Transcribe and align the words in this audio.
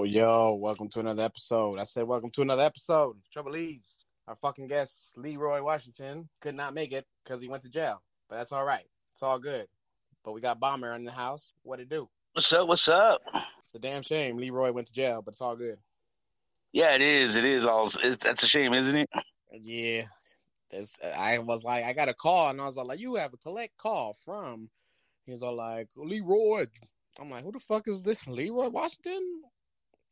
Oh, 0.00 0.04
yo, 0.04 0.54
welcome 0.54 0.88
to 0.90 1.00
another 1.00 1.24
episode. 1.24 1.80
I 1.80 1.82
said, 1.82 2.04
welcome 2.04 2.30
to 2.30 2.42
another 2.42 2.62
episode. 2.62 3.16
Trouble 3.32 3.50
Lee's. 3.50 4.06
Our 4.28 4.36
fucking 4.36 4.68
guest, 4.68 5.14
Leroy 5.16 5.60
Washington, 5.60 6.28
could 6.40 6.54
not 6.54 6.72
make 6.72 6.92
it 6.92 7.04
because 7.24 7.42
he 7.42 7.48
went 7.48 7.64
to 7.64 7.68
jail. 7.68 8.00
But 8.28 8.36
that's 8.36 8.52
all 8.52 8.64
right. 8.64 8.84
It's 9.10 9.24
all 9.24 9.40
good. 9.40 9.66
But 10.24 10.34
we 10.34 10.40
got 10.40 10.60
Bomber 10.60 10.94
in 10.94 11.02
the 11.02 11.10
house. 11.10 11.56
What 11.64 11.80
it 11.80 11.88
do? 11.88 12.08
What's 12.32 12.52
up? 12.52 12.68
What's 12.68 12.88
up? 12.88 13.22
It's 13.64 13.74
a 13.74 13.80
damn 13.80 14.02
shame 14.02 14.36
Leroy 14.36 14.70
went 14.70 14.86
to 14.86 14.92
jail, 14.92 15.20
but 15.20 15.32
it's 15.32 15.40
all 15.40 15.56
good. 15.56 15.78
Yeah, 16.70 16.94
it 16.94 17.02
is. 17.02 17.34
It 17.34 17.44
is 17.44 17.66
all. 17.66 17.86
It's, 17.86 18.22
that's 18.22 18.44
a 18.44 18.48
shame, 18.48 18.74
isn't 18.74 18.94
it? 18.94 19.10
Yeah. 19.50 20.04
This, 20.70 21.00
I 21.02 21.38
was 21.38 21.64
like, 21.64 21.82
I 21.82 21.92
got 21.92 22.08
a 22.08 22.14
call, 22.14 22.50
and 22.50 22.60
I 22.60 22.66
was 22.66 22.76
like, 22.76 23.00
you 23.00 23.16
have 23.16 23.34
a 23.34 23.38
collect 23.38 23.76
call 23.76 24.16
from. 24.24 24.70
He 25.26 25.32
was 25.32 25.42
all 25.42 25.56
like, 25.56 25.88
Leroy. 25.96 26.66
I'm 27.18 27.30
like, 27.30 27.42
who 27.42 27.50
the 27.50 27.58
fuck 27.58 27.88
is 27.88 28.02
this? 28.02 28.28
Leroy 28.28 28.68
Washington? 28.68 29.42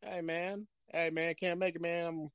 Hey 0.08 0.20
man, 0.20 0.66
hey 0.92 1.10
man, 1.10 1.34
can't 1.34 1.58
make 1.58 1.74
it, 1.74 1.82
man. 1.82 2.06
I'm 2.06 2.28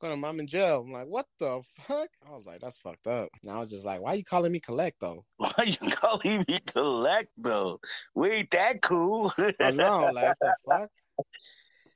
gonna, 0.00 0.26
I'm 0.26 0.38
in 0.40 0.46
jail. 0.46 0.84
I'm 0.86 0.92
like, 0.92 1.08
what 1.08 1.26
the 1.40 1.62
fuck? 1.80 2.08
I 2.26 2.30
was 2.30 2.46
like, 2.46 2.60
that's 2.60 2.76
fucked 2.76 3.08
up. 3.08 3.28
And 3.42 3.50
I 3.52 3.58
was 3.58 3.70
just 3.70 3.84
like, 3.84 4.00
why 4.00 4.14
you 4.14 4.22
calling 4.24 4.52
me 4.52 4.60
collect 4.60 5.00
though? 5.00 5.24
Why 5.36 5.52
you 5.66 5.90
calling 5.90 6.44
me 6.46 6.58
collect 6.66 7.28
though? 7.36 7.80
We 8.14 8.30
ain't 8.30 8.50
that 8.52 8.82
cool. 8.82 9.32
I 9.60 9.72
know, 9.72 10.10
like 10.14 10.36
the 10.40 10.54
fuck. 10.68 10.90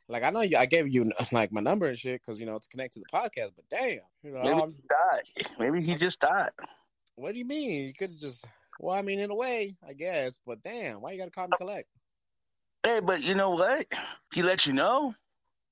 Like 0.09 0.25
I 0.25 0.31
know 0.31 0.41
you, 0.41 0.57
I 0.57 0.67
gave 0.67 0.89
you 0.89 1.11
like 1.33 1.53
my 1.53 1.61
number 1.61 1.87
and 1.87 1.97
shit 1.97 2.21
because 2.21 2.41
you 2.41 2.47
know 2.47 2.59
to 2.59 2.69
connect 2.69 2.95
to 2.95 3.01
the 3.01 3.07
podcast. 3.17 3.51
But 3.55 3.65
damn, 3.71 4.01
you 4.25 4.33
know, 4.33 4.43
Maybe 4.43 4.61
I'm- 4.61 4.75
he 4.75 4.83
died. 4.89 5.49
Maybe 5.61 5.83
he 5.83 5.95
just 5.95 6.21
died. 6.21 6.51
what 7.15 7.33
do 7.33 7.39
you 7.39 7.45
mean? 7.47 7.85
You 7.87 7.95
could 7.95 8.11
have 8.11 8.19
just. 8.21 8.45
Well, 8.81 8.97
I 8.97 9.03
mean, 9.03 9.21
in 9.21 9.31
a 9.31 9.35
way, 9.35 9.77
I 9.89 9.93
guess. 9.93 10.39
But 10.45 10.63
damn, 10.65 11.01
why 11.01 11.13
you 11.13 11.19
gotta 11.19 11.31
call 11.31 11.47
me 11.47 11.53
collect? 11.57 11.89
Hey, 12.85 13.01
but 13.01 13.23
you 13.23 13.35
know 13.35 13.51
what? 13.51 13.87
He 14.35 14.43
let 14.43 14.67
you 14.67 14.73
know. 14.73 15.15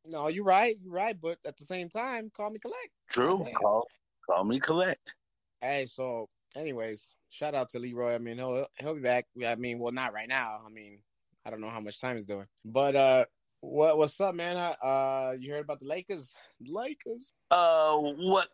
No, 0.06 0.28
you're 0.28 0.44
right. 0.44 0.74
You're 0.82 0.92
right. 0.92 1.16
But 1.20 1.38
at 1.46 1.56
the 1.56 1.64
same 1.64 1.88
time, 1.88 2.30
call 2.34 2.50
me 2.50 2.58
collect. 2.58 2.90
True. 3.10 3.44
Call, 3.60 3.86
call 4.28 4.44
me 4.44 4.60
collect. 4.60 5.14
Hey, 5.60 5.86
so 5.86 6.28
anyways, 6.56 7.14
shout 7.30 7.54
out 7.54 7.68
to 7.70 7.78
Leroy. 7.78 8.14
I 8.14 8.18
mean, 8.18 8.36
he'll 8.36 8.66
he'll 8.78 8.94
be 8.94 9.00
back. 9.00 9.26
I 9.46 9.56
mean, 9.56 9.78
well, 9.78 9.92
not 9.92 10.12
right 10.12 10.28
now. 10.28 10.60
I 10.64 10.70
mean, 10.70 11.00
I 11.44 11.50
don't 11.50 11.60
know 11.60 11.68
how 11.70 11.80
much 11.80 12.00
time 12.00 12.16
he's 12.16 12.26
doing. 12.26 12.46
But 12.64 12.94
uh, 12.96 13.24
what 13.60 13.98
what's 13.98 14.20
up, 14.20 14.34
man? 14.34 14.56
Uh, 14.56 15.34
you 15.38 15.52
heard 15.52 15.64
about 15.64 15.80
the 15.80 15.86
Lakers? 15.86 16.36
Lakers 16.64 17.34
Uh, 17.50 17.96
what 17.96 18.48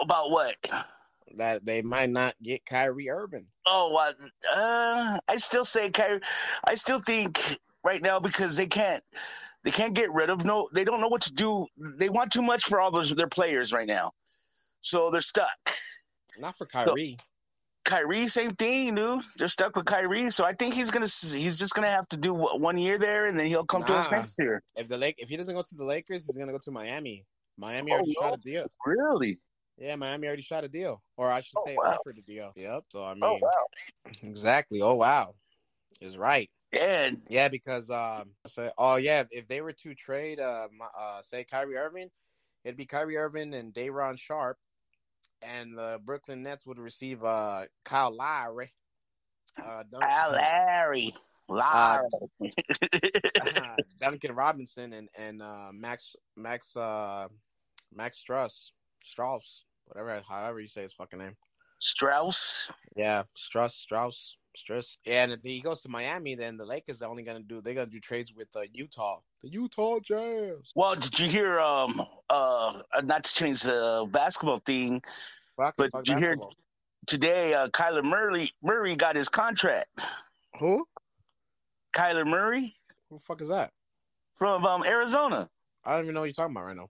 about 0.00 0.30
what? 0.30 0.56
that 1.36 1.64
they 1.64 1.82
might 1.82 2.10
not 2.10 2.34
get 2.42 2.64
Kyrie 2.64 3.10
Irving. 3.10 3.46
Oh? 3.66 3.96
Uh, 4.54 5.18
I 5.26 5.36
still 5.36 5.64
say 5.64 5.90
Kyrie. 5.90 6.20
I 6.64 6.74
still 6.74 7.00
think 7.00 7.58
right 7.84 8.02
now 8.02 8.20
because 8.20 8.56
they 8.56 8.66
can't. 8.66 9.02
They 9.62 9.70
can't 9.70 9.94
get 9.94 10.12
rid 10.12 10.28
of 10.28 10.44
no. 10.44 10.68
They 10.74 10.84
don't 10.84 11.00
know 11.00 11.08
what 11.08 11.22
to 11.22 11.32
do. 11.32 11.66
They 11.96 12.10
want 12.10 12.30
too 12.32 12.42
much 12.42 12.64
for 12.64 12.80
all 12.80 12.90
those 12.90 13.14
their 13.14 13.28
players 13.28 13.72
right 13.72 13.86
now, 13.86 14.12
so 14.82 15.10
they're 15.10 15.22
stuck. 15.22 15.48
Not 16.38 16.58
for 16.58 16.66
Kyrie. 16.66 17.16
Kyrie, 17.84 18.28
same 18.28 18.52
thing, 18.52 18.94
dude. 18.94 19.22
They're 19.36 19.48
stuck 19.48 19.76
with 19.76 19.84
Kyrie, 19.84 20.30
so 20.30 20.44
I 20.44 20.52
think 20.54 20.74
he's 20.74 20.90
gonna. 20.90 21.06
He's 21.06 21.58
just 21.58 21.74
gonna 21.74 21.90
have 21.90 22.08
to 22.10 22.16
do 22.16 22.34
what, 22.34 22.60
one 22.60 22.76
year 22.76 22.98
there, 22.98 23.26
and 23.26 23.38
then 23.38 23.46
he'll 23.46 23.64
come 23.66 23.84
to 23.84 23.94
us 23.94 24.10
next 24.10 24.34
year. 24.38 24.62
if 24.76 24.88
the 24.88 24.98
Lake, 24.98 25.16
if 25.18 25.28
he 25.28 25.36
doesn't 25.36 25.54
go 25.54 25.62
to 25.62 25.74
the 25.74 25.84
Lakers, 25.84 26.26
he's 26.26 26.36
gonna 26.36 26.52
go 26.52 26.58
to 26.62 26.70
Miami. 26.70 27.24
Miami 27.56 27.92
Oh, 27.92 27.96
already 27.96 28.14
no? 28.20 28.28
shot 28.28 28.38
a 28.38 28.42
deal. 28.42 28.66
Really? 28.84 29.38
Yeah, 29.76 29.96
Miami 29.96 30.26
already 30.26 30.42
shot 30.42 30.64
a 30.64 30.68
deal, 30.68 31.02
or 31.16 31.30
I 31.30 31.40
should 31.40 31.56
Oh, 31.58 31.64
say, 31.66 31.76
wow. 31.76 31.96
offered 31.98 32.18
a 32.18 32.22
deal. 32.22 32.52
Yep. 32.56 32.84
So 32.88 33.00
I 33.00 33.12
oh, 33.12 33.14
mean, 33.14 33.24
Oh 33.24 33.38
wow! 33.40 34.10
exactly. 34.22 34.80
Oh 34.82 34.94
wow, 34.94 35.34
is 36.00 36.16
right. 36.18 36.50
And 36.78 37.22
Yeah, 37.28 37.48
because 37.48 37.90
um, 37.90 38.30
say, 38.46 38.70
oh 38.78 38.96
yeah, 38.96 39.24
if 39.30 39.46
they 39.46 39.60
were 39.60 39.72
to 39.72 39.94
trade, 39.94 40.40
uh, 40.40 40.68
uh, 40.98 41.20
say 41.22 41.44
Kyrie 41.44 41.76
Irving, 41.76 42.10
it'd 42.64 42.76
be 42.76 42.86
Kyrie 42.86 43.16
Irving 43.16 43.54
and 43.54 43.72
Day'Ron 43.72 44.16
Sharpe, 44.16 44.58
and 45.42 45.76
the 45.76 46.00
Brooklyn 46.04 46.42
Nets 46.42 46.66
would 46.66 46.78
receive 46.78 47.22
uh 47.24 47.62
Kyle 47.84 48.14
Lowry, 48.14 48.72
uh, 49.64 49.82
Dun- 49.90 50.02
Al 50.02 50.32
Larry, 50.32 51.14
Uh, 51.48 51.98
Larry. 52.40 52.52
Duncan 54.00 54.34
Robinson, 54.34 54.92
and 54.92 55.08
and 55.18 55.42
uh, 55.42 55.70
Max 55.72 56.16
Max 56.36 56.76
uh, 56.76 57.28
Max 57.92 58.22
Struss 58.22 58.70
Strauss, 59.02 59.64
whatever, 59.86 60.22
however 60.28 60.60
you 60.60 60.66
say 60.68 60.82
his 60.82 60.92
fucking 60.94 61.18
name. 61.18 61.36
Strauss. 61.80 62.72
Yeah, 62.96 63.24
Struss, 63.36 63.72
Strauss, 63.72 64.36
Struss. 64.56 64.96
Yeah, 65.04 65.24
and 65.24 65.32
if 65.32 65.40
he 65.42 65.60
goes 65.60 65.82
to 65.82 65.88
Miami, 65.88 66.34
then 66.34 66.56
the 66.56 66.64
Lakers 66.64 67.02
are 67.02 67.10
only 67.10 67.22
gonna 67.22 67.40
do 67.40 67.60
they're 67.60 67.74
gonna 67.74 67.86
do 67.90 68.00
trades 68.00 68.32
with 68.34 68.48
uh, 68.56 68.60
Utah, 68.72 69.18
the 69.42 69.48
Utah 69.48 69.98
Jazz. 70.00 70.72
Well, 70.74 70.94
did 70.94 71.18
you 71.18 71.26
hear? 71.28 71.60
Um, 71.60 72.00
uh, 72.30 72.72
not 73.04 73.24
to 73.24 73.34
change 73.34 73.62
the 73.62 74.06
basketball 74.10 74.58
thing 74.58 75.02
But 75.56 75.74
did 76.04 76.08
you 76.08 76.16
hear- 76.18 76.36
today. 77.06 77.54
Uh, 77.54 77.68
Kyler 77.68 78.04
Murray 78.04 78.50
Murray 78.62 78.96
got 78.96 79.16
his 79.16 79.28
contract. 79.28 79.88
who? 80.58 80.86
Kyler 81.94 82.26
Murray 82.26 82.74
Who 83.10 83.16
the 83.16 83.22
fuck 83.22 83.40
is 83.40 83.48
that? 83.48 83.70
from 84.36 84.64
um, 84.64 84.82
Arizona. 84.84 85.48
I 85.84 85.92
don't 85.96 86.04
even 86.04 86.14
know 86.14 86.20
what 86.20 86.26
you're 86.26 86.32
talking 86.34 86.56
about 86.56 86.64
right 86.66 86.76
now. 86.76 86.88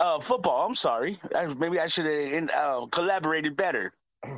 Uh, 0.00 0.20
football. 0.20 0.66
I'm 0.66 0.74
sorry. 0.74 1.18
I, 1.34 1.46
maybe 1.54 1.78
I 1.80 1.86
should 1.86 2.04
have 2.06 2.50
uh, 2.50 2.86
collaborated 2.86 3.56
better. 3.56 3.92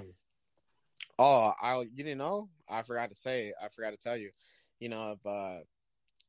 Oh, 1.19 1.50
I 1.62 1.78
you 1.81 2.04
didn't 2.04 2.19
know? 2.19 2.50
I 2.69 2.82
forgot 2.82 3.09
to 3.10 3.15
say. 3.15 3.53
I 3.62 3.69
forgot 3.69 3.91
to 3.91 3.97
tell 3.97 4.16
you. 4.16 4.31
You 4.81 4.88
know, 4.91 5.12
if 5.12 5.27
uh, 5.27 5.60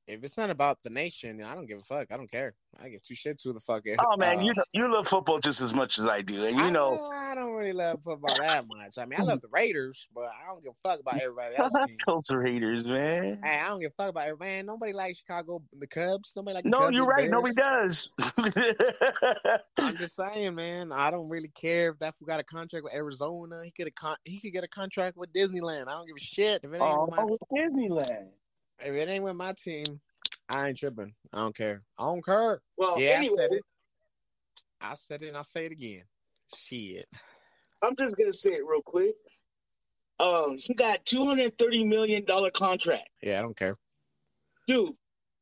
if 0.07 0.23
it's 0.23 0.37
not 0.37 0.49
about 0.49 0.79
the 0.83 0.89
nation, 0.89 1.43
I 1.43 1.53
don't 1.53 1.65
give 1.65 1.79
a 1.79 1.81
fuck. 1.81 2.11
I 2.11 2.17
don't 2.17 2.31
care. 2.31 2.53
I 2.81 2.89
give 2.89 3.01
two 3.01 3.13
shits 3.13 3.43
who 3.43 3.53
the 3.53 3.59
fuck. 3.59 3.81
It, 3.85 3.99
Oh 3.99 4.17
man, 4.17 4.39
uh, 4.39 4.41
you 4.41 4.53
you 4.71 4.91
love 4.91 5.07
football 5.07 5.39
just 5.39 5.61
as 5.61 5.73
much 5.73 5.97
as 5.97 6.05
I 6.05 6.21
do, 6.21 6.43
and 6.45 6.55
you 6.55 6.63
I, 6.63 6.69
know. 6.69 7.09
I 7.11 7.35
don't 7.35 7.53
really 7.53 7.73
love 7.73 8.01
football 8.03 8.35
that 8.39 8.65
much. 8.67 8.97
I 8.97 9.05
mean, 9.05 9.19
I 9.19 9.23
love 9.23 9.41
the 9.41 9.49
Raiders, 9.51 10.07
but 10.13 10.25
I 10.25 10.47
don't 10.47 10.63
give 10.63 10.71
a 10.71 10.87
fuck 10.87 10.99
about 10.99 11.19
everybody 11.21 11.55
team. 11.87 11.97
Those 12.05 12.31
Raiders, 12.31 12.85
man. 12.85 13.39
Hey, 13.43 13.59
I 13.59 13.67
don't 13.67 13.81
give 13.81 13.91
a 13.97 14.01
fuck 14.01 14.11
about 14.11 14.27
everybody. 14.27 14.51
Man, 14.51 14.65
nobody 14.65 14.93
likes 14.93 15.19
Chicago, 15.19 15.61
the 15.77 15.87
Cubs. 15.87 16.33
Nobody 16.35 16.55
like 16.55 16.65
No, 16.65 16.79
Cubs 16.79 16.95
you're 16.95 17.05
right. 17.05 17.29
Bears. 17.29 17.31
Nobody 17.31 17.55
does. 17.55 18.13
I'm 19.79 19.97
just 19.97 20.15
saying, 20.15 20.55
man. 20.55 20.91
I 20.91 21.11
don't 21.11 21.29
really 21.29 21.49
care 21.49 21.89
if 21.89 21.99
that 21.99 22.15
fool 22.15 22.27
got 22.27 22.39
a 22.39 22.43
contract 22.43 22.83
with 22.83 22.95
Arizona. 22.95 23.61
He 23.65 23.71
could 23.71 23.87
a 23.87 23.91
con- 23.91 24.17
he 24.23 24.39
could 24.39 24.53
get 24.53 24.63
a 24.63 24.69
contract 24.69 25.17
with 25.17 25.33
Disneyland. 25.33 25.87
I 25.87 25.93
don't 25.93 26.07
give 26.07 26.15
a 26.15 26.23
shit 26.23 26.63
if 26.63 26.71
it 26.71 26.75
ain't 26.75 26.83
oh, 26.83 27.27
with 27.27 27.39
my 27.51 27.59
Disneyland. 27.59 28.29
If 28.79 28.93
it 28.93 29.09
ain't 29.09 29.23
with 29.23 29.35
my 29.35 29.53
team. 29.53 29.85
I 30.49 30.69
ain't 30.69 30.77
tripping. 30.77 31.13
I 31.33 31.37
don't 31.39 31.55
care. 31.55 31.83
I 31.97 32.03
don't 32.03 32.23
care. 32.23 32.61
Well, 32.77 32.99
Yeah, 33.01 33.09
anyway, 33.17 33.35
I 33.35 33.47
said 33.47 33.51
it. 33.51 33.63
I 34.79 34.93
said 34.93 35.21
it 35.23 35.27
and 35.29 35.37
I'll 35.37 35.43
say 35.43 35.65
it 35.65 35.71
again. 35.71 36.03
Shit. 36.55 37.05
I'm 37.83 37.95
just 37.97 38.15
gonna 38.17 38.33
say 38.33 38.51
it 38.51 38.63
real 38.65 38.81
quick. 38.81 39.15
Um, 40.19 40.55
he 40.57 40.73
got 40.73 41.05
two 41.05 41.25
hundred 41.25 41.57
thirty 41.57 41.83
million 41.83 42.23
dollar 42.25 42.49
contract, 42.49 43.09
Yeah, 43.21 43.39
I 43.39 43.41
don't 43.41 43.57
care. 43.57 43.77
dude. 44.67 44.93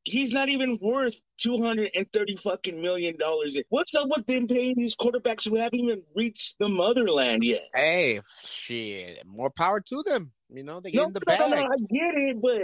He's 0.08 0.32
not 0.32 0.50
even 0.50 0.78
worth 0.82 1.20
two 1.40 1.62
hundred 1.64 1.90
and 1.96 2.12
thirty 2.12 2.36
fucking 2.36 2.82
million 2.82 3.18
dollars. 3.18 3.58
What's 3.70 3.96
up 3.96 4.08
with 4.10 4.26
them 4.28 4.48
paying 4.48 4.76
these 4.78 4.96
quarterbacks 4.96 5.48
who 5.50 5.56
haven't 5.56 5.80
even 5.80 6.02
reached 6.16 6.58
the 6.60 6.70
motherland 6.70 7.44
yet? 7.44 7.64
Hey, 7.74 8.20
shit. 8.44 9.26
More 9.26 9.50
power 9.50 9.80
to 9.82 10.04
them. 10.04 10.32
You 10.50 10.64
know, 10.64 10.80
they 10.80 10.92
get 10.92 11.00
No, 11.00 11.08
in 11.08 11.14
the 11.14 11.22
bag. 11.22 11.42
I 11.42 11.78
get 11.90 12.24
it, 12.24 12.42
but 12.42 12.62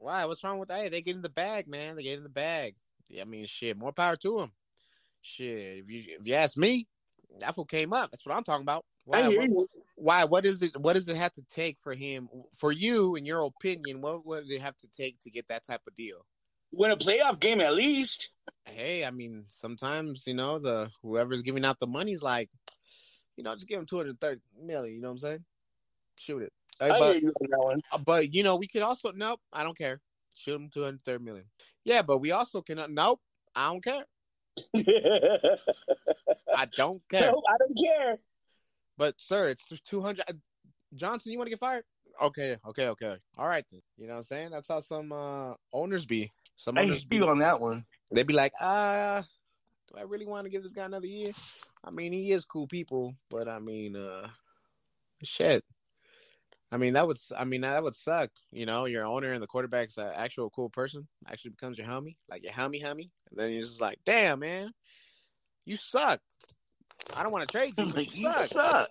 Why? 0.00 0.24
What's 0.24 0.42
wrong 0.42 0.58
with 0.58 0.70
that? 0.70 0.80
Hey, 0.80 0.88
they 0.88 1.02
get 1.02 1.14
in 1.14 1.22
the 1.22 1.28
bag, 1.28 1.68
man. 1.68 1.94
They 1.94 2.02
get 2.02 2.16
in 2.16 2.24
the 2.24 2.30
bag. 2.30 2.74
Yeah, 3.08 3.22
I 3.22 3.24
mean, 3.26 3.44
shit. 3.44 3.76
More 3.76 3.92
power 3.92 4.16
to 4.16 4.38
them. 4.38 4.52
Shit. 5.20 5.84
If 5.84 5.90
you 5.90 6.04
if 6.18 6.26
you 6.26 6.34
ask 6.34 6.56
me, 6.56 6.86
that's 7.38 7.56
what 7.56 7.68
came 7.68 7.92
up. 7.92 8.10
That's 8.10 8.24
what 8.24 8.34
I'm 8.34 8.42
talking 8.42 8.64
about. 8.64 8.86
Why? 9.04 9.28
What, 9.28 9.68
why? 9.96 10.24
What 10.24 10.46
is 10.46 10.62
it? 10.62 10.74
What 10.80 10.94
does 10.94 11.06
it 11.08 11.16
have 11.18 11.34
to 11.34 11.42
take 11.50 11.78
for 11.78 11.92
him? 11.92 12.30
For 12.56 12.72
you, 12.72 13.14
in 13.14 13.26
your 13.26 13.42
opinion, 13.42 14.00
what 14.00 14.24
would 14.24 14.50
it 14.50 14.62
have 14.62 14.76
to 14.78 14.88
take 14.90 15.20
to 15.20 15.30
get 15.30 15.48
that 15.48 15.66
type 15.66 15.82
of 15.86 15.94
deal? 15.94 16.24
Win 16.72 16.92
a 16.92 16.96
playoff 16.96 17.38
game 17.38 17.60
at 17.60 17.74
least. 17.74 18.34
Hey, 18.64 19.04
I 19.04 19.10
mean, 19.10 19.44
sometimes 19.48 20.26
you 20.26 20.34
know 20.34 20.58
the 20.58 20.90
whoever's 21.02 21.42
giving 21.42 21.64
out 21.66 21.78
the 21.78 21.86
money's 21.86 22.22
like, 22.22 22.48
you 23.36 23.44
know, 23.44 23.52
just 23.54 23.68
give 23.68 23.78
him 23.78 23.86
two 23.86 23.98
hundred 23.98 24.18
thirty 24.18 24.40
million. 24.64 24.94
You 24.94 25.02
know 25.02 25.08
what 25.08 25.12
I'm 25.12 25.18
saying? 25.18 25.44
Shoot 26.16 26.42
it. 26.44 26.52
Hey, 26.80 26.90
I 26.90 26.98
but, 26.98 27.12
hear 27.12 27.22
you 27.22 27.32
on 27.40 27.50
that 27.50 27.58
one. 27.58 27.80
uh, 27.92 27.98
but 27.98 28.34
you 28.34 28.42
know, 28.42 28.56
we 28.56 28.66
could 28.66 28.82
also 28.82 29.12
nope. 29.12 29.40
I 29.52 29.62
don't 29.62 29.76
care. 29.76 30.00
Shoot 30.34 30.54
him 30.56 30.70
two 30.72 30.82
hundred 30.84 31.02
thirty 31.02 31.22
million. 31.22 31.44
Yeah, 31.84 32.02
but 32.02 32.18
we 32.18 32.32
also 32.32 32.62
can 32.62 32.80
nope. 32.88 33.20
I 33.54 33.68
don't 33.68 33.84
care. 33.84 34.04
I 36.56 36.66
don't 36.76 37.02
care. 37.08 37.32
No, 37.32 37.42
I 37.48 37.56
don't 37.58 37.78
care. 37.78 38.18
But 38.96 39.20
sir, 39.20 39.48
it's 39.48 39.64
two 39.82 40.00
hundred. 40.00 40.24
Johnson, 40.94 41.32
you 41.32 41.38
want 41.38 41.46
to 41.46 41.50
get 41.50 41.60
fired? 41.60 41.84
Okay, 42.22 42.56
okay, 42.66 42.88
okay. 42.88 43.16
All 43.38 43.46
right 43.48 43.64
then. 43.70 43.80
You 43.96 44.06
know 44.06 44.14
what 44.14 44.18
I'm 44.18 44.24
saying? 44.24 44.50
That's 44.50 44.68
how 44.68 44.80
some 44.80 45.12
uh 45.12 45.54
owners 45.72 46.06
be. 46.06 46.30
Some 46.56 46.78
I 46.78 46.82
owners 46.82 47.06
hear 47.10 47.20
be. 47.20 47.26
on 47.26 47.38
that 47.38 47.60
one. 47.60 47.84
They'd 48.12 48.26
be 48.26 48.34
like, 48.34 48.52
uh, 48.60 49.22
do 49.90 49.98
I 49.98 50.02
really 50.02 50.26
want 50.26 50.44
to 50.44 50.50
give 50.50 50.62
this 50.62 50.72
guy 50.72 50.84
another 50.84 51.06
year? 51.06 51.32
I 51.84 51.90
mean, 51.90 52.12
he 52.12 52.32
is 52.32 52.44
cool 52.44 52.66
people, 52.66 53.14
but 53.30 53.48
I 53.48 53.58
mean, 53.60 53.96
uh, 53.96 54.28
shit. 55.22 55.64
I 56.72 56.76
mean, 56.76 56.92
that 56.92 57.06
would. 57.06 57.18
I 57.36 57.44
mean, 57.44 57.62
that 57.62 57.82
would 57.82 57.96
suck. 57.96 58.30
You 58.52 58.64
know, 58.64 58.84
your 58.84 59.04
owner 59.04 59.32
and 59.32 59.42
the 59.42 59.46
quarterback's 59.46 59.98
an 59.98 60.10
actual 60.14 60.50
cool 60.50 60.70
person. 60.70 61.08
Actually 61.28 61.52
becomes 61.52 61.78
your 61.78 61.88
homie, 61.88 62.16
like 62.28 62.44
your 62.44 62.52
homie, 62.52 62.82
homie. 62.82 63.10
And 63.30 63.38
then 63.38 63.52
you're 63.52 63.62
just 63.62 63.80
like, 63.80 63.98
damn, 64.04 64.40
man, 64.40 64.72
you 65.64 65.76
suck. 65.76 66.20
I 67.16 67.22
don't 67.22 67.32
want 67.32 67.48
to 67.48 67.58
trade 67.58 67.72
you. 67.76 67.92
But 67.92 68.14
you, 68.14 68.26
you 68.26 68.32
suck. 68.34 68.88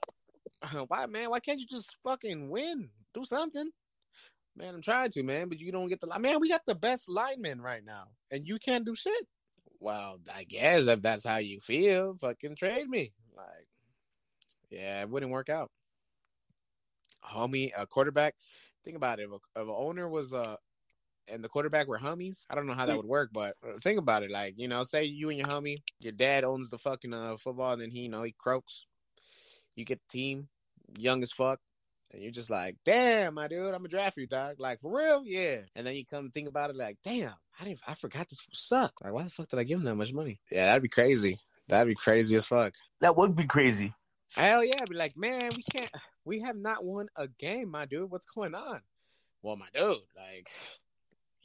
suck. 0.62 0.88
Why, 0.90 1.06
man? 1.06 1.30
Why 1.30 1.40
can't 1.40 1.60
you 1.60 1.68
just 1.68 1.96
fucking 2.04 2.50
win? 2.50 2.90
Do 3.14 3.24
something. 3.24 3.70
Man, 4.58 4.76
I'm 4.76 4.82
trying 4.82 5.12
to, 5.12 5.24
man, 5.24 5.48
but 5.48 5.60
you 5.60 5.72
don't 5.72 5.88
get 5.88 6.02
the 6.02 6.20
man. 6.20 6.42
We 6.42 6.50
got 6.50 6.66
the 6.66 6.76
best 6.76 7.08
linemen 7.08 7.62
right 7.62 7.84
now, 7.86 8.08
and 8.30 8.46
you 8.46 8.58
can't 8.60 8.86
do 8.86 8.94
shit. 8.94 9.28
Well, 9.80 10.20
I 10.36 10.44
guess 10.44 10.88
if 10.88 11.02
that's 11.02 11.26
how 11.26 11.38
you 11.38 11.62
feel, 11.62 12.16
fucking 12.16 12.58
trade 12.58 12.90
me. 12.90 13.14
Like, 13.38 13.68
yeah, 14.70 15.02
it 15.02 15.10
wouldn't 15.10 15.32
work 15.32 15.48
out 15.48 15.72
homie, 17.26 17.72
a 17.78 17.86
quarterback. 17.86 18.36
Think 18.84 18.98
about 18.98 19.20
it. 19.20 19.24
If, 19.24 19.32
a, 19.32 19.62
if 19.62 19.68
an 19.68 19.76
owner 19.76 20.08
was 20.08 20.34
a 20.34 20.58
and 21.32 21.44
the 21.44 21.50
quarterback 21.50 21.88
were 21.88 21.98
homies, 21.98 22.46
I 22.50 22.56
don't 22.56 22.66
know 22.66 22.74
how 22.74 22.86
that 22.88 22.98
would 22.98 23.06
work, 23.06 23.30
but 23.32 23.56
uh, 23.64 23.78
think 23.80 24.00
about 24.00 24.24
it. 24.24 24.32
Like, 24.32 24.56
you 24.58 24.68
know, 24.68 24.84
say 24.84 25.04
you 25.04 25.30
and 25.30 25.38
your 25.38 25.48
homie, 25.48 25.84
your 26.00 26.12
dad 26.12 26.44
owns 26.44 26.70
the 26.70 26.78
fucking 26.80 27.14
uh, 27.14 27.38
football, 27.38 27.74
and 27.74 27.82
then 27.82 27.92
he, 27.92 28.02
you 28.02 28.10
know, 28.10 28.24
he 28.24 28.34
croaks. 28.38 28.86
You 29.76 29.86
get 29.86 30.00
the 30.00 30.18
team, 30.18 30.48
young 30.98 31.22
as 31.22 31.32
fuck, 31.32 31.60
and 32.14 32.22
you're 32.22 32.32
just 32.32 32.50
like, 32.50 32.78
damn, 32.84 33.36
my 33.36 33.48
dude, 33.48 33.68
I'm 33.68 33.80
gonna 33.80 33.90
draft 33.90 34.18
you, 34.18 34.28
dog. 34.28 34.56
Like 34.60 34.80
for 34.82 34.98
real, 34.98 35.24
yeah. 35.26 35.60
And 35.76 35.86
then 35.86 35.96
you 35.96 36.06
come 36.06 36.32
think 36.32 36.48
about 36.50 36.72
it, 36.72 36.76
like, 36.76 36.98
damn, 37.04 37.34
I 37.60 37.66
didn't, 37.66 37.82
I 37.88 37.94
forgot 37.94 38.28
this 38.28 38.46
sucks. 38.52 39.02
Like, 39.04 39.14
why 39.14 39.24
the 39.24 39.30
fuck 39.30 39.50
did 39.50 39.60
I 39.60 39.64
give 39.64 39.80
him 39.80 39.86
that 39.86 39.96
much 39.96 40.14
money? 40.14 40.40
Yeah, 40.52 40.66
that'd 40.66 40.82
be 40.82 40.90
crazy. 40.90 41.40
That'd 41.68 41.88
be 41.88 41.96
crazy 41.96 42.36
as 42.36 42.48
fuck. 42.48 42.74
That 43.02 43.16
would 43.16 43.36
be 43.36 43.46
crazy. 43.46 43.94
Hell 44.36 44.64
yeah, 44.64 44.86
be 44.90 44.96
like, 44.96 45.16
man, 45.16 45.52
we 45.56 45.64
can't. 45.72 45.92
We 46.30 46.42
have 46.42 46.58
not 46.58 46.86
won 46.86 47.08
a 47.16 47.28
game, 47.28 47.72
my 47.72 47.88
dude. 47.88 48.12
What's 48.12 48.28
going 48.28 48.54
on? 48.54 48.82
Well, 49.42 49.56
my 49.56 49.66
dude, 49.74 49.98
like, 50.16 50.48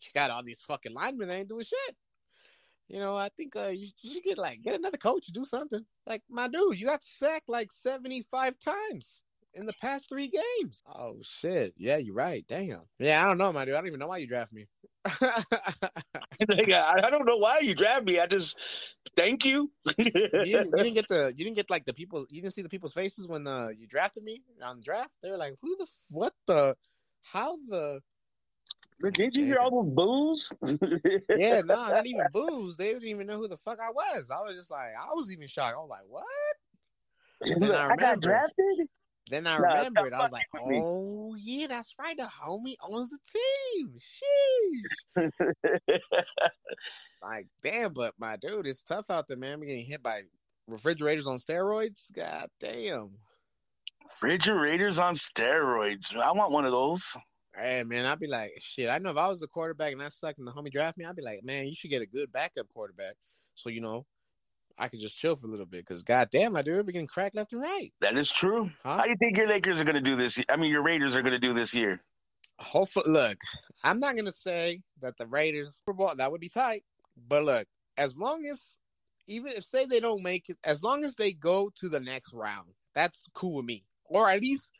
you 0.02 0.10
got 0.14 0.31
all 0.31 0.42
these 0.42 0.60
fucking 0.60 0.92
linemen 0.92 1.28
that 1.28 1.38
ain't 1.38 1.48
doing 1.48 1.64
shit. 1.64 1.96
You 2.88 2.98
know, 3.00 3.16
I 3.16 3.31
think 3.34 3.56
uh, 3.56 3.69
you, 3.69 3.88
you 4.02 4.10
should 4.10 4.25
get 4.25 4.36
like 4.36 4.60
get 4.60 4.75
another 4.75 4.98
coach, 4.98 5.25
do 5.28 5.46
something. 5.46 5.86
Like, 6.06 6.20
my 6.28 6.48
dude, 6.48 6.78
you 6.78 6.84
got 6.84 7.02
sacked 7.02 7.48
like 7.48 7.72
seventy 7.72 8.20
five 8.20 8.58
times 8.58 9.24
in 9.54 9.66
the 9.66 9.74
past 9.80 10.08
three 10.08 10.28
games. 10.28 10.82
Oh 10.94 11.16
shit! 11.22 11.74
Yeah, 11.76 11.96
you're 11.96 12.14
right. 12.14 12.44
Damn. 12.48 12.82
Yeah, 12.98 13.24
I 13.24 13.28
don't 13.28 13.38
know, 13.38 13.52
my 13.52 13.64
dude. 13.64 13.74
I 13.74 13.78
don't 13.78 13.86
even 13.86 14.00
know 14.00 14.08
why 14.08 14.18
you 14.18 14.26
draft 14.26 14.52
me. 14.52 14.66
I 15.20 17.10
don't 17.10 17.26
know 17.26 17.36
why 17.36 17.60
you 17.60 17.74
grabbed 17.74 18.06
me. 18.06 18.18
I 18.18 18.26
just 18.26 18.58
thank 19.14 19.44
you. 19.44 19.70
you, 19.98 20.04
didn't, 20.04 20.46
you, 20.46 20.64
didn't, 20.64 20.94
get 20.94 21.08
the 21.10 21.34
you 21.36 21.44
didn't 21.44 21.56
get 21.56 21.68
like 21.68 21.84
the 21.84 21.92
people 21.92 22.26
you 22.30 22.40
didn't 22.40 22.54
see 22.54 22.62
the 22.62 22.70
people's 22.70 22.92
faces 22.92 23.28
when 23.28 23.46
uh, 23.46 23.68
you 23.76 23.86
drafted 23.86 24.24
me 24.24 24.42
on 24.62 24.76
the 24.76 24.82
draft. 24.82 25.12
They 25.22 25.30
were 25.30 25.36
like, 25.36 25.54
"Who 25.60 25.76
the 25.76 25.86
what 26.10 26.32
the 26.46 26.76
how 27.22 27.56
the." 27.68 28.00
Did 29.12 29.36
you 29.36 29.44
hear 29.44 29.56
all 29.58 29.82
those 29.82 29.92
boos? 29.92 30.52
yeah, 31.36 31.60
no, 31.62 31.74
not 31.74 32.06
even 32.06 32.24
boos. 32.32 32.76
They 32.76 32.92
didn't 32.92 33.08
even 33.08 33.26
know 33.26 33.38
who 33.38 33.48
the 33.48 33.56
fuck 33.56 33.78
I 33.80 33.90
was. 33.90 34.30
I 34.30 34.40
was 34.46 34.54
just 34.54 34.70
like, 34.70 34.92
I 34.98 35.12
was 35.14 35.32
even 35.32 35.48
shocked. 35.48 35.74
I 35.76 35.80
was 35.80 35.90
like, 35.90 36.04
what? 36.08 36.24
I, 37.74 37.92
I 37.92 37.96
got 37.96 38.20
drafted. 38.20 38.88
Then 39.31 39.47
I 39.47 39.56
remembered. 39.56 40.12
I 40.12 40.19
was 40.19 40.32
like, 40.32 40.47
"Oh 40.55 41.35
yeah, 41.38 41.67
that's 41.69 41.94
right. 41.99 42.17
The 42.17 42.25
homie 42.25 42.76
owns 42.82 43.11
the 43.11 43.19
team. 43.76 43.97
Sheesh." 45.17 45.31
like, 47.23 47.47
damn, 47.62 47.94
but 47.94 48.15
my 48.19 48.37
dude, 48.37 48.67
it's 48.67 48.82
tough 48.82 49.11
out 49.11 49.26
there, 49.26 49.38
man. 49.38 49.61
We're 49.61 49.67
getting 49.67 49.87
hit 49.87 50.03
by 50.03 50.23
refrigerators 50.67 51.26
on 51.26 51.38
steroids. 51.38 52.12
God 52.15 52.49
damn. 52.61 53.12
Refrigerators 54.05 54.99
on 54.99 55.15
steroids. 55.15 56.15
I 56.15 56.32
want 56.32 56.53
one 56.53 56.67
of 56.67 56.73
those. 56.73 57.17
Hey 57.56 57.82
man, 57.85 58.05
I'd 58.05 58.19
be 58.19 58.26
like, 58.26 58.53
shit. 58.61 58.91
I 58.91 58.99
know 58.99 59.11
if 59.11 59.17
I 59.17 59.29
was 59.29 59.41
the 59.41 59.47
quarterback 59.47 59.93
and 59.93 60.03
I 60.03 60.09
sucked 60.09 60.38
and 60.38 60.47
the 60.47 60.53
homie 60.53 60.73
draft 60.73 60.99
me, 60.99 61.05
I'd 61.05 61.17
be 61.17 61.23
like, 61.23 61.44
man, 61.44 61.67
you 61.67 61.75
should 61.75 61.91
get 61.91 62.03
a 62.03 62.06
good 62.06 62.31
backup 62.32 62.69
quarterback. 62.69 63.15
So 63.55 63.71
you 63.71 63.81
know, 63.81 64.05
I 64.79 64.88
could 64.88 65.00
just 65.00 65.17
chill 65.17 65.37
for 65.37 65.47
a 65.47 65.50
little 65.50 65.67
bit 65.67 65.87
because 65.87 66.03
goddamn, 66.03 66.56
I 66.56 66.62
do. 66.62 66.76
We're 66.76 66.82
getting 66.85 67.06
cracked 67.06 67.37
left 67.37 67.53
and 67.53 67.62
right. 67.62 67.93
That 68.00 68.17
is 68.17 68.31
true. 68.31 68.71
Huh? 68.82 68.97
How 68.97 69.05
do 69.05 69.11
you 69.11 69.17
think 69.17 69.37
your 69.37 69.49
Lakers 69.49 69.81
are 69.81 69.85
going 69.85 69.94
to 69.94 70.00
do 70.00 70.17
this? 70.17 70.43
I 70.49 70.56
mean, 70.56 70.71
your 70.71 70.82
Raiders 70.82 71.15
are 71.15 71.23
going 71.23 71.32
to 71.32 71.38
do 71.38 71.53
this 71.53 71.75
year. 71.75 72.03
Hopefully, 72.59 73.11
look, 73.11 73.38
I'm 73.82 74.00
not 74.00 74.15
going 74.15 74.26
to 74.26 74.32
say 74.32 74.82
that 75.00 75.17
the 75.17 75.26
Raiders 75.26 75.76
Super 75.76 75.93
Bowl 75.93 76.12
that 76.17 76.31
would 76.31 76.41
be 76.41 76.49
tight, 76.49 76.85
but 77.29 77.44
look, 77.44 77.67
as 77.97 78.17
long 78.17 78.44
as 78.47 78.79
even 79.26 79.53
if 79.53 79.65
say 79.65 79.87
they 79.87 80.00
don't 80.00 80.23
make 80.23 80.49
it, 80.49 80.59
as 80.65 80.82
long 80.82 81.05
as 81.05 81.17
they 81.17 81.32
go 81.32 81.71
to 81.81 81.88
the 81.88 82.00
next 82.00 82.32
round, 82.32 82.69
that's 82.94 83.26
cool 83.35 83.56
with 83.56 83.65
me, 83.65 83.85
or 84.06 84.29
at 84.29 84.41
least 84.41 84.71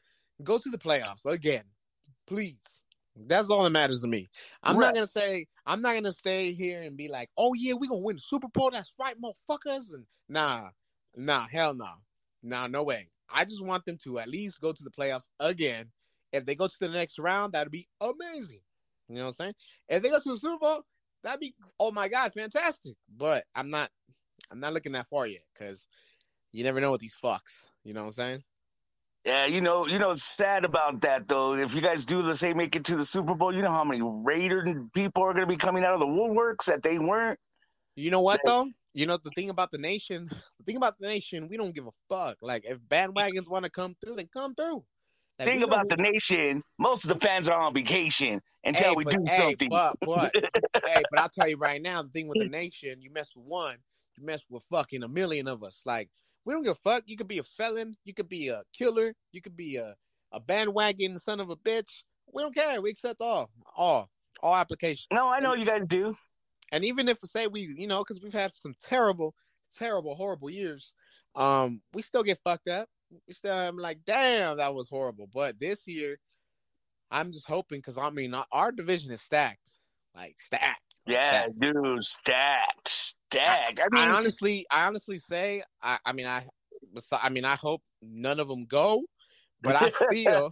go 0.43 0.59
to 0.59 0.71
the 0.71 0.79
playoffs 0.79 1.25
again, 1.27 1.65
please. 2.27 2.84
That's 3.17 3.49
all 3.49 3.63
that 3.65 3.71
matters 3.71 4.01
to 4.01 4.09
me. 4.09 4.29
I'm 4.63 4.77
right. 4.77 4.87
not 4.87 4.95
gonna 4.95 5.07
say 5.07 5.47
I'm 5.67 5.81
not 5.81 5.95
gonna 5.95 6.13
stay 6.13 6.53
here 6.53 6.83
and 6.83 6.97
be 6.97 7.09
like, 7.09 7.31
oh 7.37 7.55
yeah, 7.55 7.75
we 7.75 7.89
gonna 7.89 8.03
win 8.03 8.17
the 8.17 8.23
Super 8.23 8.49
Bowl. 8.49 8.71
That's 8.71 8.95
right, 8.99 9.15
motherfuckers. 9.21 9.95
And 9.95 10.07
nah, 10.29 10.71
nah, 11.17 11.47
hell 11.51 11.75
no, 11.75 11.89
nah, 12.43 12.67
no 12.67 12.83
way. 12.83 13.09
I 13.33 13.45
just 13.45 13.65
want 13.65 13.85
them 13.85 13.97
to 14.05 14.19
at 14.19 14.29
least 14.29 14.61
go 14.61 14.73
to 14.73 14.83
the 14.83 14.91
playoffs 14.91 15.29
again. 15.41 15.91
If 16.33 16.45
they 16.45 16.55
go 16.55 16.67
to 16.67 16.77
the 16.81 16.89
next 16.89 17.19
round, 17.19 17.53
that'd 17.53 17.71
be 17.71 17.87
amazing. 18.01 18.61
You 19.09 19.17
know 19.17 19.23
what 19.23 19.27
I'm 19.29 19.33
saying? 19.33 19.55
If 19.89 20.03
they 20.03 20.09
go 20.11 20.19
to 20.19 20.31
the 20.31 20.37
Super 20.37 20.59
Bowl, 20.59 20.83
that'd 21.23 21.41
be 21.41 21.55
oh 21.79 21.93
my 21.93 22.09
god, 22.09 22.33
fantastic. 22.33 22.97
But 23.17 23.45
I'm 23.55 23.71
not, 23.71 23.91
I'm 24.51 24.61
not 24.61 24.73
looking 24.73 24.93
that 24.93 25.09
far 25.09 25.27
yet 25.27 25.43
because 25.55 25.87
you 26.53 26.65
never 26.65 26.81
know 26.81 26.91
with 26.91 27.01
these 27.01 27.17
fucks. 27.23 27.71
You 27.85 27.95
know 27.95 28.01
what 28.01 28.07
I'm 28.07 28.13
saying? 28.13 28.43
Yeah, 29.25 29.47
you 29.47 29.63
know, 29.63 29.87
you 29.87 29.99
know, 29.99 30.11
it's 30.11 30.23
sad 30.23 30.65
about 30.65 31.01
that 31.03 31.29
though. 31.29 31.55
If 31.55 31.75
you 31.75 31.81
guys 31.81 32.05
do 32.05 32.21
the 32.21 32.35
same, 32.35 32.59
make 32.59 32.77
it 32.77 32.85
to 32.87 32.97
the 32.97 33.07
Super 33.07 33.35
Bowl, 33.35 33.55
you 33.55 33.63
know 33.63 33.71
how 33.71 33.85
many 33.85 34.03
Raider 34.03 34.87
people 34.93 35.23
are 35.23 35.33
going 35.33 35.47
to 35.47 35.53
be 35.53 35.57
coming 35.57 35.83
out 35.83 35.95
of 35.95 36.01
the 36.01 36.07
woodworks 36.07 36.67
that 36.67 36.83
they 36.83 36.99
weren't. 36.99 37.39
You 37.97 38.11
know 38.11 38.21
what 38.21 38.41
though? 38.45 38.69
You 38.93 39.07
know 39.07 39.17
the 39.23 39.31
thing 39.35 39.49
about 39.49 39.71
the 39.71 39.79
nation. 39.79 40.29
The 40.29 40.65
thing 40.65 40.77
about 40.77 40.99
the 40.99 41.07
nation, 41.07 41.49
we 41.49 41.57
don't 41.57 41.75
give 41.75 41.87
a 41.87 41.91
fuck. 42.09 42.37
Like 42.43 42.65
if 42.67 42.79
bandwagons 42.79 43.49
want 43.49 43.65
to 43.65 43.71
come 43.71 43.97
through, 44.05 44.17
then 44.17 44.29
come 44.33 44.55
through. 44.55 44.85
Like, 45.39 45.49
thing 45.49 45.63
about 45.63 45.89
the 45.89 45.97
nation, 45.97 46.61
most 46.79 47.05
of 47.05 47.09
the 47.09 47.27
fans 47.27 47.49
are 47.49 47.59
on 47.59 47.75
vacation 47.75 48.41
until 48.63 48.91
hey, 48.91 48.95
we 48.97 49.05
but, 49.05 49.13
do 49.15 49.21
hey, 49.27 49.35
something. 49.35 49.69
But, 49.69 49.97
but 50.01 50.33
hey, 50.87 51.03
but 51.11 51.19
I'll 51.19 51.29
tell 51.29 51.49
you 51.49 51.57
right 51.57 51.83
now, 51.83 52.03
the 52.03 52.11
thing 52.11 52.29
with 52.29 52.41
the 52.41 52.49
nation, 52.51 53.01
you 53.01 53.11
mess 53.11 53.31
with 53.35 53.47
one, 53.47 53.77
you 54.17 54.25
mess 54.25 54.45
with 54.49 54.65
fucking 54.71 55.03
a 55.03 55.09
million 55.09 55.49
of 55.49 55.65
us. 55.65 55.83
Like 55.85 56.11
we 56.45 56.53
don't 56.53 56.63
give 56.63 56.73
a 56.73 56.75
fuck. 56.77 57.05
You 57.07 57.17
could 57.17 57.29
be 57.29 57.39
a 57.39 57.43
felon. 57.43 57.97
You 58.05 58.15
could 58.15 58.29
be 58.29 58.49
a 58.49 58.63
killer. 58.73 59.15
You 59.33 59.41
could 59.41 59.57
be 59.57 59.77
a, 59.77 59.95
a 60.33 60.41
bandwagon 60.41 61.19
son 61.19 61.41
of 61.41 61.51
a 61.51 61.57
bitch. 61.57 62.03
We 62.33 62.43
don't 62.43 62.55
care. 62.55 62.81
We 62.81 62.91
accept 62.91 63.21
all, 63.21 63.51
all, 63.77 64.11
all 64.43 64.55
applications. 64.55 65.07
No, 65.13 65.29
I 65.29 65.41
know 65.41 65.55
you 65.55 65.65
guys 65.65 65.83
do. 65.87 66.17
And 66.73 66.85
even 66.85 67.09
if 67.09 67.19
say 67.21 67.47
we, 67.47 67.75
you 67.77 67.87
know, 67.87 67.99
because 68.01 68.21
we've 68.23 68.33
had 68.33 68.53
some 68.53 68.75
terrible, 68.83 69.35
terrible, 69.73 70.15
horrible 70.15 70.51
years, 70.51 70.95
um, 71.35 71.81
we 71.93 72.03
still 72.03 72.23
get 72.23 72.41
fucked 72.45 72.69
up. 72.69 72.89
We 73.29 73.35
still, 73.35 73.55
I'm 73.55 73.77
like, 73.77 73.99
damn, 74.05 74.57
that 74.57 74.75
was 74.75 74.89
horrible. 74.89 75.29
But 75.33 75.61
this 75.61 75.87
year, 75.87 76.19
I'm 77.11 77.33
just 77.33 77.47
hoping 77.47 77.79
because 77.79 77.97
I 77.97 78.11
mean, 78.11 78.35
our 78.53 78.73
division 78.73 79.13
is 79.13 79.21
stacked, 79.21 79.71
like 80.17 80.35
stacked. 80.39 80.81
Yeah, 81.07 81.43
stacked. 81.43 81.61
dude, 81.61 82.05
stacked, 82.05 82.89
stacked. 82.89 83.81
I, 83.81 83.85
I 83.85 83.89
mean, 83.91 84.09
I 84.11 84.17
honestly, 84.17 84.67
I 84.71 84.87
honestly 84.87 85.19
say, 85.19 85.63
I, 85.83 85.99
I 86.05 86.13
mean, 86.13 86.27
I, 86.27 86.45
I 87.13 87.29
mean, 87.29 87.45
I 87.45 87.57
hope 87.57 87.83
none 88.03 88.41
of 88.41 88.49
them 88.49 88.65
go, 88.67 89.03
but 89.63 89.77
I 89.77 89.91
feel, 90.13 90.51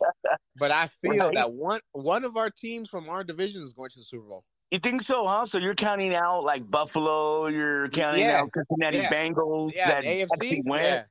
but 0.57 0.71
I 0.71 0.87
feel 0.87 1.27
right. 1.27 1.35
that 1.35 1.53
one 1.53 1.81
one 1.93 2.25
of 2.25 2.37
our 2.37 2.51
teams 2.51 2.89
from 2.89 3.09
our 3.09 3.25
division 3.25 3.63
is 3.63 3.73
going 3.73 3.91
to 3.91 3.99
the 3.99 4.05
Super 4.05 4.29
Bowl. 4.29 4.45
You 4.71 4.79
think 4.79 5.03
so, 5.03 5.27
huh? 5.27 5.45
So 5.45 5.59
you're 5.59 5.75
counting 5.75 6.15
out 6.15 6.45
like 6.45 6.69
Buffalo, 6.71 7.47
you're 7.47 7.89
counting 7.89 8.23
yeah. 8.25 8.41
out 8.41 8.51
Cincinnati 8.53 8.99
yeah. 8.99 9.13
Bengals, 9.13 9.75
yeah, 9.77 9.89
that 9.89 10.05
AFC, 10.05 10.63
yeah. 10.67 11.03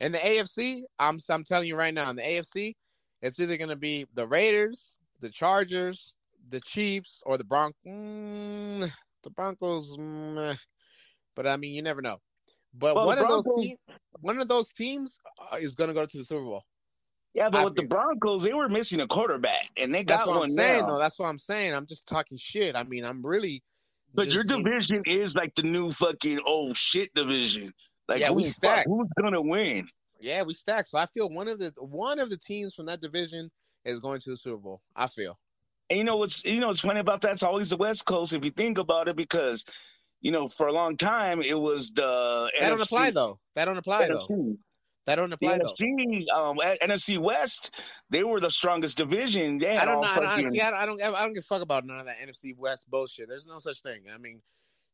And 0.00 0.14
the 0.14 0.18
AFC, 0.18 0.82
I'm 0.98 1.18
I'm 1.28 1.44
telling 1.44 1.68
you 1.68 1.76
right 1.76 1.94
now, 1.94 2.10
in 2.10 2.16
the 2.16 2.22
AFC, 2.22 2.74
it's 3.20 3.38
either 3.40 3.56
going 3.56 3.70
to 3.70 3.76
be 3.76 4.06
the 4.14 4.26
Raiders, 4.26 4.96
the 5.20 5.30
Chargers, 5.30 6.16
the 6.48 6.60
Chiefs 6.60 7.20
or 7.24 7.38
the 7.38 7.44
Broncos. 7.44 7.76
Mm, 7.86 8.90
the 9.22 9.30
Broncos, 9.30 9.96
mm, 9.96 10.58
but 11.34 11.46
I 11.46 11.56
mean, 11.56 11.74
you 11.74 11.82
never 11.82 12.02
know. 12.02 12.18
But 12.74 12.94
well, 12.94 13.06
one 13.06 13.18
of 13.18 13.28
those 13.28 13.44
teams, 13.56 13.76
one 14.20 14.38
of 14.40 14.48
those 14.48 14.72
teams 14.72 15.18
uh, 15.52 15.56
is 15.56 15.74
going 15.74 15.88
to 15.88 15.94
go 15.94 16.04
to 16.04 16.18
the 16.18 16.24
Super 16.24 16.44
Bowl. 16.44 16.64
Yeah, 17.34 17.48
but 17.48 17.60
I 17.60 17.64
with 17.64 17.76
the 17.76 17.86
Broncos, 17.86 18.44
they 18.44 18.52
were 18.52 18.68
missing 18.68 19.00
a 19.00 19.06
quarterback, 19.06 19.68
and 19.76 19.94
they 19.94 20.04
got 20.04 20.28
one 20.28 20.50
I'm 20.50 20.50
saying, 20.52 20.80
now. 20.80 20.86
Though, 20.86 20.98
that's 20.98 21.18
what 21.18 21.28
I'm 21.28 21.38
saying. 21.38 21.74
I'm 21.74 21.86
just 21.86 22.06
talking 22.06 22.36
shit. 22.36 22.76
I 22.76 22.82
mean, 22.82 23.04
I'm 23.04 23.24
really. 23.24 23.62
But 24.14 24.28
your 24.28 24.44
division 24.44 25.02
is 25.06 25.34
like 25.34 25.54
the 25.54 25.62
new 25.62 25.90
fucking 25.90 26.40
old 26.44 26.76
shit 26.76 27.14
division. 27.14 27.72
Like, 28.08 28.20
yeah, 28.20 28.30
we 28.30 28.44
stacked. 28.44 28.86
Who's 28.86 29.10
gonna 29.20 29.40
win? 29.40 29.88
Yeah, 30.20 30.42
we 30.42 30.52
stacked. 30.52 30.88
So 30.88 30.98
I 30.98 31.06
feel 31.06 31.30
one 31.30 31.48
of 31.48 31.58
the 31.58 31.72
one 31.78 32.18
of 32.18 32.28
the 32.28 32.36
teams 32.36 32.74
from 32.74 32.86
that 32.86 33.00
division 33.00 33.50
is 33.86 34.00
going 34.00 34.20
to 34.20 34.30
the 34.30 34.36
Super 34.36 34.58
Bowl. 34.58 34.82
I 34.94 35.06
feel. 35.06 35.38
And 35.90 35.98
you 35.98 36.04
know 36.04 36.16
what's 36.16 36.44
you 36.44 36.60
know 36.60 36.68
what's 36.68 36.80
funny 36.80 37.00
about 37.00 37.20
that? 37.22 37.32
It's 37.32 37.42
always 37.42 37.70
the 37.70 37.76
West 37.76 38.06
Coast 38.06 38.32
if 38.34 38.44
you 38.44 38.50
think 38.50 38.78
about 38.78 39.08
it, 39.08 39.16
because 39.16 39.64
you 40.20 40.32
know 40.32 40.48
for 40.48 40.66
a 40.68 40.72
long 40.72 40.96
time 40.96 41.42
it 41.42 41.58
was 41.58 41.90
the 41.92 42.50
that 42.58 42.64
NFC. 42.64 42.68
don't 42.68 42.80
apply 42.82 43.10
though. 43.10 43.38
That 43.54 43.64
don't 43.66 43.76
apply 43.78 44.08
NFC. 44.08 44.28
though. 44.28 44.56
That 45.04 45.16
don't 45.16 45.32
apply 45.32 45.58
the 45.58 45.64
though. 45.64 45.86
NFC, 45.86 46.30
um, 46.30 46.58
NFC 46.80 47.18
West, 47.18 47.80
they 48.08 48.22
were 48.22 48.38
the 48.38 48.50
strongest 48.50 48.96
division. 48.98 49.58
They 49.58 49.76
I 49.76 49.84
don't 49.84 50.00
know. 50.00 50.06
I 50.08 50.20
don't, 50.40 50.52
see, 50.52 50.60
I, 50.60 50.70
don't, 50.70 50.78
I 50.78 50.86
don't. 50.86 51.02
I 51.02 51.22
don't 51.24 51.32
give 51.32 51.42
a 51.42 51.46
fuck 51.46 51.60
about 51.62 51.84
none 51.84 51.98
of 51.98 52.06
that 52.06 52.18
NFC 52.24 52.56
West 52.56 52.88
bullshit. 52.88 53.28
There's 53.28 53.46
no 53.46 53.58
such 53.58 53.82
thing. 53.82 54.02
I 54.14 54.18
mean, 54.18 54.40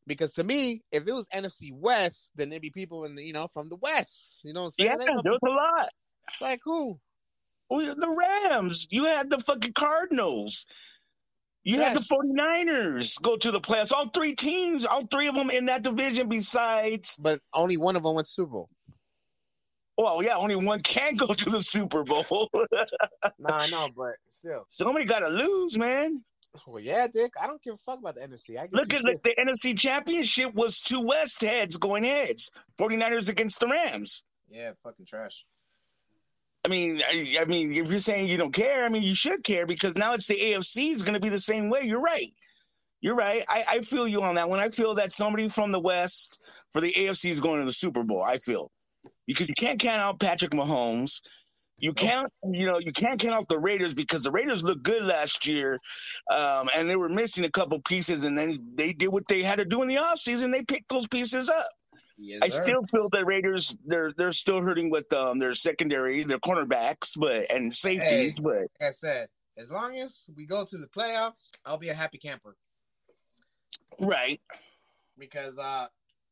because 0.07 0.33
to 0.33 0.43
me, 0.43 0.81
if 0.91 1.07
it 1.07 1.13
was 1.13 1.27
NFC 1.33 1.71
West, 1.71 2.31
then 2.35 2.49
there'd 2.49 2.61
be 2.61 2.71
people 2.71 3.05
in 3.05 3.13
the, 3.13 3.23
you 3.23 3.33
know 3.33 3.47
from 3.47 3.69
the 3.69 3.75
West. 3.75 4.39
You 4.43 4.51
know 4.53 4.61
what 4.63 4.65
I'm 4.65 4.71
saying? 4.71 4.89
yeah, 4.89 4.97
They- 4.97 5.21
there 5.23 5.31
was 5.31 5.39
a 5.45 5.49
lot. 5.51 5.89
like 6.41 6.61
who? 6.63 6.99
The 7.69 8.25
Rams. 8.49 8.87
You 8.89 9.05
had 9.05 9.29
the 9.29 9.39
fucking 9.39 9.73
Cardinals. 9.73 10.65
You 11.63 11.81
had 11.81 11.95
the 11.95 11.99
Trash. 12.03 12.19
49ers 12.65 13.21
go 13.21 13.35
to 13.37 13.51
the 13.51 13.59
playoffs. 13.59 13.91
All 13.93 14.07
three 14.09 14.33
teams, 14.33 14.85
all 14.85 15.05
three 15.05 15.27
of 15.27 15.35
them 15.35 15.49
in 15.49 15.65
that 15.65 15.83
division, 15.83 16.27
besides, 16.29 17.17
But 17.21 17.41
only 17.53 17.77
one 17.77 17.95
of 17.95 18.03
them 18.03 18.15
went 18.15 18.27
Super 18.27 18.49
Bowl. 18.51 18.69
well, 19.97 20.23
yeah, 20.23 20.37
only 20.37 20.55
one 20.55 20.79
can 20.79 21.15
go 21.15 21.27
to 21.33 21.49
the 21.49 21.61
Super 21.61 22.03
Bowl. 22.03 22.49
no, 22.53 23.53
I 23.53 23.69
know, 23.69 23.89
but 23.95 24.13
still. 24.29 24.65
Somebody 24.69 25.05
got 25.05 25.19
to 25.19 25.27
lose, 25.29 25.77
man. 25.77 26.23
Well, 26.65 26.81
yeah, 26.81 27.05
Dick. 27.11 27.33
I 27.39 27.45
don't 27.45 27.61
give 27.61 27.75
a 27.75 27.77
fuck 27.77 27.99
about 27.99 28.15
the 28.15 28.21
NFC. 28.21 28.57
I 28.57 28.67
Look 28.71 28.93
at 28.93 29.03
shits. 29.03 29.21
the 29.21 29.35
NFC 29.37 29.77
Championship 29.77 30.55
was 30.55 30.79
two 30.79 31.05
West 31.05 31.43
heads 31.43 31.77
going 31.77 32.03
heads. 32.05 32.51
49ers 32.79 33.29
against 33.29 33.59
the 33.59 33.67
Rams. 33.67 34.23
yeah, 34.49 34.71
fucking 34.81 35.05
trash. 35.05 35.45
I 36.65 36.67
mean, 36.67 37.01
I, 37.09 37.37
I 37.41 37.45
mean, 37.45 37.73
if 37.73 37.89
you're 37.89 37.99
saying 37.99 38.27
you 38.27 38.37
don't 38.37 38.53
care, 38.53 38.85
I 38.85 38.89
mean, 38.89 39.03
you 39.03 39.15
should 39.15 39.43
care 39.43 39.65
because 39.65 39.95
now 39.95 40.13
it's 40.13 40.27
the 40.27 40.35
AFC 40.35 40.91
is 40.91 41.03
going 41.03 41.13
to 41.13 41.19
be 41.19 41.29
the 41.29 41.39
same 41.39 41.69
way. 41.69 41.81
You're 41.83 42.01
right. 42.01 42.33
You're 43.01 43.15
right. 43.15 43.43
I, 43.47 43.63
I 43.71 43.79
feel 43.79 44.07
you 44.07 44.21
on 44.21 44.35
that 44.35 44.49
one. 44.49 44.59
I 44.59 44.69
feel 44.69 44.95
that 44.95 45.11
somebody 45.11 45.47
from 45.47 45.71
the 45.71 45.79
West 45.79 46.51
for 46.73 46.81
the 46.81 46.91
AFC 46.91 47.29
is 47.29 47.39
going 47.39 47.59
to 47.61 47.65
the 47.65 47.71
Super 47.71 48.03
Bowl. 48.03 48.21
I 48.21 48.37
feel 48.37 48.71
because 49.25 49.47
you 49.47 49.55
can't 49.57 49.79
count 49.79 50.01
out 50.01 50.19
Patrick 50.19 50.51
Mahomes. 50.51 51.21
You 51.77 51.93
can't, 51.93 52.27
you 52.43 52.65
know, 52.65 52.77
you 52.77 52.91
can't 52.91 53.17
count 53.17 53.35
out 53.35 53.47
the 53.47 53.57
Raiders 53.57 53.93
because 53.93 54.23
the 54.23 54.31
Raiders 54.31 54.65
looked 54.65 54.83
good 54.83 55.05
last 55.05 55.47
year, 55.47 55.77
um, 56.29 56.67
and 56.75 56.89
they 56.89 56.97
were 56.97 57.07
missing 57.07 57.45
a 57.45 57.49
couple 57.49 57.79
pieces, 57.87 58.25
and 58.25 58.37
then 58.37 58.59
they 58.75 58.91
did 58.91 59.07
what 59.07 59.23
they 59.29 59.43
had 59.43 59.59
to 59.59 59.65
do 59.65 59.81
in 59.81 59.87
the 59.87 59.95
offseason. 59.95 60.51
They 60.51 60.63
picked 60.63 60.89
those 60.89 61.07
pieces 61.07 61.49
up. 61.49 61.65
Yes, 62.21 62.39
I 62.43 62.47
sir. 62.49 62.63
still 62.63 62.81
feel 62.87 63.09
the 63.09 63.25
Raiders 63.25 63.77
they're 63.85 64.11
they're 64.17 64.31
still 64.33 64.61
hurting 64.61 64.89
with 64.89 65.11
um 65.13 65.39
their 65.39 65.53
secondary, 65.53 66.23
their 66.23 66.37
cornerbacks, 66.39 67.17
but 67.17 67.51
and 67.51 67.73
safeties, 67.73 68.35
Hey. 68.37 68.43
but 68.43 68.57
like 68.57 68.69
I 68.81 68.89
said, 68.89 69.27
as 69.57 69.71
long 69.71 69.97
as 69.97 70.27
we 70.35 70.45
go 70.45 70.65
to 70.65 70.77
the 70.77 70.87
playoffs, 70.87 71.51
I'll 71.65 71.77
be 71.77 71.89
a 71.89 71.93
happy 71.93 72.17
camper 72.17 72.55
right. 74.01 74.41
because 75.17 75.57
uh 75.57 75.87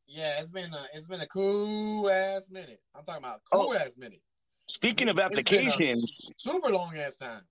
yeah, 0.08 0.40
it's 0.40 0.52
been 0.52 0.74
a 0.74 0.86
it's 0.94 1.08
been 1.08 1.22
a 1.22 1.28
cool 1.28 2.10
ass 2.10 2.50
minute. 2.52 2.82
I'm 2.96 3.04
talking 3.04 3.24
about 3.24 3.42
a 3.52 3.56
cool 3.56 3.74
ass 3.76 3.98
minute. 3.98 4.22
Speaking 4.68 5.08
of 5.10 5.18
It's 5.18 5.28
been 5.30 5.38
a 5.38 5.40
applications, 5.42 6.30
super 6.38 6.70
long 6.70 6.98
ass 6.98 7.16
time. 7.18 7.42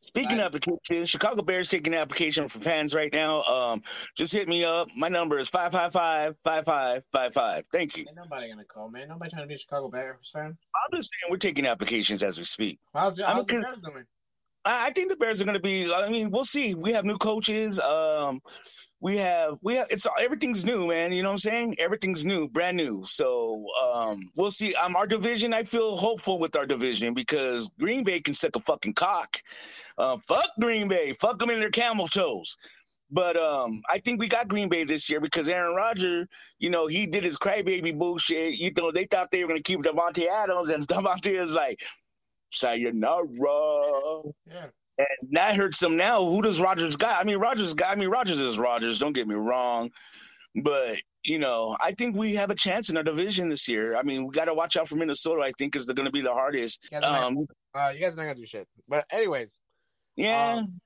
Speaking 0.00 0.40
of 0.40 0.54
applications, 0.54 1.10
Chicago 1.10 1.42
Bears 1.42 1.68
taking 1.68 1.94
an 1.94 2.00
application 2.00 2.48
for 2.48 2.58
fans 2.60 2.94
right 2.94 3.12
now. 3.12 3.42
Um, 3.44 3.82
just 4.16 4.32
hit 4.32 4.48
me 4.48 4.64
up. 4.64 4.88
My 4.96 5.08
number 5.08 5.38
is 5.38 5.50
555-5555. 5.50 7.62
Thank 7.72 7.96
you. 7.96 8.04
Ain't 8.08 8.16
nobody 8.16 8.48
gonna 8.48 8.64
call, 8.64 8.88
man. 8.88 9.08
Nobody 9.08 9.30
trying 9.30 9.42
to 9.42 9.48
be 9.48 9.54
a 9.54 9.58
Chicago 9.58 9.88
Bears 9.88 10.30
fan. 10.32 10.46
I'm 10.46 10.96
just 10.96 11.12
saying 11.12 11.30
we're 11.30 11.38
taking 11.38 11.66
applications 11.66 12.22
as 12.22 12.38
we 12.38 12.44
speak. 12.44 12.78
How's, 12.94 13.18
I'm 13.20 13.36
how's 13.36 13.46
the 13.46 13.54
Bears 13.54 13.78
doing? 13.80 14.04
I 14.70 14.90
think 14.90 15.08
the 15.08 15.16
Bears 15.16 15.40
are 15.40 15.44
going 15.44 15.56
to 15.56 15.62
be. 15.62 15.92
I 15.92 16.08
mean, 16.08 16.30
we'll 16.30 16.44
see. 16.44 16.74
We 16.74 16.92
have 16.92 17.04
new 17.04 17.18
coaches. 17.18 17.80
Um, 17.80 18.40
we 19.00 19.16
have 19.16 19.58
we 19.62 19.76
have 19.76 19.86
it's 19.90 20.06
everything's 20.20 20.64
new, 20.64 20.88
man. 20.88 21.12
You 21.12 21.22
know 21.22 21.28
what 21.28 21.34
I'm 21.34 21.38
saying? 21.38 21.76
Everything's 21.78 22.26
new, 22.26 22.48
brand 22.48 22.76
new. 22.76 23.02
So 23.04 23.66
um, 23.82 24.28
we'll 24.36 24.50
see. 24.50 24.74
Um, 24.74 24.96
our 24.96 25.06
division. 25.06 25.54
I 25.54 25.62
feel 25.62 25.96
hopeful 25.96 26.38
with 26.38 26.56
our 26.56 26.66
division 26.66 27.14
because 27.14 27.68
Green 27.78 28.04
Bay 28.04 28.20
can 28.20 28.34
suck 28.34 28.56
a 28.56 28.60
fucking 28.60 28.94
cock. 28.94 29.40
Uh, 29.96 30.16
fuck 30.28 30.50
Green 30.60 30.88
Bay. 30.88 31.12
Fuck 31.12 31.38
them 31.38 31.50
in 31.50 31.60
their 31.60 31.70
camel 31.70 32.08
toes. 32.08 32.56
But 33.10 33.36
um, 33.36 33.80
I 33.88 33.98
think 33.98 34.20
we 34.20 34.28
got 34.28 34.48
Green 34.48 34.68
Bay 34.68 34.84
this 34.84 35.08
year 35.08 35.20
because 35.20 35.48
Aaron 35.48 35.74
Rodgers, 35.74 36.26
you 36.58 36.68
know, 36.68 36.86
he 36.88 37.06
did 37.06 37.24
his 37.24 37.38
crybaby 37.38 37.96
bullshit. 37.96 38.58
You 38.58 38.70
know, 38.76 38.90
they 38.90 39.06
thought 39.06 39.30
they 39.30 39.42
were 39.42 39.48
going 39.48 39.62
to 39.62 39.72
keep 39.72 39.80
Davante 39.80 40.26
Adams, 40.28 40.70
and 40.70 40.86
Davante 40.88 41.32
is 41.32 41.54
like, 41.54 41.80
sayonara. 42.50 44.22
Yeah. 44.46 44.66
And 44.98 45.06
that 45.32 45.54
hurts 45.54 45.78
them 45.78 45.96
now. 45.96 46.24
Who 46.24 46.42
does 46.42 46.60
Rodgers 46.60 46.96
got? 46.96 47.20
I 47.20 47.24
mean, 47.24 47.38
Rodgers 47.38 47.74
got. 47.74 47.92
I 47.92 47.94
mean, 48.00 48.08
Rodgers 48.08 48.40
is 48.40 48.58
Rogers. 48.58 48.98
Don't 48.98 49.12
get 49.12 49.28
me 49.28 49.36
wrong, 49.36 49.90
but 50.56 50.96
you 51.24 51.38
know, 51.38 51.76
I 51.80 51.92
think 51.92 52.16
we 52.16 52.34
have 52.36 52.50
a 52.50 52.54
chance 52.54 52.90
in 52.90 52.96
our 52.96 53.02
division 53.04 53.48
this 53.48 53.68
year. 53.68 53.96
I 53.96 54.02
mean, 54.02 54.26
we 54.26 54.32
got 54.32 54.46
to 54.46 54.54
watch 54.54 54.76
out 54.76 54.88
for 54.88 54.96
Minnesota. 54.96 55.42
I 55.42 55.52
think 55.58 55.76
is 55.76 55.84
going 55.84 56.06
to 56.06 56.10
be 56.12 56.20
the 56.20 56.32
hardest. 56.32 56.88
You 56.90 57.00
guys, 57.00 57.10
are 57.10 57.12
not, 57.12 57.24
Um, 57.24 57.46
uh, 57.74 57.92
you 57.94 58.00
guys 58.00 58.14
are 58.14 58.16
not 58.16 58.22
gonna 58.24 58.34
do 58.34 58.46
shit. 58.46 58.66
But 58.88 59.04
anyways, 59.12 59.60
yeah, 60.16 60.54
Um, 60.56 60.80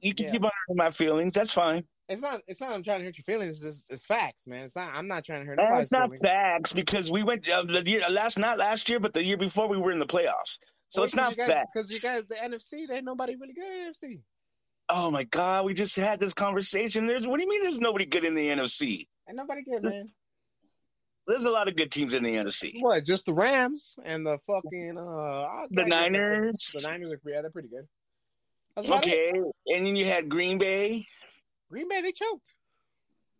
you 0.00 0.14
can 0.14 0.26
yeah. 0.26 0.32
keep 0.32 0.44
on 0.44 0.50
my 0.70 0.90
feelings. 0.90 1.34
That's 1.34 1.52
fine. 1.52 1.84
It's 2.08 2.20
not 2.22 2.40
it's 2.46 2.60
not 2.60 2.72
I'm 2.72 2.82
trying 2.82 2.98
to 3.00 3.04
hurt 3.04 3.16
your 3.16 3.24
feelings. 3.24 3.56
It's, 3.56 3.64
just, 3.64 3.92
it's 3.92 4.04
facts, 4.04 4.46
man. 4.46 4.64
It's 4.64 4.76
not. 4.76 4.92
I'm 4.94 5.08
not 5.08 5.24
trying 5.24 5.40
to 5.40 5.46
hurt 5.46 5.58
And 5.60 5.78
it's 5.78 5.92
not 5.92 6.06
feelings. 6.10 6.20
facts 6.22 6.72
because 6.72 7.10
we 7.10 7.22
went 7.22 7.48
uh, 7.48 7.62
the 7.62 7.82
year 7.88 8.00
last, 8.10 8.38
not 8.38 8.58
last 8.58 8.88
year, 8.90 9.00
but 9.00 9.12
the 9.14 9.24
year 9.24 9.36
before 9.36 9.68
we 9.68 9.76
were 9.78 9.92
in 9.92 9.98
the 9.98 10.06
playoffs. 10.06 10.58
So 10.88 11.00
Well, 11.00 11.04
it's 11.04 11.16
not 11.16 11.36
guys, 11.36 11.48
facts. 11.48 11.70
because 11.72 11.92
you 12.04 12.08
guys 12.10 12.26
the 12.26 12.34
NFC. 12.34 12.86
There 12.86 12.96
ain't 12.96 13.06
nobody 13.06 13.36
really 13.36 13.54
good 13.54 13.64
in 13.64 13.70
the 13.92 14.06
NFC. 14.08 14.20
oh 14.90 15.10
my 15.10 15.24
god, 15.24 15.64
we 15.64 15.74
just 15.74 15.96
had 15.96 16.20
this 16.20 16.34
conversation. 16.34 17.06
There's 17.06 17.26
what 17.26 17.38
do 17.38 17.44
you 17.44 17.48
mean? 17.48 17.62
There's 17.62 17.80
nobody 17.80 18.04
good 18.06 18.24
in 18.24 18.34
the 18.34 18.46
NFC. 18.48 19.06
Ain't 19.28 19.36
nobody 19.36 19.62
good, 19.62 19.82
man. 19.82 20.06
There's 21.28 21.44
a 21.44 21.50
lot 21.50 21.68
of 21.68 21.76
good 21.76 21.92
teams 21.92 22.14
in 22.14 22.24
the 22.24 22.34
NFC. 22.34 22.80
What? 22.82 23.04
Just 23.06 23.26
the 23.26 23.32
Rams 23.32 23.94
and 24.04 24.26
the 24.26 24.38
fucking 24.46 24.98
uh 24.98 25.66
The 25.70 25.86
Niners. 25.86 26.72
The 26.82 26.88
Niners, 26.90 27.12
are- 27.12 27.30
yeah, 27.30 27.40
they're 27.42 27.50
pretty 27.50 27.68
good. 27.68 27.86
About 28.76 29.06
it. 29.06 29.08
Okay, 29.08 29.30
and 29.68 29.86
then 29.86 29.94
you 29.96 30.04
had 30.06 30.28
Green 30.28 30.58
Bay. 30.58 31.06
Green 31.72 31.88
Bay, 31.88 32.02
they 32.02 32.12
choked. 32.12 32.54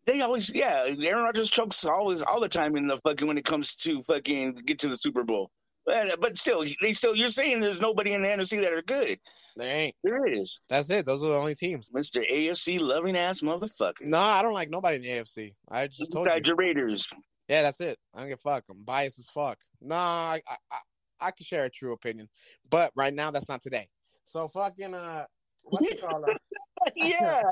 They 0.07 0.23
always, 0.23 0.51
yeah, 0.55 0.87
Aaron 0.87 1.25
Rodgers 1.25 1.51
chokes 1.51 1.85
always 1.85 2.23
all 2.23 2.41
the 2.41 2.49
time 2.49 2.77
in 2.77 2.87
the 2.87 2.97
fucking 2.97 3.29
when 3.29 3.37
it 3.37 3.45
comes 3.45 3.75
to 3.77 4.01
fucking 4.01 4.55
get 4.65 4.79
to 4.81 4.89
the 4.89 4.97
Super 4.97 5.23
Bowl. 5.23 5.51
But, 5.85 6.19
but 6.19 6.39
still, 6.39 6.65
they 6.81 6.95
still. 6.95 7.15
You're 7.15 7.29
saying 7.29 7.61
there's 7.61 7.81
nobody 7.81 8.15
in 8.15 8.23
the 8.23 8.29
NFC 8.29 8.63
that 8.63 8.73
are 8.73 8.83
good. 8.83 9.19
They 9.57 9.69
ain't. 9.69 9.97
There 10.03 10.27
is, 10.27 10.61
That's 10.69 10.89
it. 10.89 11.05
Those 11.05 11.23
are 11.23 11.29
the 11.29 11.35
only 11.35 11.55
teams. 11.55 11.91
Mister 11.93 12.21
AFC 12.21 12.81
loving 12.81 13.17
ass 13.17 13.43
motherfucker. 13.43 14.07
No, 14.07 14.19
I 14.19 14.41
don't 14.41 14.55
like 14.55 14.71
nobody 14.71 14.97
in 14.97 15.03
the 15.03 15.09
AFC. 15.09 15.55
I 15.69 15.89
just 15.89 16.11
told 16.11 16.29
you. 16.29 16.41
Your 16.45 16.57
Raiders. 16.57 17.13
Yeah, 17.49 17.63
that's 17.63 17.81
it. 17.81 17.99
I 18.15 18.21
don't 18.21 18.29
give 18.29 18.39
a 18.45 18.51
fuck. 18.51 18.65
I'm 18.71 18.83
biased 18.85 19.19
as 19.19 19.29
fuck. 19.29 19.59
No, 19.81 19.97
I, 19.97 20.41
I, 20.49 20.57
I, 20.71 20.79
I 21.21 21.31
can 21.33 21.45
share 21.45 21.65
a 21.65 21.71
true 21.71 21.93
opinion, 21.93 22.29
but 22.71 22.93
right 22.97 23.13
now 23.13 23.31
that's 23.31 23.49
not 23.49 23.61
today. 23.61 23.89
So 24.25 24.49
fucking 24.49 24.95
uh, 24.95 25.27
what's 25.65 25.93
it 25.93 26.01
called? 26.01 26.25
Yeah. 26.97 27.43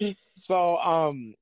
so 0.34 0.76
um, 0.78 1.34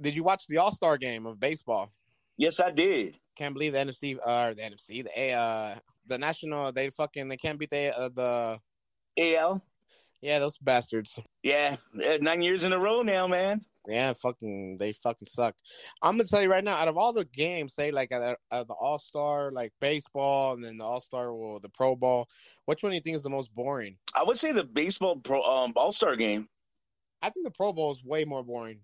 did 0.00 0.16
you 0.16 0.22
watch 0.24 0.46
the 0.48 0.58
All 0.58 0.72
Star 0.72 0.96
game 0.98 1.26
of 1.26 1.38
baseball? 1.40 1.92
Yes, 2.36 2.60
I 2.60 2.70
did. 2.70 3.18
Can't 3.36 3.54
believe 3.54 3.72
the 3.72 3.78
NFC 3.78 4.16
uh 4.24 4.50
the 4.54 4.62
NFC 4.62 5.04
the 5.04 5.10
A 5.20 5.32
uh 5.32 5.74
the 6.06 6.18
national 6.18 6.72
they 6.72 6.90
fucking 6.90 7.28
they 7.28 7.36
can't 7.36 7.58
beat 7.58 7.70
the 7.70 7.96
uh, 7.98 8.08
the 8.08 8.58
AL. 9.18 9.62
yeah 10.22 10.38
those 10.38 10.58
bastards 10.58 11.18
Yeah, 11.42 11.76
uh, 12.04 12.18
nine 12.20 12.42
years 12.42 12.64
in 12.64 12.72
a 12.72 12.78
row 12.78 13.02
now, 13.02 13.26
man. 13.26 13.64
Yeah 13.86 14.12
fucking 14.12 14.78
they 14.78 14.92
fucking 14.92 15.26
suck. 15.26 15.54
I'm 16.02 16.16
gonna 16.16 16.24
tell 16.24 16.42
you 16.42 16.50
right 16.50 16.64
now 16.64 16.76
out 16.76 16.88
of 16.88 16.96
all 16.96 17.12
the 17.12 17.24
games 17.24 17.74
say 17.74 17.90
like 17.90 18.12
uh, 18.12 18.36
uh, 18.50 18.64
the 18.64 18.74
All 18.74 18.98
Star 18.98 19.50
like 19.52 19.72
baseball 19.80 20.54
and 20.54 20.62
then 20.62 20.78
the 20.78 20.84
All 20.84 21.00
Star 21.00 21.30
or 21.30 21.60
the 21.60 21.68
Pro 21.68 21.96
Bowl 21.96 22.28
which 22.66 22.82
one 22.82 22.90
do 22.90 22.96
you 22.96 23.00
think 23.00 23.16
is 23.16 23.22
the 23.22 23.30
most 23.30 23.54
boring? 23.54 23.96
I 24.14 24.24
would 24.24 24.38
say 24.38 24.52
the 24.52 24.64
baseball 24.64 25.16
pro 25.16 25.42
um, 25.42 25.72
All 25.76 25.92
Star 25.92 26.16
game. 26.16 26.48
I 27.22 27.30
think 27.30 27.44
the 27.44 27.50
Pro 27.50 27.72
Bowl 27.72 27.92
is 27.92 28.04
way 28.04 28.24
more 28.24 28.42
boring. 28.42 28.80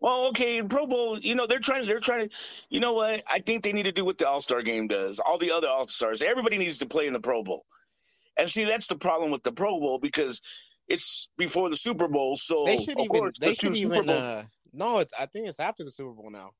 Well, 0.00 0.26
okay, 0.28 0.62
Pro 0.62 0.86
Bowl. 0.86 1.18
You 1.18 1.34
know 1.34 1.46
they're 1.46 1.58
trying. 1.58 1.86
They're 1.86 2.00
trying 2.00 2.28
to. 2.28 2.34
You 2.68 2.80
know 2.80 2.92
what? 2.92 3.22
I 3.30 3.40
think 3.40 3.62
they 3.62 3.72
need 3.72 3.84
to 3.84 3.92
do 3.92 4.04
what 4.04 4.18
the 4.18 4.28
All 4.28 4.40
Star 4.40 4.62
game 4.62 4.86
does. 4.86 5.18
All 5.20 5.38
the 5.38 5.50
other 5.50 5.68
All 5.68 5.88
Stars. 5.88 6.22
Everybody 6.22 6.58
needs 6.58 6.78
to 6.78 6.86
play 6.86 7.06
in 7.06 7.12
the 7.12 7.20
Pro 7.20 7.42
Bowl. 7.42 7.64
And 8.36 8.50
see, 8.50 8.64
that's 8.64 8.88
the 8.88 8.98
problem 8.98 9.30
with 9.30 9.44
the 9.44 9.52
Pro 9.52 9.78
Bowl 9.78 9.98
because 9.98 10.40
it's 10.88 11.28
before 11.38 11.70
the 11.70 11.76
Super 11.76 12.08
Bowl. 12.08 12.36
So 12.36 12.64
They 12.64 12.76
should 12.78 12.98
of 12.98 13.04
even 13.04 13.08
course, 13.08 13.38
they 13.38 13.48
the 13.50 13.54
should 13.54 13.76
even 13.76 14.08
uh 14.08 14.44
no 14.72 14.98
it's 14.98 15.12
I 15.18 15.26
think 15.26 15.48
it's 15.48 15.60
after 15.60 15.84
the 15.84 15.90
Super 15.90 16.12
Bowl 16.12 16.30
now. 16.30 16.50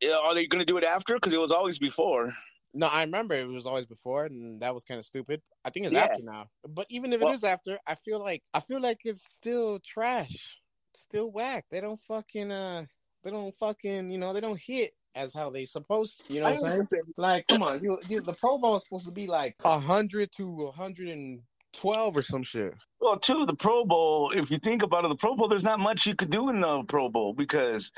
Yeah, 0.00 0.16
are 0.22 0.34
they 0.34 0.46
going 0.46 0.60
to 0.60 0.66
do 0.66 0.78
it 0.78 0.84
after? 0.84 1.14
Because 1.14 1.32
it 1.32 1.38
was 1.38 1.52
always 1.52 1.78
before. 1.78 2.34
No, 2.74 2.86
I 2.88 3.02
remember 3.02 3.34
it 3.34 3.46
was 3.46 3.66
always 3.66 3.86
before, 3.86 4.24
and 4.24 4.60
that 4.62 4.74
was 4.74 4.82
kind 4.82 4.98
of 4.98 5.04
stupid. 5.04 5.42
I 5.64 5.70
think 5.70 5.86
it's 5.86 5.94
Yeah. 5.94 6.04
after 6.04 6.22
now. 6.24 6.48
But 6.68 6.86
even 6.88 7.12
if 7.12 7.20
it 7.20 7.24
Well- 7.24 7.34
is 7.34 7.44
after, 7.44 7.78
I 7.86 7.94
feel 7.94 8.18
like 8.18 8.42
I 8.52 8.60
feel 8.60 8.80
like 8.80 9.00
it's 9.04 9.22
still 9.30 9.78
trash, 9.80 10.58
still 10.94 11.30
whack. 11.30 11.66
They 11.70 11.80
don't 11.80 12.00
fucking 12.00 12.50
uh, 12.50 12.86
they 13.22 13.30
don't 13.30 13.54
fucking 13.54 14.10
you 14.10 14.18
know 14.18 14.32
they 14.32 14.40
don't 14.40 14.60
hit 14.60 14.92
as 15.14 15.32
how 15.34 15.50
they 15.50 15.66
supposed. 15.66 16.26
To, 16.26 16.32
you 16.34 16.40
know 16.40 16.50
what 16.50 16.64
I'm 16.64 16.86
saying? 16.86 17.02
Like, 17.18 17.46
come 17.46 17.62
on, 17.62 17.82
you, 17.84 17.98
you, 18.08 18.22
the 18.22 18.32
Pro 18.32 18.56
Bowl 18.58 18.76
is 18.76 18.84
supposed 18.84 19.04
to 19.06 19.12
be 19.12 19.26
like 19.26 19.54
hundred 19.62 20.32
to 20.38 20.70
hundred 20.72 21.08
and 21.10 21.42
twelve 21.72 22.16
or 22.16 22.22
some 22.22 22.42
shit. 22.42 22.74
Well, 23.00 23.18
too, 23.18 23.46
the 23.46 23.54
Pro 23.54 23.84
Bowl, 23.84 24.30
if 24.30 24.50
you 24.50 24.58
think 24.58 24.82
about 24.82 25.04
it, 25.04 25.08
the 25.08 25.16
Pro 25.16 25.34
Bowl, 25.36 25.48
there's 25.48 25.64
not 25.64 25.80
much 25.80 26.06
you 26.06 26.14
could 26.14 26.30
do 26.30 26.48
in 26.50 26.60
the 26.60 26.84
Pro 26.84 27.08
Bowl 27.08 27.34
because, 27.34 27.90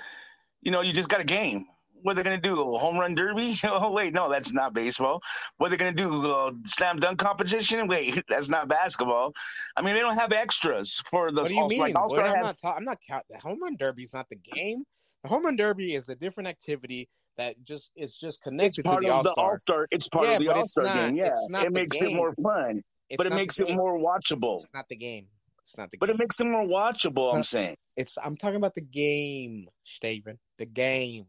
you 0.62 0.70
know, 0.72 0.80
you 0.80 0.92
just 0.92 1.08
got 1.10 1.20
a 1.20 1.24
game. 1.24 1.66
what 2.02 2.12
are 2.12 2.14
they 2.16 2.22
gonna 2.22 2.40
do? 2.40 2.60
A 2.60 2.78
home 2.78 2.98
run 2.98 3.14
derby? 3.14 3.56
Oh 3.64 3.90
wait, 3.90 4.12
no, 4.14 4.30
that's 4.30 4.52
not 4.52 4.74
baseball. 4.74 5.20
What 5.56 5.68
are 5.68 5.70
they 5.70 5.76
gonna 5.76 5.92
do? 5.96 6.30
Uh, 6.32 6.52
slam 6.66 6.96
dunk 6.98 7.18
competition? 7.18 7.86
Wait, 7.88 8.22
that's 8.28 8.48
not 8.50 8.68
basketball. 8.68 9.32
I 9.76 9.82
mean, 9.82 9.94
they 9.94 10.00
don't 10.00 10.18
have 10.18 10.32
extras 10.32 11.02
for 11.10 11.30
the. 11.30 11.42
What 11.42 11.48
do 11.48 11.54
you 11.54 11.66
mean? 11.68 11.80
Like, 11.80 11.94
What- 11.94 12.20
I'm 12.20 12.34
have- 12.34 12.44
not. 12.44 12.58
Ta- 12.58 12.74
I'm 12.76 12.84
not. 12.84 12.98
Count- 13.08 13.24
the 13.30 13.38
home 13.38 13.62
run 13.62 13.76
derby 13.76 14.02
is 14.02 14.12
not 14.14 14.28
the 14.28 14.36
game. 14.36 14.84
The 15.22 15.28
home 15.30 15.44
run 15.44 15.56
derby 15.56 15.94
is 15.94 16.08
a 16.10 16.14
different 16.16 16.48
activity 16.48 17.08
that 17.36 17.56
just 17.64 17.90
it's 17.96 18.18
just 18.18 18.36
it's 18.38 18.42
connected 18.44 18.82
to 18.84 18.90
the 19.00 19.08
of 19.08 19.10
All 19.10 19.22
the 19.22 19.32
Star. 19.32 19.50
All 19.50 19.56
Star. 19.56 19.88
It's 19.90 20.08
part 20.08 20.26
Yeah, 20.26 20.32
of 20.34 20.38
the 20.40 20.46
but 20.46 20.56
All 20.56 20.68
Star 20.68 20.84
not- 20.84 20.94
game. 20.96 21.16
Yeah, 21.16 21.24
it 21.32 21.64
the 21.64 21.70
makes 21.70 22.00
it 22.02 22.12
more 22.14 22.34
fun, 22.42 22.82
but 23.16 23.26
it 23.26 23.32
makes 23.34 23.60
it 23.60 23.74
more 23.74 23.98
watchable. 23.98 24.56
It's 24.56 24.68
not 24.74 24.88
the 24.88 24.96
game. 24.96 25.26
It's 25.62 25.76
not 25.78 25.90
the 25.90 25.98
But 25.98 26.06
game. 26.06 26.16
it 26.16 26.18
makes 26.18 26.40
it 26.40 26.46
more 26.46 26.64
watchable. 26.66 27.34
I'm 27.34 27.42
saying. 27.42 27.76
it's. 27.96 28.18
I'm 28.22 28.36
talking 28.36 28.56
about 28.56 28.74
the 28.74 28.82
game, 28.82 29.68
Steven. 29.84 30.38
The 30.58 30.66
game. 30.66 31.26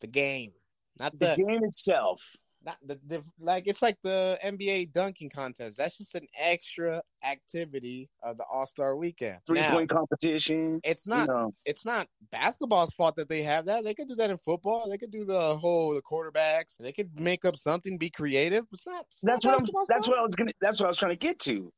The 0.00 0.06
game. 0.06 0.52
Not 0.98 1.12
The 1.18 1.34
the. 1.36 1.44
game 1.44 1.64
itself. 1.64 2.20
Not 2.68 2.76
the, 2.86 3.00
the 3.06 3.22
like. 3.40 3.66
It's 3.66 3.82
like 3.82 3.96
the 4.02 4.38
NBA 4.44 4.92
dunking 4.92 5.30
contest. 5.30 5.78
That's 5.78 5.96
just 5.96 6.14
an 6.14 6.26
extra 6.38 7.02
activity 7.24 8.08
of 8.22 8.36
the 8.36 8.44
All 8.52 8.66
Star 8.66 8.96
weekend. 8.96 9.38
Three 9.46 9.60
Now, 9.60 9.72
point 9.72 9.88
competition. 9.90 10.80
it's 10.84 11.06
You 11.06 11.14
not. 11.14 11.28
know, 11.28 11.54
it's 11.64 11.86
not 11.86 12.08
basketball's 12.30 12.90
fault 12.90 13.16
that 13.16 13.28
they 13.28 13.42
have 13.42 13.64
that. 13.66 13.84
They 13.84 13.94
could 13.94 14.08
do 14.08 14.14
that 14.16 14.30
in 14.30 14.36
football. 14.38 14.88
They 14.90 14.98
could 14.98 15.10
do 15.10 15.24
the 15.24 15.56
whole 15.56 15.94
the 15.94 16.02
quarterbacks. 16.02 16.76
They 16.78 16.92
could 16.92 17.18
make 17.18 17.44
up 17.44 17.56
something, 17.56 17.96
be 17.98 18.10
creative. 18.10 18.64
It's 18.72 18.86
not. 18.86 19.06
It's 19.10 19.20
that's 19.22 19.44
not 19.44 19.52
what 19.52 19.60
I'm. 19.60 19.66
That's 19.88 20.06
fault. 20.06 20.16
what 20.16 20.18
I 20.20 20.22
was 20.22 20.36
gonna. 20.36 20.52
That's 20.60 20.80
what 20.80 20.86
I 20.86 20.90
was 20.90 20.98
trying 20.98 21.12
to 21.12 21.16
get 21.18 21.38
to. 21.40 21.70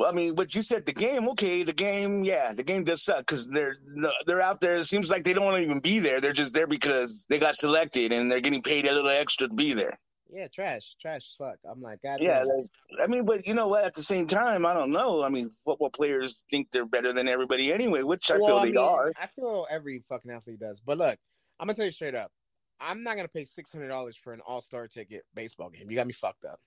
Well, 0.00 0.08
I 0.08 0.14
mean, 0.14 0.34
but 0.34 0.54
you 0.54 0.62
said 0.62 0.86
the 0.86 0.94
game. 0.94 1.28
Okay, 1.28 1.62
the 1.62 1.74
game. 1.74 2.24
Yeah, 2.24 2.54
the 2.54 2.62
game 2.62 2.84
does 2.84 3.02
suck 3.02 3.18
because 3.18 3.46
they're 3.46 3.76
they're 4.24 4.40
out 4.40 4.62
there. 4.62 4.72
It 4.72 4.86
seems 4.86 5.10
like 5.10 5.24
they 5.24 5.34
don't 5.34 5.44
want 5.44 5.58
to 5.58 5.62
even 5.62 5.78
be 5.78 5.98
there. 5.98 6.22
They're 6.22 6.32
just 6.32 6.54
there 6.54 6.66
because 6.66 7.26
they 7.28 7.38
got 7.38 7.54
selected 7.54 8.10
and 8.10 8.32
they're 8.32 8.40
getting 8.40 8.62
paid 8.62 8.86
a 8.86 8.94
little 8.94 9.10
extra 9.10 9.48
to 9.48 9.52
be 9.52 9.74
there. 9.74 10.00
Yeah, 10.30 10.48
trash, 10.48 10.94
trash 10.98 11.26
fuck. 11.36 11.56
I'm 11.70 11.82
like, 11.82 12.00
God 12.00 12.20
Yeah, 12.22 12.44
like, 12.44 12.64
I 13.02 13.08
mean, 13.08 13.26
but 13.26 13.46
you 13.46 13.52
know 13.52 13.68
what? 13.68 13.84
At 13.84 13.92
the 13.92 14.00
same 14.00 14.26
time, 14.26 14.64
I 14.64 14.72
don't 14.72 14.90
know. 14.90 15.22
I 15.22 15.28
mean, 15.28 15.50
football 15.50 15.90
players 15.90 16.46
think 16.50 16.70
they're 16.70 16.86
better 16.86 17.12
than 17.12 17.28
everybody 17.28 17.70
anyway, 17.70 18.02
which 18.02 18.30
I 18.30 18.38
Well, 18.38 18.46
feel 18.46 18.56
I 18.56 18.64
they 18.64 18.70
mean, 18.70 18.78
are. 18.78 19.12
I 19.20 19.26
feel 19.26 19.66
every 19.70 20.02
fucking 20.08 20.30
athlete 20.30 20.60
does. 20.60 20.80
But 20.80 20.96
look, 20.96 21.18
I'm 21.58 21.66
gonna 21.66 21.74
tell 21.74 21.84
you 21.84 21.92
straight 21.92 22.14
up. 22.14 22.32
I'm 22.80 23.02
not 23.02 23.16
gonna 23.16 23.28
pay 23.28 23.44
six 23.44 23.70
hundred 23.70 23.88
dollars 23.88 24.16
for 24.16 24.32
an 24.32 24.40
All 24.46 24.62
Star 24.62 24.88
ticket 24.88 25.24
baseball 25.34 25.68
game. 25.68 25.90
You 25.90 25.96
got 25.96 26.06
me 26.06 26.14
fucked 26.14 26.46
up. 26.46 26.58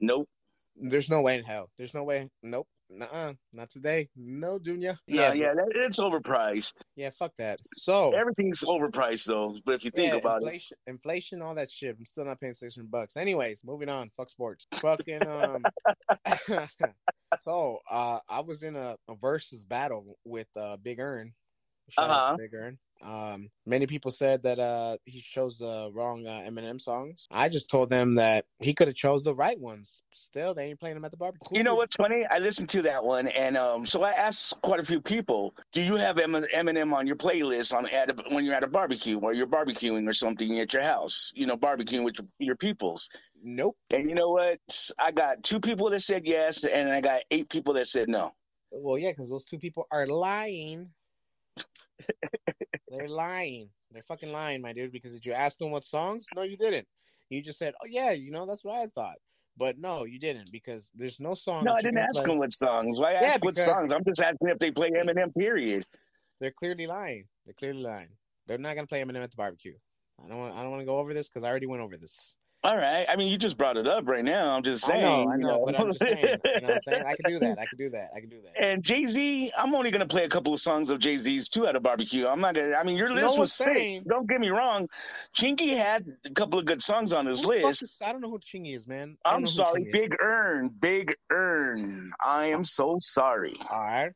Nope. 0.00 0.26
There's 0.82 1.10
no 1.10 1.20
way 1.22 1.38
in 1.38 1.44
hell. 1.44 1.70
There's 1.76 1.94
no 1.94 2.04
way. 2.04 2.28
Nope. 2.42 2.66
Nuh-uh. 2.92 3.34
Not 3.52 3.70
today. 3.70 4.08
No, 4.16 4.58
Junior. 4.58 4.98
Yeah, 5.06 5.32
Yeah, 5.32 5.34
yeah, 5.34 5.54
that, 5.54 5.70
it's 5.76 6.00
overpriced. 6.00 6.74
yeah. 6.96 7.10
Fuck 7.10 7.32
that. 7.38 7.58
So 7.76 8.12
Everything's 8.16 8.64
overpriced 8.64 9.26
though. 9.28 9.56
But 9.64 9.76
if 9.76 9.84
you 9.84 9.90
think 9.92 10.12
yeah, 10.12 10.18
about 10.18 10.38
it, 10.42 10.46
inflation, 10.46 10.76
inflation, 10.88 11.42
all 11.42 11.54
that 11.54 11.70
shit. 11.70 11.94
I'm 11.98 12.04
still 12.04 12.24
not 12.24 12.40
paying 12.40 12.52
six 12.52 12.74
hundred 12.74 12.90
bucks. 12.90 13.16
Anyways, 13.16 13.62
moving 13.64 13.88
on. 13.88 14.10
Fuck 14.16 14.30
sports. 14.30 14.66
Fucking 14.74 15.24
um. 15.26 15.62
so 17.40 17.78
uh, 17.90 18.18
I 18.28 18.40
was 18.40 18.62
in 18.62 18.74
a, 18.76 18.96
a 19.08 19.14
versus 19.20 19.64
battle 19.64 20.16
with 20.24 20.48
uh 20.56 20.76
Big 20.78 20.98
Earn. 20.98 21.32
To 21.92 22.00
Uh-huh. 22.02 22.36
Big 22.38 22.54
Earn. 22.54 22.78
Um, 23.02 23.48
many 23.66 23.86
people 23.86 24.10
said 24.10 24.42
that 24.42 24.58
uh 24.58 24.98
he 25.04 25.20
chose 25.20 25.58
the 25.58 25.90
wrong 25.94 26.26
uh, 26.26 26.42
Eminem 26.46 26.80
songs. 26.80 27.26
I 27.30 27.48
just 27.48 27.70
told 27.70 27.90
them 27.90 28.16
that 28.16 28.44
he 28.60 28.74
could 28.74 28.88
have 28.88 28.96
chose 28.96 29.24
the 29.24 29.34
right 29.34 29.58
ones. 29.58 30.02
Still, 30.12 30.54
they 30.54 30.66
ain't 30.66 30.80
playing 30.80 30.96
them 30.96 31.04
at 31.04 31.10
the 31.10 31.16
barbecue. 31.16 31.56
you 31.56 31.64
know 31.64 31.74
what's 31.74 31.96
funny? 31.96 32.26
I 32.30 32.38
listened 32.38 32.68
to 32.70 32.82
that 32.82 33.04
one, 33.04 33.28
and 33.28 33.56
um, 33.56 33.86
so 33.86 34.02
I 34.02 34.10
asked 34.10 34.60
quite 34.62 34.80
a 34.80 34.84
few 34.84 35.00
people, 35.00 35.54
"Do 35.72 35.82
you 35.82 35.96
have 35.96 36.18
Em- 36.18 36.32
Eminem 36.54 36.92
on 36.92 37.06
your 37.06 37.16
playlist 37.16 37.74
on 37.74 37.88
at 37.88 38.10
a, 38.10 38.34
when 38.34 38.44
you're 38.44 38.54
at 38.54 38.64
a 38.64 38.68
barbecue 38.68 39.18
or 39.18 39.32
you're 39.32 39.46
barbecuing 39.46 40.08
or 40.08 40.12
something 40.12 40.58
at 40.60 40.72
your 40.72 40.82
house? 40.82 41.32
You 41.34 41.46
know, 41.46 41.56
barbecuing 41.56 42.04
with 42.04 42.18
your, 42.18 42.28
your 42.38 42.56
peoples." 42.56 43.08
Nope. 43.42 43.76
And 43.90 44.08
you 44.08 44.14
know 44.14 44.30
what? 44.32 44.58
I 45.02 45.12
got 45.12 45.42
two 45.42 45.60
people 45.60 45.88
that 45.90 46.00
said 46.00 46.26
yes, 46.26 46.64
and 46.64 46.90
I 46.90 47.00
got 47.00 47.22
eight 47.30 47.48
people 47.48 47.72
that 47.74 47.86
said 47.86 48.08
no. 48.08 48.32
Well, 48.70 48.98
yeah, 48.98 49.10
because 49.10 49.30
those 49.30 49.44
two 49.44 49.58
people 49.58 49.86
are 49.90 50.06
lying. 50.06 50.90
They're 52.88 53.08
lying. 53.08 53.70
They're 53.92 54.02
fucking 54.02 54.32
lying, 54.32 54.62
my 54.62 54.72
dude. 54.72 54.92
Because 54.92 55.14
did 55.14 55.26
you 55.26 55.32
ask 55.32 55.58
them 55.58 55.70
what 55.70 55.84
songs? 55.84 56.26
No, 56.34 56.42
you 56.42 56.56
didn't. 56.56 56.86
You 57.28 57.42
just 57.42 57.58
said, 57.58 57.74
"Oh 57.82 57.86
yeah, 57.86 58.10
you 58.10 58.30
know 58.30 58.46
that's 58.46 58.64
what 58.64 58.76
I 58.76 58.86
thought." 58.86 59.16
But 59.56 59.78
no, 59.78 60.04
you 60.04 60.18
didn't 60.18 60.50
because 60.52 60.90
there's 60.94 61.20
no 61.20 61.34
song. 61.34 61.64
No, 61.64 61.74
I 61.74 61.80
didn't 61.80 61.98
ask 61.98 62.16
play. 62.16 62.26
them 62.26 62.38
what 62.38 62.52
songs. 62.52 62.98
Why 62.98 63.12
Yeah, 63.12 63.20
ask 63.24 63.44
what 63.44 63.58
songs? 63.58 63.92
I'm 63.92 64.04
just 64.04 64.22
asking 64.22 64.48
if 64.48 64.58
they 64.58 64.70
play 64.70 64.90
Eminem. 64.90 65.34
Period. 65.34 65.84
They're 66.40 66.50
clearly 66.52 66.86
lying. 66.86 67.26
They're 67.44 67.54
clearly 67.54 67.82
lying. 67.82 68.08
They're 68.46 68.58
not 68.58 68.74
gonna 68.74 68.86
play 68.86 69.02
Eminem 69.02 69.22
at 69.22 69.30
the 69.30 69.36
barbecue. 69.36 69.74
I 70.24 70.28
don't. 70.28 70.38
Want, 70.38 70.54
I 70.54 70.62
don't 70.62 70.70
want 70.70 70.80
to 70.80 70.86
go 70.86 70.98
over 70.98 71.14
this 71.14 71.28
because 71.28 71.44
I 71.44 71.50
already 71.50 71.66
went 71.66 71.82
over 71.82 71.96
this. 71.96 72.36
All 72.62 72.76
right. 72.76 73.06
I 73.08 73.16
mean, 73.16 73.28
you 73.32 73.38
just 73.38 73.56
brought 73.56 73.78
it 73.78 73.86
up 73.86 74.06
right 74.06 74.22
now. 74.22 74.50
I'm 74.54 74.62
just 74.62 74.84
I 74.84 74.88
saying. 74.88 75.02
know, 75.02 75.30
I 75.32 75.36
you 75.36 75.42
know, 75.44 75.64
but 75.64 75.80
I'm 75.80 75.86
just 75.92 75.98
saying. 76.00 76.18
You 76.20 76.28
know 76.28 76.38
what 76.68 76.72
I'm 76.74 76.80
saying? 76.80 77.02
I 77.06 77.14
can 77.16 77.30
do 77.32 77.38
that. 77.38 77.58
I 77.58 77.64
can 77.64 77.78
do 77.78 77.88
that. 77.90 78.10
I 78.14 78.20
can 78.20 78.28
do 78.28 78.36
that. 78.42 78.62
And 78.62 78.82
Jay 78.82 79.06
Z, 79.06 79.50
I'm 79.56 79.74
only 79.74 79.90
gonna 79.90 80.06
play 80.06 80.24
a 80.24 80.28
couple 80.28 80.52
of 80.52 80.60
songs 80.60 80.90
of 80.90 80.98
Jay 80.98 81.16
Z's 81.16 81.48
too 81.48 81.66
at 81.66 81.74
a 81.74 81.80
barbecue. 81.80 82.26
I'm 82.26 82.40
not 82.40 82.54
gonna. 82.54 82.74
I 82.74 82.84
mean, 82.84 82.96
your 82.96 83.08
No 83.08 83.14
list 83.14 83.38
was 83.38 83.38
one's 83.38 83.52
sick. 83.54 84.04
Don't 84.06 84.28
get 84.28 84.40
me 84.40 84.50
wrong. 84.50 84.88
Chingy 85.34 85.74
had 85.74 86.04
a 86.26 86.30
couple 86.30 86.58
of 86.58 86.66
good 86.66 86.82
songs 86.82 87.14
on 87.14 87.24
his 87.24 87.46
list. 87.46 87.82
is- 87.82 87.98
I 88.04 88.12
don't 88.12 88.20
know 88.20 88.28
who 88.28 88.38
Chingy 88.38 88.74
is, 88.74 88.86
man. 88.86 89.16
I 89.24 89.34
I'm 89.34 89.46
sorry, 89.46 89.88
Big 89.90 90.14
Earn, 90.20 90.68
Big 90.68 91.14
Earn. 91.30 92.12
I 92.22 92.46
am 92.48 92.64
so 92.64 92.96
sorry. 93.00 93.54
All 93.70 93.78
right. 93.78 94.12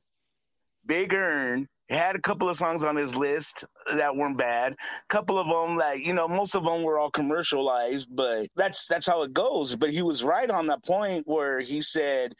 Big 0.84 1.14
Earn 1.14 1.66
had 1.94 2.16
a 2.16 2.20
couple 2.20 2.48
of 2.48 2.56
songs 2.56 2.84
on 2.84 2.96
his 2.96 3.16
list 3.16 3.64
that 3.94 4.16
weren't 4.16 4.38
bad. 4.38 4.74
couple 5.08 5.38
of 5.38 5.46
them, 5.46 5.76
like 5.76 6.06
you 6.06 6.14
know, 6.14 6.28
most 6.28 6.54
of 6.54 6.64
them 6.64 6.82
were 6.82 6.98
all 6.98 7.10
commercialized, 7.10 8.14
but 8.14 8.48
that's 8.56 8.86
that's 8.86 9.06
how 9.06 9.22
it 9.22 9.32
goes. 9.32 9.76
But 9.76 9.90
he 9.90 10.02
was 10.02 10.24
right 10.24 10.50
on 10.50 10.66
that 10.68 10.84
point 10.84 11.24
where 11.26 11.60
he 11.60 11.80
said 11.80 12.34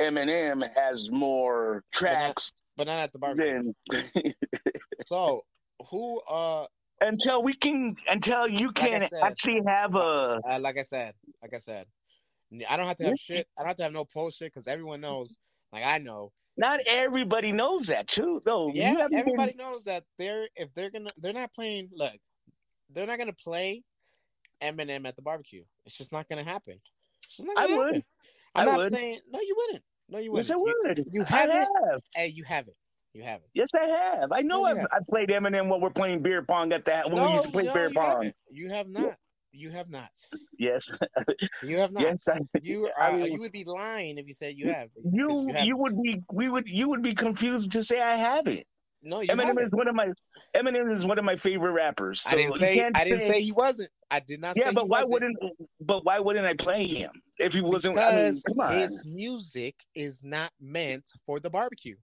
Eminem 0.00 0.64
has 0.76 1.10
more 1.10 1.82
tracks 1.92 2.52
But 2.76 2.86
not 2.86 2.98
at 2.98 3.12
the 3.12 3.18
bar. 3.18 3.34
So 5.06 5.42
who? 5.90 6.20
Uh, 6.28 6.66
until 7.00 7.42
we 7.42 7.52
can 7.52 7.96
until 8.08 8.48
you 8.48 8.72
can 8.72 9.02
said. 9.02 9.20
actually 9.22 9.60
have 9.66 9.94
a 9.94 10.40
uh, 10.48 10.58
like 10.60 10.78
I 10.78 10.82
said, 10.82 11.14
like 11.42 11.54
I 11.54 11.58
said, 11.58 11.86
I 12.68 12.76
don't 12.76 12.86
have 12.86 12.96
to 12.96 13.04
have 13.04 13.18
shit. 13.18 13.46
I 13.56 13.60
don't 13.60 13.68
have 13.68 13.76
to 13.76 13.82
have 13.84 13.92
no 13.92 14.06
bullshit 14.12 14.52
because 14.52 14.66
everyone 14.66 15.00
knows. 15.00 15.38
Like 15.72 15.84
I 15.84 15.98
know. 15.98 16.32
Not 16.56 16.80
everybody 16.88 17.52
knows 17.52 17.86
that 17.88 18.06
too 18.08 18.40
no 18.46 18.70
Yeah, 18.74 18.92
you 18.92 19.18
everybody 19.18 19.52
been, 19.52 19.58
knows 19.58 19.84
that 19.84 20.04
they're 20.18 20.48
if 20.56 20.72
they're 20.74 20.90
gonna 20.90 21.10
they're 21.18 21.32
not 21.32 21.52
playing. 21.52 21.90
Look, 21.94 22.12
they're 22.90 23.06
not 23.06 23.18
gonna 23.18 23.32
play 23.32 23.82
Eminem 24.62 25.06
at 25.06 25.16
the 25.16 25.22
barbecue. 25.22 25.64
It's 25.84 25.96
just 25.96 26.12
not 26.12 26.28
gonna 26.28 26.44
happen. 26.44 26.80
It's 27.24 27.44
not 27.44 27.58
I 27.58 27.66
gonna 27.66 27.76
would. 27.76 27.86
happen. 27.86 28.02
I'm 28.54 28.62
I 28.62 28.70
not 28.70 28.78
would. 28.78 28.92
saying 28.92 29.18
no. 29.30 29.40
You 29.40 29.54
wouldn't. 29.56 29.84
No, 30.08 30.18
you 30.18 30.32
wouldn't. 30.32 30.48
yes 30.48 30.52
I 30.52 30.56
would 30.56 31.04
you 31.12 31.24
I 31.28 31.36
haven't. 31.36 31.68
have 31.92 32.00
Hey, 32.14 32.26
you 32.28 32.44
haven't. 32.44 32.76
You 33.12 33.22
haven't. 33.22 33.48
yes 33.54 33.70
I 33.74 33.86
have 33.86 34.32
I 34.32 34.42
know 34.42 34.62
No, 34.62 34.64
I've 34.64 34.76
haven't. 34.76 34.92
I 34.92 34.98
played 35.08 35.28
Eminem 35.30 35.68
when 35.70 35.80
we're 35.80 35.90
playing 35.90 36.22
beer 36.22 36.42
pong 36.44 36.72
at 36.72 36.84
that 36.86 37.06
when 37.06 37.16
no, 37.16 37.26
we 37.26 37.32
used 37.32 37.46
to 37.46 37.50
play 37.50 37.64
no, 37.64 37.72
beer 37.74 37.88
you 37.88 37.94
pong 37.94 38.06
haven't. 38.08 38.36
You 38.50 38.68
have 38.70 38.88
not. 38.88 39.16
You 39.52 39.70
have 39.70 39.88
not. 39.90 40.10
yes 40.58 40.92
You 41.62 41.78
have 41.78 41.92
not. 41.92 42.02
yes 42.02 42.28
I, 42.28 42.38
You 42.60 42.88
I 43.00 43.10
uh, 43.12 43.16
mean- 43.16 43.32
you 43.32 43.40
would 43.40 43.52
be 43.52 43.64
lying 43.64 44.18
if 44.18 44.26
you 44.26 44.32
said 44.32 44.54
you 44.56 44.68
have. 44.72 44.90
you 45.12 45.48
haven't. 45.48 45.64
you 45.66 45.76
would 45.76 45.94
be 46.02 46.22
we 46.32 46.50
would 46.50 46.68
you 46.68 46.88
would 46.90 47.02
be 47.02 47.14
confused 47.14 47.72
to 47.72 47.82
say 47.82 48.00
I 48.00 48.16
have 48.16 48.46
it. 48.48 48.66
No, 49.02 49.20
you 49.20 49.28
Eminem 49.28 49.44
haven't. 49.44 49.62
is 49.64 49.74
one 49.74 49.88
of 49.88 49.94
my 49.94 50.08
Eminem 50.54 50.90
is 50.92 51.04
one 51.06 51.18
of 51.18 51.24
my 51.24 51.36
favorite 51.36 51.72
rappers 51.72 52.20
so 52.22 52.36
I 52.36 52.40
didn't 52.40 52.54
say. 52.54 52.84
I 52.94 53.04
didn't 53.04 53.20
say 53.20 53.40
he 53.42 53.52
wasn't. 53.52 53.90
I 54.10 54.20
did 54.20 54.40
not. 54.40 54.56
yeah 54.56 54.66
say 54.68 54.72
but 54.74 54.84
he 54.84 54.88
why 54.88 55.04
wasn't. 55.04 55.12
wouldn't 55.12 55.36
but 55.80 56.04
why 56.04 56.18
wouldn't 56.18 56.46
I 56.46 56.54
play 56.54 56.86
him 56.86 57.10
if 57.38 57.52
he 57.52 57.60
wasn't 57.60 57.98
I 57.98 58.14
mean, 58.14 58.34
because 58.44 58.74
his 58.74 59.04
music 59.06 59.74
is 59.94 60.22
not 60.24 60.50
meant 60.60 61.04
for 61.24 61.38
the 61.40 61.50
barbecue. 61.50 61.96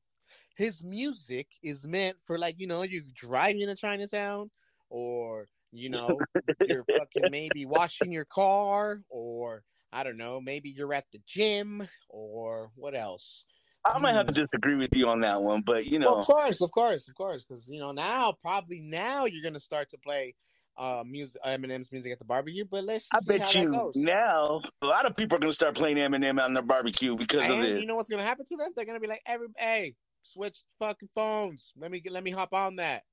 His 0.56 0.84
music 0.84 1.48
is 1.64 1.86
meant 1.88 2.18
for 2.24 2.38
like 2.38 2.60
you 2.60 2.68
know 2.68 2.84
you 2.84 3.02
driving 3.14 3.66
to 3.68 3.76
Chinatown, 3.76 4.50
or 4.90 5.48
you 5.74 5.90
know 5.90 6.20
you're 6.68 6.86
fucking 6.98 7.32
maybe 7.32 7.66
washing 7.66 8.12
your 8.12 8.26
car, 8.26 9.02
or 9.10 9.64
I 9.92 10.04
don't 10.04 10.18
know 10.18 10.40
maybe 10.40 10.70
you're 10.70 10.94
at 10.94 11.06
the 11.12 11.20
gym, 11.28 11.88
or 12.10 12.72
what 12.76 12.96
else? 12.96 13.46
I 13.86 14.00
might 14.00 14.14
have 14.14 14.28
to 14.28 14.34
disagree 14.34 14.76
with 14.76 14.96
you 14.96 15.10
on 15.10 15.20
that 15.22 15.42
one 15.42 15.62
but 15.62 15.86
you 15.86 16.00
know 16.00 16.12
Well, 16.12 16.22
of 16.22 16.28
course, 16.28 16.62
of 16.62 16.72
course, 16.72 17.10
of 17.10 17.16
course, 17.16 17.44
because 17.44 17.68
you 17.70 17.80
know 17.80 17.92
now 17.92 18.34
probably 18.42 18.82
now 18.82 19.26
you're 19.26 19.44
gonna 19.44 19.60
start 19.60 19.90
to 19.90 19.98
play 19.98 20.36
uh 20.78 21.04
music 21.06 21.42
Eminem's 21.46 21.92
music 21.92 22.12
at 22.12 22.20
the 22.20 22.26
barbecue, 22.26 22.66
but 22.70 22.84
let's 22.84 23.08
I 23.14 23.20
bet 23.26 23.54
you 23.54 23.92
now 23.96 24.62
a 24.82 24.86
lot 24.86 25.06
of 25.06 25.16
people 25.16 25.36
are 25.36 25.40
going 25.40 25.52
to 25.52 25.56
start 25.56 25.76
playing 25.76 25.98
Eminem 25.98 26.44
on 26.44 26.54
their 26.54 26.64
barbecue 26.64 27.16
because 27.16 27.48
of 27.48 27.58
And 27.58 27.64
this. 27.64 27.82
you 27.82 27.86
know 27.86 27.96
what's 27.96 28.10
gonna 28.10 28.24
happen 28.24 28.46
to 28.46 28.58
them? 28.58 28.72
They're 28.76 28.86
gonna 28.86 29.00
be 29.00 29.08
like, 29.08 29.22
every 29.28 29.48
hey, 29.58 29.96
switch 30.24 30.64
fucking 30.80 31.10
phones. 31.14 31.74
Let 31.78 31.92
me 31.92 32.00
get 32.00 32.12
let 32.14 32.24
me 32.24 32.32
hop 32.32 32.54
on 32.54 32.78
that. 32.78 33.04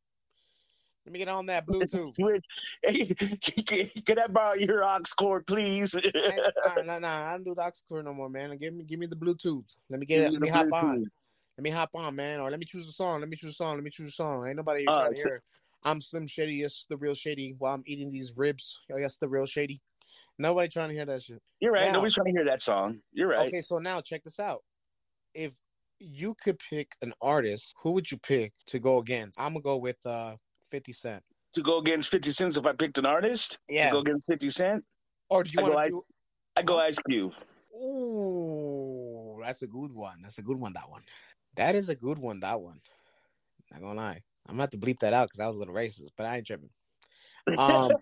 Let 1.11 1.15
me 1.15 1.19
get 1.19 1.29
on 1.29 1.47
that 1.47 1.67
Bluetooth. 1.67 2.15
Switch. 2.15 2.45
Hey, 2.85 3.93
can 4.07 4.21
I 4.21 4.29
borrow 4.29 4.55
your 4.55 4.85
aux 4.85 5.01
cord, 5.19 5.45
please? 5.45 5.93
Nah, 6.65 6.83
nah, 6.85 6.99
nah, 7.01 7.29
I 7.29 7.33
don't 7.33 7.43
do 7.43 7.55
the 7.57 7.63
aux 7.67 7.71
cord 7.89 8.05
no 8.05 8.15
more, 8.15 8.29
man. 8.29 8.57
Give 8.59 8.73
me 8.73 8.85
give 8.85 9.01
me 9.01 9.07
the 9.07 9.17
Bluetooth. 9.17 9.65
Let 9.89 9.99
me 9.99 10.07
get 10.07 10.21
it. 10.21 10.33
Let 10.33 10.41
me 10.41 10.47
hop 10.47 10.69
on. 10.73 11.11
Let 11.59 11.65
me 11.65 11.71
hop 11.71 11.91
on, 11.97 12.15
man. 12.15 12.39
Or 12.39 12.49
let 12.49 12.61
me 12.61 12.65
choose 12.65 12.89
a 12.89 12.93
song. 12.93 13.19
Let 13.19 13.29
me 13.29 13.37
choose 13.37 13.51
a 13.51 13.55
song. 13.55 13.75
Let 13.75 13.83
me 13.83 13.91
choose 13.91 14.11
a 14.11 14.13
song. 14.13 14.47
Ain't 14.47 14.57
nobody 14.57 14.83
here 14.83 14.91
Oh, 14.91 14.99
trying 14.99 15.15
to 15.15 15.21
hear 15.21 15.43
I'm 15.83 16.01
Slim 16.01 16.29
Shady. 16.29 16.53
Yes, 16.55 16.87
the 16.89 16.97
real 16.97 17.15
Shady. 17.15 17.57
While 17.59 17.75
I'm 17.75 17.83
eating 17.87 18.13
these 18.13 18.35
ribs. 18.37 18.79
Oh, 18.93 18.97
yes, 18.97 19.17
the 19.17 19.27
real 19.29 19.47
Shady. 19.47 19.81
Nobody 20.39 20.69
trying 20.69 20.91
to 20.91 20.95
hear 20.95 21.07
that 21.07 21.23
shit. 21.23 21.43
You're 21.59 21.73
right. 21.73 21.87
Now- 21.87 21.95
Nobody's 21.95 22.15
trying 22.15 22.27
to 22.27 22.39
hear 22.39 22.45
that 22.45 22.63
song. 22.63 23.01
You're 23.13 23.31
right. 23.31 23.49
Okay, 23.49 23.63
so 23.63 23.79
now 23.79 24.01
check 24.01 24.23
this 24.23 24.39
out. 24.39 24.63
If 25.35 25.55
you 25.99 26.37
could 26.41 26.61
pick 26.61 26.93
an 27.03 27.15
artist, 27.21 27.75
who 27.83 27.93
would 27.95 28.13
you 28.13 28.19
pick 28.19 28.53
to 28.67 28.79
go 28.79 28.99
against? 28.99 29.41
I'm 29.41 29.55
gonna 29.55 29.63
go 29.63 29.77
with 29.77 29.99
uh 30.07 30.37
50 30.71 30.93
Cent. 30.93 31.23
To 31.55 31.63
go 31.63 31.79
against 31.79 32.11
50 32.11 32.31
Cent 32.31 32.57
if 32.57 32.65
I 32.65 32.73
picked 32.73 32.99
an 32.99 33.07
artist? 33.07 33.59
Yeah. 33.69 33.87
To 33.87 33.93
go 33.93 33.99
against 34.01 34.27
50 34.27 34.51
Cent? 34.51 34.85
Or 35.29 35.43
do 35.43 35.51
you 35.57 35.63
want 35.63 35.77
Ice- 35.79 35.97
to 35.97 36.03
I 36.57 36.63
go 36.63 36.79
Ice 36.79 36.99
Cube. 37.09 37.35
Ooh, 37.77 39.41
that's 39.43 39.63
a 39.63 39.67
good 39.67 39.93
one. 39.93 40.19
That's 40.23 40.39
a 40.39 40.43
good 40.43 40.59
one. 40.59 40.73
That 40.75 40.89
one. 40.91 41.03
That 41.57 41.75
is 41.75 41.89
a 41.89 41.95
good 41.95 42.19
one. 42.19 42.41
That 42.41 42.61
one. 42.61 42.81
Not 43.73 43.81
gonna 43.81 43.95
lie. 43.95 44.23
I'm 44.47 44.55
gonna 44.55 44.63
have 44.63 44.71
to 44.71 44.79
bleep 44.79 44.99
that 45.01 45.13
out 45.13 45.29
because 45.29 45.41
I 45.41 45.47
was 45.47 45.57
a 45.57 45.59
little 45.59 45.75
racist, 45.75 46.11
but 46.17 46.27
I 46.27 46.39
ain't 46.39 46.47
tripping. 46.47 46.71
Um, 47.57 47.93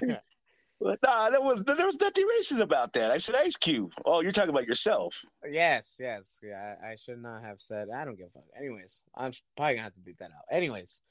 But 0.80 0.98
nah, 1.02 1.28
there 1.28 1.42
was 1.42 1.62
there 1.64 1.84
was 1.84 2.00
nothing 2.00 2.26
racist 2.40 2.60
about 2.60 2.94
that. 2.94 3.10
I 3.10 3.18
said 3.18 3.36
Ice 3.36 3.56
Cube. 3.56 3.92
Oh, 4.06 4.22
you're 4.22 4.32
talking 4.32 4.50
about 4.50 4.66
yourself. 4.66 5.22
yes, 5.46 5.96
yes, 6.00 6.38
yeah. 6.42 6.76
I, 6.82 6.92
I 6.92 6.94
should 6.96 7.20
not 7.20 7.42
have 7.42 7.60
said. 7.60 7.88
I 7.94 8.04
don't 8.04 8.16
give 8.16 8.28
a 8.28 8.30
fuck. 8.30 8.44
Anyways, 8.58 9.02
I'm 9.14 9.32
probably 9.56 9.74
gonna 9.74 9.84
have 9.84 9.94
to 9.94 10.00
beat 10.00 10.18
that 10.20 10.30
out. 10.30 10.44
Anyways, 10.50 11.02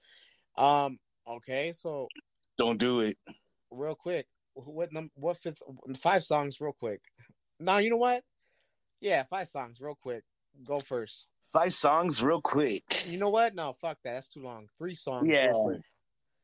um, 0.58 0.97
okay. 1.27 1.71
So 1.73 2.08
Don't 2.58 2.79
do 2.79 3.01
it. 3.01 3.17
real 3.69 3.93
quick, 3.93 4.25
what 4.55 4.91
num 4.91 5.12
what 5.13 5.38
fifth 5.38 5.62
five 5.97 6.23
songs 6.23 6.60
real 6.60 6.73
quick. 6.73 7.01
Now 7.60 7.77
you 7.77 7.91
know 7.91 7.97
what? 7.97 8.23
Yeah, 9.01 9.23
five 9.23 9.47
songs 9.47 9.79
real 9.79 9.97
quick. 10.01 10.23
Go 10.65 10.79
first. 10.79 11.27
Five 11.53 11.73
songs 11.73 12.23
real 12.23 12.41
quick. 12.41 12.84
You 13.08 13.19
know 13.19 13.29
what? 13.29 13.53
No, 13.53 13.73
fuck 13.73 13.97
that. 14.03 14.15
That's 14.15 14.27
too 14.27 14.41
long. 14.41 14.67
Three 14.79 14.95
songs. 14.95 15.27
Yeah. 15.29 15.47
Real 15.47 15.63
quick. 15.63 15.82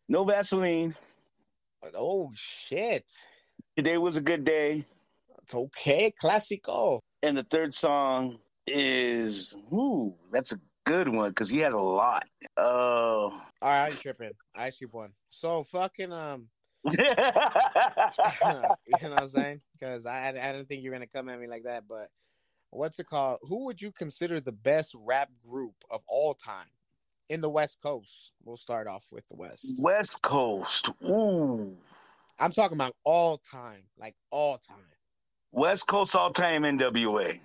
No 0.07 0.23
Vaseline. 0.25 0.95
Oh 1.93 2.31
shit. 2.35 3.11
Today 3.75 3.97
was 3.97 4.17
a 4.17 4.21
good 4.21 4.43
day. 4.43 4.85
It's 5.43 5.53
okay. 5.53 6.11
Classico. 6.21 7.01
And 7.21 7.37
the 7.37 7.43
third 7.43 7.73
song 7.73 8.39
is 8.65 9.55
ooh, 9.71 10.15
that's 10.31 10.53
a 10.53 10.57
good 10.85 11.09
one 11.09 11.29
because 11.29 11.49
he 11.49 11.59
has 11.59 11.73
a 11.73 11.79
lot. 11.79 12.25
Uh 12.57 12.61
All 12.61 13.41
right, 13.61 13.85
I'm 13.85 13.91
tripping. 13.91 14.31
I 14.55 14.71
keep 14.71 14.93
one. 14.93 15.11
So 15.29 15.63
fucking 15.63 16.11
um, 16.11 16.47
you 16.85 16.97
know 16.97 18.75
what 18.85 19.13
I'm 19.13 19.27
saying? 19.27 19.61
Because 19.73 20.05
I 20.05 20.29
I 20.29 20.31
didn't 20.31 20.67
think 20.67 20.81
you 20.83 20.89
were 20.89 20.95
gonna 20.95 21.07
come 21.07 21.29
at 21.29 21.39
me 21.39 21.47
like 21.47 21.63
that. 21.63 21.83
But 21.87 22.09
what's 22.69 22.99
it 22.99 23.07
called? 23.07 23.39
Who 23.43 23.65
would 23.65 23.81
you 23.81 23.91
consider 23.91 24.39
the 24.39 24.51
best 24.51 24.95
rap 24.97 25.29
group 25.47 25.75
of 25.89 26.01
all 26.07 26.33
time 26.33 26.67
in 27.29 27.41
the 27.41 27.49
West 27.49 27.77
Coast? 27.83 28.31
We'll 28.43 28.57
start 28.57 28.87
off 28.87 29.05
with 29.11 29.27
the 29.27 29.35
West. 29.35 29.79
West 29.79 30.21
Coast. 30.21 30.91
Ooh. 31.07 31.77
I'm 32.39 32.51
talking 32.51 32.77
about 32.77 32.93
all 33.03 33.37
time, 33.37 33.83
like 33.97 34.15
all 34.31 34.57
time. 34.57 34.77
West 35.51 35.87
Coast 35.87 36.15
all 36.15 36.31
time 36.31 36.63
NWA. 36.63 37.39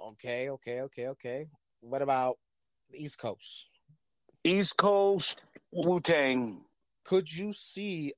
Okay, 0.00 0.50
okay, 0.50 0.82
okay, 0.82 1.08
okay. 1.08 1.46
What 1.80 2.02
about 2.02 2.36
the 2.90 3.02
East 3.02 3.18
Coast? 3.18 3.68
East 4.44 4.76
Coast 4.76 5.42
Wu 5.72 6.00
Tang. 6.00 6.64
Could 7.04 7.32
you 7.32 7.52
see 7.52 8.12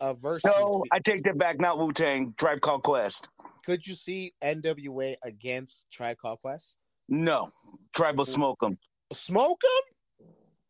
a 0.00 0.14
versus? 0.14 0.44
No, 0.44 0.84
I 0.92 1.00
take 1.00 1.24
that 1.24 1.38
back. 1.38 1.58
Not 1.58 1.78
Wu 1.78 1.92
Tang. 1.92 2.34
Tribe 2.38 2.60
Called 2.60 2.84
Quest. 2.84 3.28
Could 3.64 3.86
you 3.86 3.94
see 3.94 4.34
NWA 4.42 5.16
against 5.24 5.90
Tribe 5.90 6.18
Called 6.18 6.40
Quest? 6.40 6.76
No, 7.08 7.50
Tribe 7.94 8.16
will 8.16 8.24
smoke 8.24 8.60
them. 8.60 8.78
Smoke 9.12 9.60
them? 9.60 9.93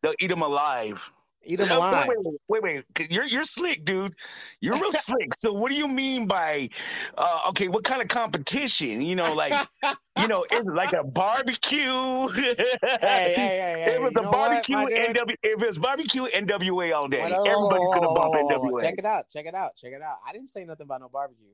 They'll 0.05 0.13
eat 0.19 0.27
them 0.27 0.43
alive. 0.43 1.11
Eat 1.43 1.55
them 1.55 1.71
alive. 1.71 2.07
Wait, 2.07 2.17
wait, 2.47 2.61
wait, 2.63 2.85
wait. 2.99 3.09
You're 3.11 3.25
you're 3.25 3.43
slick, 3.43 3.83
dude. 3.83 4.13
You're 4.61 4.75
real 4.75 4.91
slick. 4.91 5.33
So 5.33 5.51
what 5.51 5.71
do 5.71 5.75
you 5.75 5.87
mean 5.87 6.27
by 6.27 6.69
uh 7.17 7.41
okay, 7.49 7.69
what 7.69 7.83
kind 7.83 8.03
of 8.03 8.07
competition? 8.07 9.01
You 9.01 9.15
know, 9.15 9.33
like 9.33 9.53
you 10.19 10.27
know, 10.27 10.45
it 10.51 10.63
like 10.67 10.93
a 10.93 11.03
barbecue? 11.03 12.27
hey, 12.27 12.55
hey, 13.01 13.33
hey. 13.35 13.95
It 13.95 14.01
was 14.01 14.13
a 14.15 14.29
barbecue? 14.29 14.75
NW 14.75 15.35
if 15.41 15.63
it's 15.63 15.79
barbecue 15.79 16.27
NWA 16.27 16.95
all 16.95 17.07
day. 17.07 17.21
Whoa, 17.27 17.43
Everybody's 17.43 17.91
gonna 17.91 18.13
bump. 18.13 18.35
NWA. 18.35 18.81
Check 18.83 18.99
it 18.99 19.05
out. 19.05 19.25
Check 19.29 19.47
it 19.47 19.55
out. 19.55 19.75
Check 19.75 19.93
it 19.93 20.03
out. 20.03 20.17
I 20.27 20.33
didn't 20.33 20.49
say 20.49 20.65
nothing 20.65 20.83
about 20.83 21.01
no 21.01 21.09
barbecue. 21.09 21.47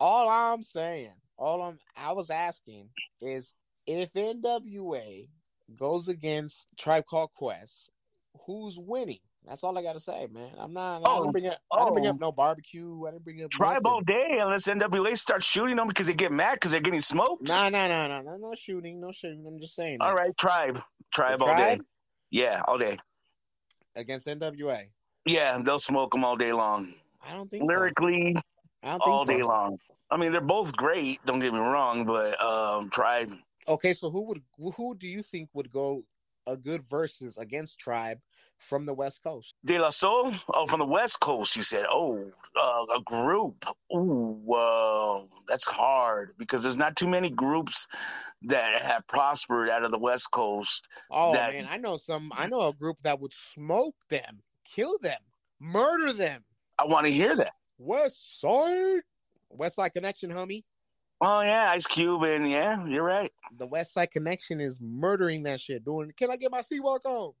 All 0.00 0.30
I'm 0.30 0.62
saying, 0.62 1.12
all 1.36 1.60
I'm 1.60 1.78
I 1.94 2.12
was 2.12 2.30
asking 2.30 2.88
is 3.20 3.54
if 3.86 4.10
NWA 4.14 5.28
goes 5.78 6.08
against 6.08 6.66
Tribe 6.78 7.04
Called 7.06 7.30
Quest, 7.34 7.90
who's 8.46 8.78
winning? 8.78 9.18
That's 9.46 9.62
all 9.62 9.76
I 9.76 9.82
gotta 9.82 10.00
say, 10.00 10.26
man. 10.32 10.50
I'm 10.58 10.72
not. 10.72 11.02
I 11.02 11.02
Oh, 11.04 11.18
didn't 11.24 11.32
bring 11.32 11.46
up. 11.48 11.58
I 11.70 11.80
didn't 11.80 11.92
bring 11.94 12.06
oh. 12.06 12.10
up 12.10 12.20
no 12.20 12.32
barbecue. 12.32 13.04
I 13.06 13.10
didn't 13.10 13.24
bring 13.24 13.44
up 13.44 13.50
Tribe 13.50 13.86
all 13.86 14.00
day 14.00 14.38
unless 14.40 14.66
NWA 14.66 15.18
starts 15.18 15.44
shooting 15.44 15.76
them 15.76 15.86
because 15.86 16.06
they 16.06 16.14
get 16.14 16.32
mad 16.32 16.54
because 16.54 16.70
they're 16.70 16.80
getting 16.80 17.00
smoked. 17.00 17.46
No, 17.48 17.68
no, 17.68 17.86
no, 17.86 18.08
no, 18.08 18.22
no, 18.22 18.36
no 18.38 18.54
shooting, 18.54 19.00
no 19.02 19.12
shooting. 19.12 19.44
I'm 19.46 19.58
just 19.60 19.74
saying. 19.74 19.98
All 20.00 20.14
right, 20.14 20.34
tribe. 20.38 20.80
Tribe 21.14 21.40
The 21.40 21.44
all 21.44 21.56
day. 21.56 21.78
Yeah, 22.30 22.62
all 22.66 22.78
day. 22.78 22.96
against 23.96 24.26
NWA. 24.26 24.84
Yeah, 25.26 25.58
they'll 25.62 25.78
smoke 25.78 26.12
them 26.12 26.24
all 26.24 26.36
day 26.36 26.52
long. 26.52 26.94
I 27.26 27.32
don't 27.34 27.50
think 27.50 27.64
Lyrically, 27.64 28.34
so. 28.34 28.40
I 28.82 28.90
don't 28.92 28.98
think 29.00 29.08
all 29.08 29.24
so. 29.26 29.32
day 29.32 29.42
long. 29.42 29.78
I 30.10 30.16
mean, 30.16 30.32
they're 30.32 30.40
both 30.40 30.74
great. 30.76 31.20
Don't 31.26 31.40
get 31.40 31.52
me 31.52 31.58
wrong, 31.58 32.06
but 32.06 32.40
um, 32.42 32.88
Tribe. 32.90 33.32
Okay, 33.68 33.92
so 33.92 34.10
who 34.10 34.24
would 34.26 34.42
who 34.76 34.94
do 34.94 35.08
you 35.08 35.22
think 35.22 35.48
would 35.54 35.70
go 35.70 36.04
a 36.46 36.56
good 36.56 36.86
versus 36.86 37.38
against 37.38 37.78
Tribe 37.78 38.18
from 38.58 38.84
the 38.84 38.92
West 38.92 39.22
Coast? 39.22 39.54
De 39.64 39.78
La 39.78 39.88
Soul. 39.90 40.32
Oh, 40.52 40.66
from 40.66 40.80
the 40.80 40.86
West 40.86 41.20
Coast. 41.20 41.56
You 41.56 41.62
said, 41.62 41.86
oh, 41.88 42.30
uh, 42.60 42.84
a 42.96 43.00
group. 43.00 43.64
Ooh, 43.96 44.44
uh, 44.52 45.22
that's 45.48 45.66
hard 45.66 46.34
because 46.36 46.62
there's 46.62 46.76
not 46.76 46.96
too 46.96 47.08
many 47.08 47.30
groups 47.30 47.88
that 48.42 48.82
have 48.82 49.06
prospered 49.06 49.70
out 49.70 49.84
of 49.84 49.90
the 49.90 49.98
West 49.98 50.30
Coast. 50.30 50.90
Oh 51.10 51.32
That- 51.32 51.52
man, 51.54 51.66
I 51.70 51.78
know 51.78 51.96
some. 51.96 52.30
I 52.36 52.46
know 52.46 52.68
a 52.68 52.74
group 52.74 53.00
that 53.02 53.20
would 53.20 53.32
smoke 53.32 53.96
them, 54.10 54.42
kill 54.64 54.98
them, 54.98 55.20
murder 55.58 56.12
them. 56.12 56.44
I 56.78 56.84
want 56.84 57.06
to 57.06 57.12
hear 57.12 57.34
that. 57.36 57.52
West 57.78 58.40
Side, 58.40 59.00
West 59.48 59.76
Side 59.76 59.94
Connection, 59.94 60.30
homie. 60.30 60.64
Oh 61.20 61.40
yeah, 61.42 61.70
Ice 61.70 61.86
Cube, 61.86 62.22
and 62.24 62.48
yeah, 62.50 62.84
you're 62.86 63.04
right. 63.04 63.32
The 63.56 63.66
West 63.66 63.94
Side 63.94 64.10
Connection 64.10 64.60
is 64.60 64.78
murdering 64.80 65.44
that 65.44 65.60
shit. 65.60 65.84
Doing, 65.84 66.12
can 66.16 66.30
I 66.30 66.36
get 66.36 66.50
my 66.50 66.60
C-Walk 66.60 67.04
on? 67.04 67.32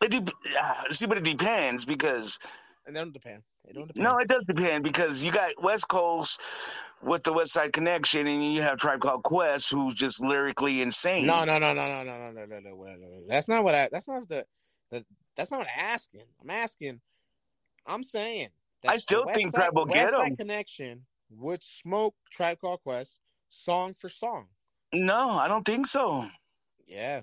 It 0.00 0.10
de- 0.12 0.32
uh, 0.60 0.74
see, 0.90 1.06
but 1.06 1.18
it 1.18 1.24
depends 1.24 1.84
because 1.84 2.38
And 2.86 2.94
they 2.94 3.00
don't 3.00 3.12
depend. 3.12 3.42
They 3.66 3.72
don't 3.72 3.88
depend. 3.88 4.04
no, 4.04 4.18
it 4.18 4.28
does 4.28 4.44
depend 4.44 4.84
because 4.84 5.24
you 5.24 5.32
got 5.32 5.60
West 5.60 5.88
Coast 5.88 6.40
with 7.02 7.24
the 7.24 7.32
West 7.32 7.52
Side 7.52 7.72
Connection, 7.72 8.26
and 8.26 8.52
you 8.52 8.62
have 8.62 8.78
Tribe 8.78 9.00
Called 9.00 9.24
Quest, 9.24 9.72
who's 9.72 9.94
just 9.94 10.22
lyrically 10.22 10.80
insane. 10.80 11.26
No, 11.26 11.44
no, 11.44 11.58
no, 11.58 11.74
no, 11.74 11.86
no, 11.86 12.04
no, 12.04 12.30
no, 12.30 12.46
no, 12.46 12.46
no, 12.46 12.60
no, 12.60 12.70
no, 12.70 12.96
no. 12.96 13.22
That's 13.28 13.48
not 13.48 13.64
what 13.64 13.74
I. 13.74 13.88
That's 13.90 14.06
not 14.06 14.28
the. 14.28 14.46
the 14.90 15.04
that's 15.36 15.50
not 15.50 15.60
what 15.60 15.68
I'm 15.76 15.84
asking. 15.84 16.22
I'm 16.40 16.50
asking. 16.50 17.00
I'm 17.86 18.02
saying. 18.02 18.48
that 18.82 18.92
I 18.92 18.96
still 18.96 19.26
think 19.34 19.54
Tribe 19.54 19.74
will 19.74 19.86
get 19.86 20.12
West 20.12 20.36
Connection 20.36 21.02
would 21.30 21.62
smoke 21.62 22.14
Tribe 22.32 22.58
Called 22.60 22.80
Quest 22.82 23.20
song 23.48 23.94
for 23.94 24.08
song. 24.08 24.48
no, 24.92 25.30
I 25.30 25.48
don't 25.48 25.64
think 25.64 25.86
so. 25.86 26.26
Yeah. 26.86 27.20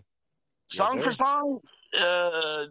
Song 0.67 0.95
Yes, 0.97 1.05
for 1.05 1.11
song. 1.11 1.59
Uh, 1.99 2.65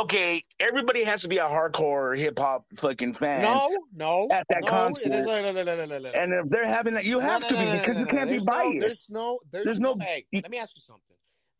okay, 0.00 0.42
everybody 0.60 1.04
has 1.04 1.22
to 1.22 1.28
be 1.28 1.38
a 1.38 1.42
hardcore 1.44 2.16
hip 2.18 2.38
hop 2.38 2.64
fucking 2.76 3.14
fan. 3.14 3.42
No, 3.42 3.68
no. 3.92 4.28
At 4.30 4.46
that 4.48 4.62
no, 4.62 4.68
concert. 4.68 5.10
no, 5.10 5.22
no. 5.22 6.10
And 6.14 6.32
if 6.32 6.48
they're 6.50 6.66
having 6.66 6.94
that, 6.94 7.04
you 7.04 7.18
have 7.20 7.46
to 7.48 7.54
be 7.56 7.78
because 7.78 7.98
you 7.98 8.06
can't 8.06 8.30
be 8.30 8.38
biased. 8.38 8.80
there's 8.80 9.04
no, 9.08 9.38
there's, 9.52 9.64
There's 9.64 9.80
no. 9.80 9.94
no- 9.94 10.04
Hey, 10.04 10.24
let 10.32 10.50
me 10.50 10.58
ask 10.58 10.76
you 10.76 10.82
something. 10.82 11.16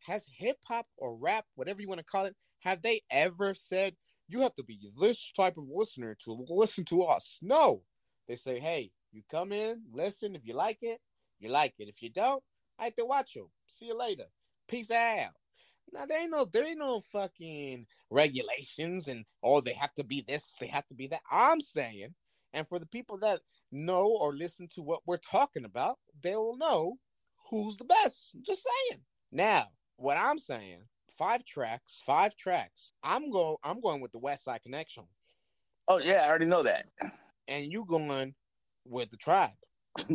Has 0.07 0.25
hip 0.37 0.57
hop 0.67 0.87
or 0.97 1.15
rap, 1.15 1.45
whatever 1.55 1.81
you 1.81 1.87
want 1.87 1.99
to 1.99 2.05
call 2.05 2.25
it, 2.25 2.35
have 2.59 2.81
they 2.81 3.01
ever 3.11 3.53
said 3.53 3.95
you 4.27 4.41
have 4.41 4.55
to 4.55 4.63
be 4.63 4.79
this 4.99 5.31
type 5.31 5.57
of 5.57 5.65
listener 5.69 6.15
to 6.25 6.45
listen 6.49 6.85
to 6.85 7.03
us? 7.03 7.37
No. 7.41 7.83
They 8.27 8.35
say, 8.35 8.59
hey, 8.59 8.91
you 9.11 9.23
come 9.29 9.51
in, 9.51 9.81
listen. 9.91 10.35
If 10.35 10.45
you 10.45 10.53
like 10.53 10.79
it, 10.81 10.99
you 11.39 11.49
like 11.49 11.79
it. 11.79 11.89
If 11.89 12.01
you 12.01 12.09
don't, 12.09 12.43
I 12.79 12.85
have 12.85 12.95
to 12.95 13.05
watch 13.05 13.35
you. 13.35 13.49
See 13.67 13.87
you 13.87 13.97
later. 13.97 14.25
Peace 14.67 14.91
out. 14.91 15.31
Now 15.93 16.05
there 16.05 16.21
ain't 16.21 16.31
no 16.31 16.45
there 16.45 16.65
ain't 16.65 16.79
no 16.79 17.01
fucking 17.11 17.85
regulations 18.09 19.07
and 19.07 19.25
oh 19.43 19.59
they 19.59 19.73
have 19.73 19.93
to 19.95 20.03
be 20.03 20.23
this, 20.25 20.55
they 20.59 20.67
have 20.67 20.87
to 20.87 20.95
be 20.95 21.07
that. 21.07 21.21
I'm 21.29 21.59
saying, 21.59 22.13
and 22.53 22.67
for 22.67 22.79
the 22.79 22.87
people 22.87 23.17
that 23.19 23.41
know 23.71 24.07
or 24.07 24.33
listen 24.33 24.67
to 24.75 24.81
what 24.81 25.01
we're 25.05 25.17
talking 25.17 25.65
about, 25.65 25.97
they 26.21 26.35
will 26.35 26.57
know 26.57 26.97
who's 27.49 27.77
the 27.77 27.85
best. 27.85 28.37
Just 28.41 28.65
saying. 28.89 29.01
Now, 29.31 29.67
what 29.97 30.17
I'm 30.17 30.37
saying, 30.37 30.79
five 31.17 31.43
tracks, 31.45 32.01
five 32.05 32.35
tracks. 32.35 32.93
I'm 33.03 33.29
go 33.29 33.59
I'm 33.63 33.81
going 33.81 34.01
with 34.01 34.13
the 34.13 34.19
West 34.19 34.45
Side 34.45 34.63
Connection. 34.63 35.03
Oh 35.87 35.97
yeah, 35.97 36.23
I 36.25 36.29
already 36.29 36.45
know 36.45 36.63
that. 36.63 36.85
And 37.51 37.71
you 37.71 37.83
going 37.83 38.33
with 38.85 39.09
the 39.09 39.17
tribe. 39.17 39.49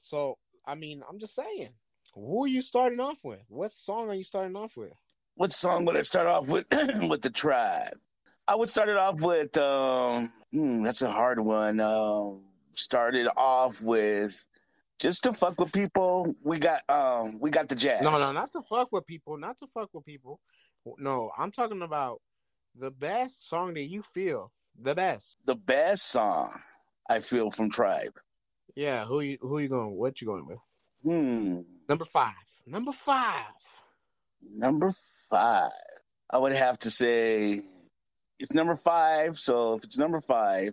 so 0.00 0.38
I 0.66 0.74
mean, 0.74 1.02
I'm 1.08 1.18
just 1.18 1.34
saying. 1.34 1.74
Who 2.14 2.44
are 2.44 2.48
you 2.48 2.62
starting 2.62 3.00
off 3.00 3.18
with? 3.22 3.42
What 3.48 3.70
song 3.70 4.08
are 4.08 4.14
you 4.14 4.24
starting 4.24 4.56
off 4.56 4.78
with? 4.78 4.98
What 5.34 5.52
song 5.52 5.84
would 5.84 5.96
I 5.96 6.02
start 6.02 6.26
off 6.26 6.48
with? 6.48 6.66
with 7.08 7.20
the 7.20 7.30
tribe. 7.30 7.98
I 8.48 8.54
would 8.54 8.70
start 8.70 8.88
it 8.88 8.96
off 8.96 9.20
with. 9.20 9.56
Um, 9.58 10.30
hmm, 10.52 10.82
that's 10.82 11.02
a 11.02 11.10
hard 11.10 11.40
one. 11.40 11.80
Um, 11.80 12.40
started 12.72 13.28
off 13.36 13.82
with 13.82 14.46
just 14.98 15.24
to 15.24 15.34
fuck 15.34 15.60
with 15.60 15.72
people. 15.72 16.34
We 16.42 16.58
got 16.58 16.80
um, 16.88 17.40
we 17.40 17.50
got 17.50 17.68
the 17.68 17.76
jazz. 17.76 18.02
No, 18.02 18.12
no, 18.12 18.30
not 18.30 18.52
to 18.52 18.62
fuck 18.62 18.90
with 18.90 19.06
people. 19.06 19.36
Not 19.36 19.58
to 19.58 19.66
fuck 19.66 19.90
with 19.92 20.06
people. 20.06 20.40
No, 20.98 21.30
I'm 21.36 21.52
talking 21.52 21.82
about 21.82 22.22
the 22.74 22.90
best 22.90 23.48
song 23.48 23.74
that 23.74 23.82
you 23.84 24.02
feel. 24.02 24.52
The 24.80 24.94
best. 24.94 25.38
The 25.44 25.54
best 25.56 26.10
song 26.10 26.50
I 27.08 27.20
feel 27.20 27.50
from 27.50 27.70
Tribe. 27.70 28.12
Yeah, 28.74 29.04
who 29.04 29.20
you 29.20 29.38
who 29.40 29.58
you 29.58 29.68
going? 29.68 29.96
What 29.96 30.20
you 30.20 30.26
going 30.26 30.46
with? 30.46 30.58
Hmm. 31.02 31.60
Number 31.88 32.04
five. 32.04 32.32
Number 32.66 32.92
five. 32.92 33.44
Number 34.42 34.92
five. 35.30 35.70
I 36.32 36.38
would 36.38 36.52
have 36.52 36.78
to 36.80 36.90
say 36.90 37.60
it's 38.38 38.52
number 38.52 38.74
five. 38.74 39.38
So 39.38 39.74
if 39.74 39.84
it's 39.84 39.98
number 39.98 40.20
five, 40.20 40.72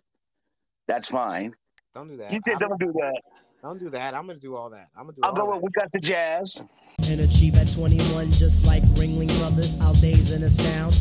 that's 0.88 1.10
fine. 1.10 1.54
Don't 1.94 2.08
do 2.08 2.18
that. 2.18 2.32
You 2.32 2.40
said 2.46 2.58
don't 2.60 2.80
do 2.80 2.94
that. 2.94 3.22
Don't 3.62 3.80
do 3.80 3.90
that. 3.90 4.14
I'm 4.14 4.26
gonna 4.26 4.40
do 4.40 4.56
all 4.56 4.70
that. 4.70 4.88
I'm 4.96 5.04
gonna 5.04 5.14
do 5.18 5.22
I'll 5.24 5.32
all 5.32 5.36
go 5.36 5.46
that. 5.48 5.56
with 5.56 5.64
we 5.64 5.70
got 5.82 5.92
the 5.92 6.00
jazz. 6.00 6.64
and 7.10 7.20
achieve 7.20 7.58
at 7.58 7.70
21 7.74 8.32
just 8.32 8.66
like 8.66 8.84
Ringling 8.96 9.28
Brothers. 9.40 9.80
Our 9.82 9.94
days 9.96 10.32
and 10.32 10.44
astound. 10.46 10.94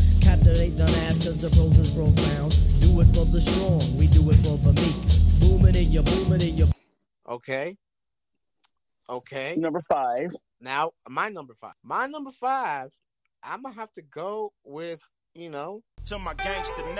Captivate 0.49 0.79
the 0.79 0.87
mass 0.87 1.19
cause 1.19 1.37
the 1.37 1.51
prose 1.51 1.77
is 1.77 1.91
profound. 1.91 2.57
Do 2.81 3.03
it 3.03 3.15
for 3.15 3.27
the 3.27 3.39
strong, 3.39 3.83
we 3.99 4.07
do 4.07 4.31
it 4.31 4.37
for 4.37 4.57
the 4.57 4.73
meek. 4.73 4.97
Booming 5.41 5.75
in 5.75 5.93
your 5.93 6.03
booming 6.05 6.41
in 6.41 6.57
your 6.57 6.69
Okay. 7.29 7.77
Okay. 9.11 9.57
Number 9.59 9.83
five. 9.91 10.31
Now 10.59 10.93
my 11.07 11.29
number 11.29 11.53
five. 11.53 11.75
My 11.83 12.07
number 12.07 12.31
five. 12.31 12.89
I'm 13.43 13.63
gonna 13.63 13.75
have 13.75 13.93
to 13.93 14.03
go 14.03 14.55
with 14.65 15.03
you 15.35 15.51
know 15.51 15.83
to 16.07 16.19
my 16.19 16.33
gangster 16.33 16.83
name. 16.83 16.97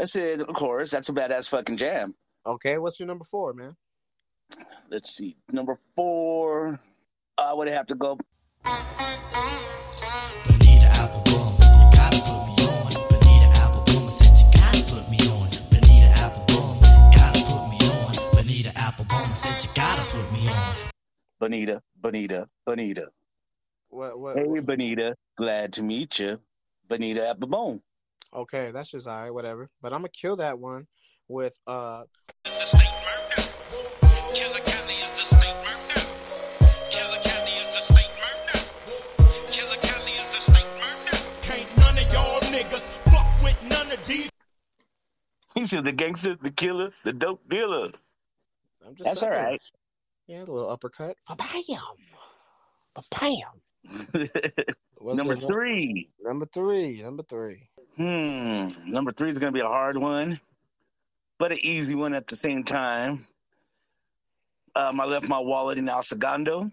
I 0.00 0.04
said, 0.04 0.40
of 0.40 0.54
course, 0.54 0.90
that's 0.90 1.10
a 1.10 1.12
badass 1.12 1.50
fucking 1.50 1.76
jam. 1.76 2.14
Okay, 2.44 2.78
what's 2.78 2.98
your 2.98 3.06
number 3.06 3.24
four, 3.24 3.52
man? 3.52 3.76
Let's 4.90 5.10
see. 5.10 5.36
Number 5.50 5.76
four. 5.94 6.80
I 7.38 7.54
would 7.54 7.68
have 7.68 7.86
to 7.86 7.94
go. 7.94 8.18
Bonita 8.64 8.80
apple. 10.92 11.54
You 11.62 11.90
gotta 11.94 12.20
put 12.22 12.42
me 12.46 12.54
on. 12.66 12.92
Bonita 13.08 13.48
apple 13.62 14.10
said 14.10 14.36
you 14.36 14.44
gotta 14.60 14.82
put 14.92 15.08
me 15.08 15.18
on. 15.30 15.48
Bonita 15.70 16.10
apple. 16.18 16.76
Gotta 17.14 17.40
put 17.46 17.68
me 17.70 17.78
on. 17.88 18.12
Bonita 18.34 18.72
apple 18.76 19.04
said 19.34 19.62
you 19.64 19.70
gotta 19.74 20.04
put 20.10 20.32
me 20.32 20.48
on. 20.48 20.74
Bonita, 21.38 21.80
Bonita, 21.96 22.48
Bonita. 22.66 23.06
What? 23.88 24.18
What? 24.18 24.36
Hey, 24.36 24.44
what- 24.44 24.66
Bonita. 24.66 25.14
Glad 25.36 25.72
to 25.74 25.82
meet 25.82 26.18
you. 26.18 26.40
Bonita 26.88 27.20
Applebum. 27.34 27.80
Okay, 28.34 28.70
that's 28.70 28.90
just 28.90 29.06
all 29.06 29.16
right. 29.22 29.30
Whatever. 29.32 29.70
But 29.80 29.92
I'm 29.92 30.00
gonna 30.00 30.08
kill 30.10 30.36
that 30.36 30.58
one 30.58 30.86
with 31.32 31.58
uh. 31.66 32.04
Can't 41.42 41.76
none 41.78 41.98
of 41.98 42.12
y'all 42.12 42.40
niggas 42.52 42.96
fuck 43.10 43.42
with 43.42 43.62
none 43.68 43.92
of 43.92 44.06
these. 44.06 44.30
He 45.54 45.64
said 45.66 45.84
the 45.84 45.92
gangster, 45.92 46.36
the 46.36 46.50
killer, 46.50 46.90
the 47.04 47.12
dope 47.12 47.48
dealer. 47.48 47.90
I'm 48.86 48.94
just 48.94 49.04
That's 49.04 49.22
all 49.22 49.30
saying. 49.30 49.44
right. 49.44 49.60
Yeah, 50.26 50.38
a 50.38 50.40
little 50.40 50.70
uppercut. 50.70 51.16
Bam. 51.28 51.76
Bam. 53.20 54.26
Number 55.16 55.36
three. 55.36 56.08
Number 56.22 56.46
three. 56.46 57.02
Number 57.02 57.22
three. 57.24 57.68
Hmm. 57.96 58.68
Number 58.86 59.12
three 59.12 59.28
is 59.28 59.38
going 59.38 59.52
to 59.52 59.56
be 59.56 59.64
a 59.64 59.68
hard 59.68 59.96
one, 59.96 60.40
but 61.42 61.50
an 61.50 61.58
easy 61.62 61.96
one 61.96 62.14
at 62.14 62.28
the 62.28 62.36
same 62.36 62.62
time. 62.62 63.26
Um, 64.76 65.00
I 65.00 65.06
left 65.06 65.28
my 65.28 65.40
wallet 65.40 65.76
in 65.76 65.88
El 65.88 66.04
Segundo. 66.04 66.70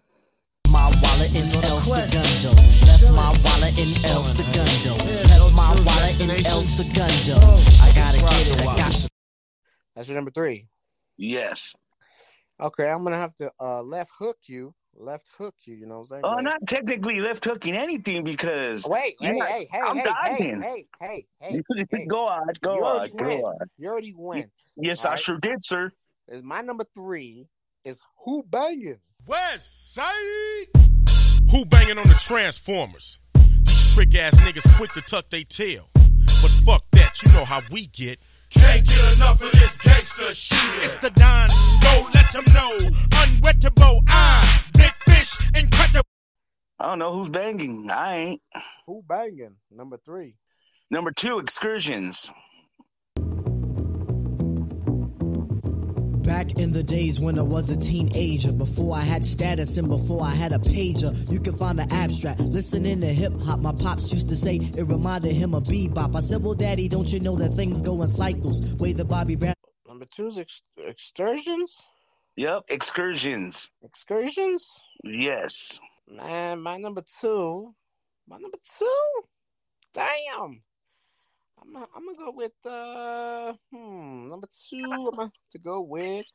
My 0.72 0.86
wallet 1.02 1.32
in 1.34 1.42
El 1.42 1.82
Segundo. 1.82 2.54
Left 2.86 3.10
my 3.16 3.34
wallet 3.42 3.74
in 3.82 3.90
El 4.06 4.24
Segundo. 4.30 4.94
Left 5.26 5.56
my 5.56 5.74
wallet 5.84 6.22
in 6.22 6.30
El 6.46 6.62
Segundo. 6.62 7.42
I 7.82 7.92
gotta 7.96 8.20
get 8.20 8.48
it. 8.48 8.62
I 8.62 8.78
got 8.78 9.10
That's 9.96 10.08
your 10.08 10.18
number 10.18 10.30
three. 10.30 10.68
Yes. 11.18 11.76
Okay, 12.62 12.92
I'm 12.92 13.04
gonna 13.04 13.16
have 13.16 13.34
to 13.38 13.52
uh 13.60 13.82
left 13.82 14.12
hook 14.20 14.38
you. 14.46 14.76
Left 15.02 15.30
hook 15.38 15.56
you. 15.64 15.76
You 15.76 15.86
know 15.86 16.00
what 16.00 16.00
I'm 16.00 16.06
saying? 16.06 16.22
Oh, 16.26 16.32
Like- 16.32 16.44
not 16.44 16.58
technically 16.68 17.22
left 17.22 17.46
hooking 17.46 17.74
anything 17.76 18.24
because 18.26 18.86
Wait, 18.90 19.16
hey, 19.22 19.32
not- 19.38 19.48
hey, 19.48 19.68
hey, 19.72 19.80
I'm 19.82 19.96
hey, 19.98 20.04
dodging. 20.04 20.62
hey, 20.62 20.86
hey, 21.00 21.26
hey, 21.40 21.62
hey, 21.78 21.86
hey. 21.90 22.06
go 22.06 22.28
on, 22.28 22.48
go 22.62 22.76
you 22.76 22.84
on, 22.84 22.98
already 22.98 23.14
go 23.14 23.26
went. 23.26 23.44
on. 23.44 23.54
You 23.78 23.88
already 23.90 24.14
went. 24.18 24.52
Yes, 24.78 25.06
I 25.06 25.10
alright? 25.10 25.20
sure 25.24 25.38
did, 25.40 25.64
sir. 25.64 25.92
Is 26.28 26.44
my 26.44 26.60
number 26.62 26.84
three 26.94 27.48
is 27.86 28.02
who 28.26 28.44
banging? 28.44 29.00
West 29.26 29.94
Side. 29.94 30.68
Who 31.52 31.64
banging 31.66 31.98
on 31.98 32.08
the 32.08 32.16
Transformers? 32.20 33.20
These 33.64 33.96
trick 33.96 34.16
ass 34.16 34.38
niggas 34.42 34.68
quick 34.78 34.92
to 34.94 35.02
tuck 35.02 35.30
they 35.30 35.44
tail. 35.44 35.90
But 35.96 36.52
fuck 36.66 36.82
that, 36.92 37.24
you 37.24 37.32
know 37.32 37.46
how 37.46 37.62
we 37.72 37.88
get. 37.88 38.20
Can't 38.50 38.86
get 38.86 39.16
enough 39.16 39.42
of 39.42 39.52
this 39.54 39.78
gangster 39.78 40.34
shit. 40.34 40.84
It's 40.84 40.96
the 40.98 41.10
Don, 41.12 41.48
go 41.82 42.10
let 42.14 42.32
them 42.32 42.44
know. 42.54 42.78
Unwettable, 43.22 44.02
I, 44.08 44.62
big 45.20 45.26
fish, 45.28 45.64
incredible. 45.64 46.04
I 46.80 46.88
don't 46.88 47.00
know 47.00 47.14
who's 47.14 47.30
banging. 47.30 47.90
I 47.92 48.18
ain't. 48.18 48.42
Who 48.88 49.04
banging? 49.08 49.56
Number 49.72 49.98
three. 49.98 50.36
Number 50.90 51.12
two, 51.12 51.40
excursions. 51.40 52.32
Back 56.24 56.60
in 56.60 56.72
the 56.72 56.84
days 56.84 57.20
when 57.20 57.40
I 57.40 57.42
was 57.42 57.70
a 57.70 57.78
teenager, 57.78 58.54
before 58.54 58.96
I 58.96 59.02
had 59.02 59.26
status 59.26 59.78
and 59.78 59.90
before 59.90 60.24
I 60.24 60.30
had 60.30 60.52
a 60.52 60.60
pager, 60.60 61.12
you 61.32 61.40
can 61.40 61.56
find 61.56 61.80
the 61.80 61.92
abstract. 61.92 62.40
Listening 62.40 63.02
to 63.02 63.08
hip 63.08 63.34
hop, 63.42 63.60
my 63.60 63.74
pops 63.74 64.14
used 64.14 64.30
to 64.30 64.36
say 64.36 64.58
it 64.58 64.84
reminded 64.88 65.34
him 65.34 65.56
of 65.56 65.64
bebop. 65.64 66.16
I 66.16 66.20
said, 66.20 66.44
Well, 66.44 66.54
daddy, 66.54 66.88
don't 66.88 67.12
you 67.12 67.20
know 67.20 67.36
that 67.38 67.50
things 67.54 67.82
go 67.82 68.02
in 68.02 68.08
cycles? 68.08 68.76
Way 68.76 68.94
the 68.94 69.06
Bobby 69.06 69.36
Brown. 69.36 69.56
Number 69.88 70.06
two 70.06 70.28
is 70.28 70.38
ex- 70.38 70.62
excursions. 70.78 71.76
Yep, 72.36 72.66
excursions. 72.70 73.72
Excursions. 73.84 74.80
Yes. 75.04 75.80
Man, 76.08 76.62
my 76.62 76.78
number 76.78 77.04
two. 77.22 77.74
My 78.28 78.38
number 78.38 78.58
two. 78.78 79.12
Damn. 79.94 80.62
I'm 81.62 81.74
gonna, 81.74 81.88
I'm 81.96 82.06
gonna 82.06 82.18
go 82.18 82.32
with 82.32 82.54
uh 82.66 83.54
hmm 83.72 84.28
number 84.30 84.48
two. 84.70 85.10
I'm 85.12 85.16
gonna 85.16 85.24
have 85.24 85.52
to 85.52 85.60
go 85.60 85.82
with. 85.82 86.26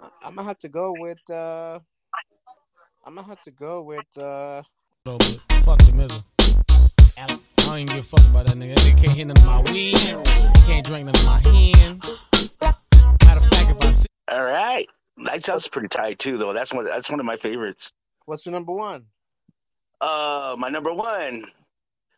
I- 0.00 0.08
I'm 0.26 0.34
gonna 0.34 0.48
have 0.48 0.58
to 0.60 0.68
go 0.68 0.92
with 0.92 1.22
uh. 1.30 1.78
I'm 3.04 3.14
gonna 3.14 3.26
have 3.26 3.42
to 3.42 3.50
go 3.50 3.82
with 3.82 4.06
uh. 4.18 4.62
though, 5.04 5.18
but 5.18 5.42
fuck 5.64 5.78
the 5.78 5.94
mizzle. 5.94 6.24
I 7.18 7.26
don't 7.26 7.78
even 7.78 7.86
give 7.96 8.04
a 8.04 8.16
fuck 8.16 8.28
about 8.30 8.46
that 8.46 8.56
nigga. 8.56 8.74
That 8.74 8.84
nigga 8.84 9.04
can't 9.04 9.16
hit 9.16 9.26
none 9.26 9.36
of 9.36 9.46
my 9.46 9.72
weed. 9.72 9.96
He 9.96 10.66
can't 10.66 10.86
drink 10.86 11.06
none 11.06 11.14
of 11.14 11.26
my 11.26 11.38
hen. 11.38 11.98
Matter 13.24 13.40
of 13.40 13.46
fact, 13.48 13.70
if 13.70 13.82
I 13.82 13.90
see 13.90 14.06
All 14.30 14.42
right. 14.44 14.86
That 15.24 15.44
sounds 15.44 15.68
pretty 15.68 15.88
tight 15.88 16.18
too, 16.18 16.36
though. 16.38 16.52
That's 16.52 16.72
one. 16.72 16.84
That's 16.84 17.10
one 17.10 17.20
of 17.20 17.26
my 17.26 17.36
favorites. 17.36 17.92
What's 18.26 18.44
your 18.44 18.52
number 18.52 18.72
one? 18.72 19.06
Uh, 20.00 20.56
my 20.58 20.68
number 20.68 20.92
one. 20.92 21.46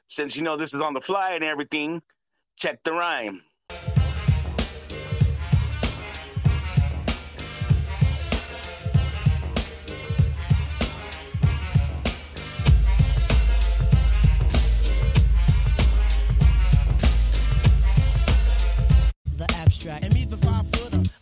Since 0.06 0.36
you 0.36 0.42
know 0.42 0.56
this 0.56 0.74
is 0.74 0.80
on 0.80 0.94
the 0.94 1.00
fly 1.00 1.32
and 1.32 1.44
everything, 1.44 2.02
check 2.56 2.82
the 2.82 2.92
rhyme. 2.92 3.42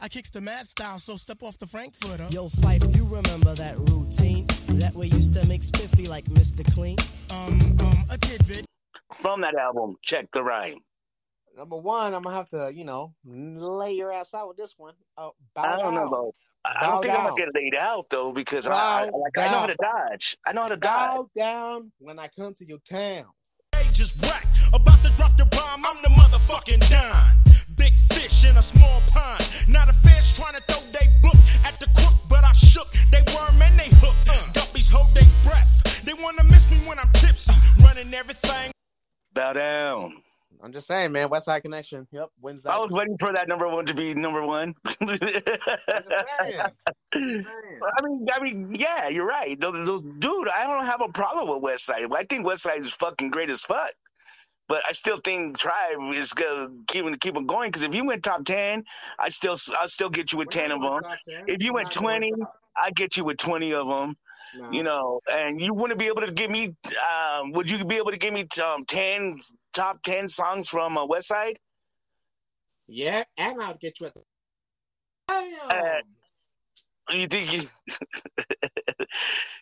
I 0.07 0.09
kicks 0.09 0.31
the 0.31 0.41
mad 0.41 0.69
style, 0.69 1.01
so 1.01 1.17
step 1.17 1.43
off 1.43 1.59
the 1.59 1.67
Frankfurter. 1.67 2.29
Yo, 2.31 2.49
Phife, 2.49 2.97
you 2.97 3.05
remember 3.07 3.53
that 3.55 3.77
routine? 3.91 4.47
That 4.79 4.95
way 4.95 5.07
used 5.07 5.33
to 5.33 5.45
make 5.49 5.65
spiffy 5.65 6.07
like 6.07 6.27
Mr. 6.27 6.65
Clean. 6.73 6.97
Um, 7.35 7.77
um, 7.81 8.05
a 8.09 8.17
tidbit. 8.17 8.65
From 9.15 9.41
that 9.41 9.57
album, 9.57 9.97
check 10.03 10.31
the 10.31 10.45
rhyme. 10.45 10.79
Number 11.57 11.77
one, 11.77 12.15
I'm 12.15 12.23
gonna 12.23 12.37
have 12.37 12.49
to, 12.51 12.73
you 12.73 12.85
know, 12.85 13.15
lay 13.25 13.95
your 13.95 14.13
ass 14.13 14.33
out 14.33 14.47
with 14.47 14.57
this 14.57 14.75
one. 14.77 14.95
Uh, 15.19 15.31
bow 15.57 15.63
I 15.65 15.77
don't 15.77 15.95
know 15.95 16.03
down. 16.03 16.11
though. 16.13 16.35
I 16.65 16.69
I 16.69 16.81
Bow 16.83 16.91
don't 16.93 17.03
think 17.03 17.19
I'm 17.19 17.25
gonna 17.25 17.37
get 17.37 17.49
laid 17.57 17.75
out 17.75 18.07
though 18.09 18.31
because 18.31 18.69
I, 18.69 18.77
I, 18.77 19.03
like, 19.07 19.39
I 19.39 19.49
know 19.51 19.59
how 19.59 19.67
to 19.67 19.77
dodge. 19.81 20.37
I 20.47 20.53
know 20.53 20.63
how 20.63 20.69
to 20.69 20.77
dodge. 20.77 21.17
Bow 21.17 21.31
down 21.37 21.91
when 21.99 22.21
I 22.21 22.29
come 22.29 22.55
to 22.55 22.65
your 22.65 22.79
town. 22.89 23.25
Just 23.91 24.23
whack. 24.23 24.47
About 24.73 25.03
to 25.03 25.11
drop 25.17 25.37
the 25.37 25.47
bomb, 25.47 25.85
I'm 25.85 26.01
the 26.01 26.11
motherfucking 26.11 26.91
Don. 26.91 27.46
Big 28.27 28.33
fish 28.33 28.51
in 28.51 28.57
a 28.57 28.63
small 28.63 29.03
pond. 29.13 29.41
Not 29.69 29.89
a 29.89 29.93
fish 29.93 30.33
trying 30.33 30.55
to 30.55 30.63
throw 30.63 30.83
they 30.91 31.07
book 31.23 31.37
at 31.65 31.79
the 31.79 31.87
crook, 31.95 32.15
but 32.29 32.43
I 32.43 32.53
shook. 32.53 32.91
They 33.13 33.23
worm 33.35 33.63
and 33.63 33.79
they 33.79 33.89
hook. 34.03 34.17
Guppies 34.53 34.93
hold 34.93 35.15
their 35.15 35.23
breath. 35.45 36.05
They 36.05 36.13
wanna 36.21 36.43
miss 36.45 36.69
me 36.71 36.79
when 36.89 36.99
I'm 36.99 37.11
tipsy. 37.13 37.53
Running 37.85 38.13
everything. 38.15 38.73
Bow 39.33 39.53
down. 39.53 40.23
I'm 40.61 40.73
just 40.73 40.89
saying, 40.89 41.13
man. 41.13 41.29
West 41.29 41.45
Side 41.45 41.63
Connection. 41.63 42.09
Yep, 42.11 42.31
wins 42.41 42.65
that. 42.65 42.73
I 42.73 42.79
was 42.79 42.91
waiting 42.91 43.17
for 43.21 43.33
that 43.33 43.47
number 43.47 43.69
one 43.69 43.87
to 43.87 43.95
be 43.95 44.15
number 44.15 44.45
one. 44.45 44.75
I'm 45.01 45.09
just 45.09 45.23
saying. 45.23 46.61
I'm 47.15 47.29
just 47.29 47.47
saying. 47.47 47.47
I 47.99 48.07
mean, 48.09 48.27
I 48.33 48.43
mean, 48.43 48.75
yeah, 48.75 49.09
you're 49.09 49.27
right. 49.27 49.61
Those, 49.61 49.87
those, 49.87 50.03
dude, 50.03 50.49
I 50.49 50.65
don't 50.67 50.85
have 50.85 51.01
a 51.01 51.13
problem 51.13 51.49
with 51.49 51.63
West 51.63 51.87
Side. 51.87 52.07
I 52.13 52.25
think 52.25 52.45
West 52.45 52.63
Side 52.63 52.81
is 52.81 52.93
fucking 52.93 53.31
great 53.31 53.51
as 53.51 53.63
fuck. 53.63 53.93
But 54.69 54.83
I 54.89 54.93
still 54.93 55.19
think 55.19 55.59
Tribe 55.59 56.13
is 56.15 56.33
gonna 56.33 56.71
keep 56.89 57.05
keep 57.21 57.37
it 57.37 57.47
going 57.47 57.69
because 57.69 57.83
if 57.85 57.95
you 57.95 58.05
went 58.05 58.25
top 58.25 58.45
ten, 58.45 58.85
I 59.19 59.29
still 59.29 59.57
I 59.81 59.87
still 59.87 60.11
get 60.11 60.33
you 60.33 60.39
with 60.39 60.49
We're 60.49 60.63
ten 60.63 60.73
of 60.73 60.81
them. 60.81 61.03
10. 61.29 61.45
If 61.47 61.63
you 61.63 61.73
We're 61.73 61.79
went 61.79 61.93
20. 61.93 62.33
I 62.77 62.91
get 62.91 63.17
you 63.17 63.25
with 63.25 63.39
twenty 63.39 63.73
of 63.73 63.87
them. 63.89 64.17
No. 64.59 64.71
You 64.71 64.83
know, 64.83 65.21
and 65.31 65.61
you 65.61 65.75
wouldn't 65.75 65.99
be 65.99 66.07
able 66.07 66.23
to 66.23 66.33
give 66.33 66.51
me. 66.51 66.75
Um, 67.39 67.53
would 67.53 67.71
you 67.71 67.85
be 67.85 67.97
able 67.97 68.11
to 68.11 68.19
give 68.19 68.33
me 68.33 68.47
um, 68.65 68.85
ten 68.85 69.39
top 69.73 70.03
ten 70.03 70.29
songs 70.29 70.69
from 70.69 70.97
uh, 70.97 71.05
West 71.05 71.29
Side? 71.29 71.59
Yeah, 72.89 73.25
and 73.37 73.61
I'll 73.61 73.75
get 73.75 74.01
you 74.01 74.07
at 74.07 74.15
the. 74.15 74.23
Damn. 75.29 75.71
Uh, 75.71 76.01
You 77.11 77.29
think 77.29 77.49
he, 77.49 77.61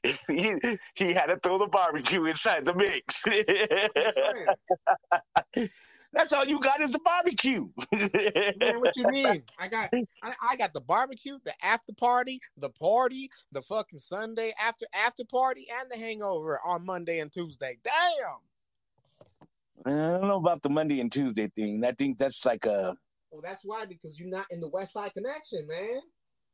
he, 0.28 0.78
he 0.96 1.12
had 1.12 1.26
to 1.26 1.36
throw 1.36 1.58
the 1.58 1.68
barbecue 1.68 2.24
inside 2.24 2.64
the 2.64 2.74
mix? 2.74 3.24
That's 6.14 6.32
all 6.32 6.44
you 6.44 6.60
got 6.60 6.80
is 6.80 6.92
the 6.92 7.00
barbecue. 7.00 7.68
Man, 7.92 8.80
what 8.80 8.96
you 8.96 9.08
mean? 9.08 9.42
I 9.58 9.68
got 9.68 9.90
I, 10.22 10.32
I 10.50 10.56
got 10.56 10.72
the 10.72 10.80
barbecue, 10.80 11.38
the 11.44 11.52
after 11.62 11.92
party, 11.92 12.40
the 12.56 12.70
party, 12.70 13.30
the 13.50 13.62
fucking 13.62 13.98
Sunday 13.98 14.54
after 14.64 14.86
after 15.04 15.24
party, 15.24 15.66
and 15.80 15.90
the 15.90 15.96
hangover 15.98 16.60
on 16.64 16.86
Monday 16.86 17.18
and 17.18 17.32
Tuesday. 17.32 17.78
Damn. 17.82 18.38
I 19.86 20.12
don't 20.12 20.28
know 20.28 20.38
about 20.38 20.62
the 20.62 20.70
Monday 20.70 21.00
and 21.00 21.10
Tuesday 21.10 21.48
thing. 21.48 21.84
I 21.84 21.90
think 21.92 22.16
that's 22.16 22.46
like 22.46 22.64
a 22.64 22.96
Well, 23.32 23.42
that's 23.42 23.64
why 23.64 23.84
because 23.84 24.18
you're 24.18 24.30
not 24.30 24.46
in 24.50 24.60
the 24.60 24.70
Westside 24.70 25.12
Connection, 25.14 25.66
man. 25.66 26.00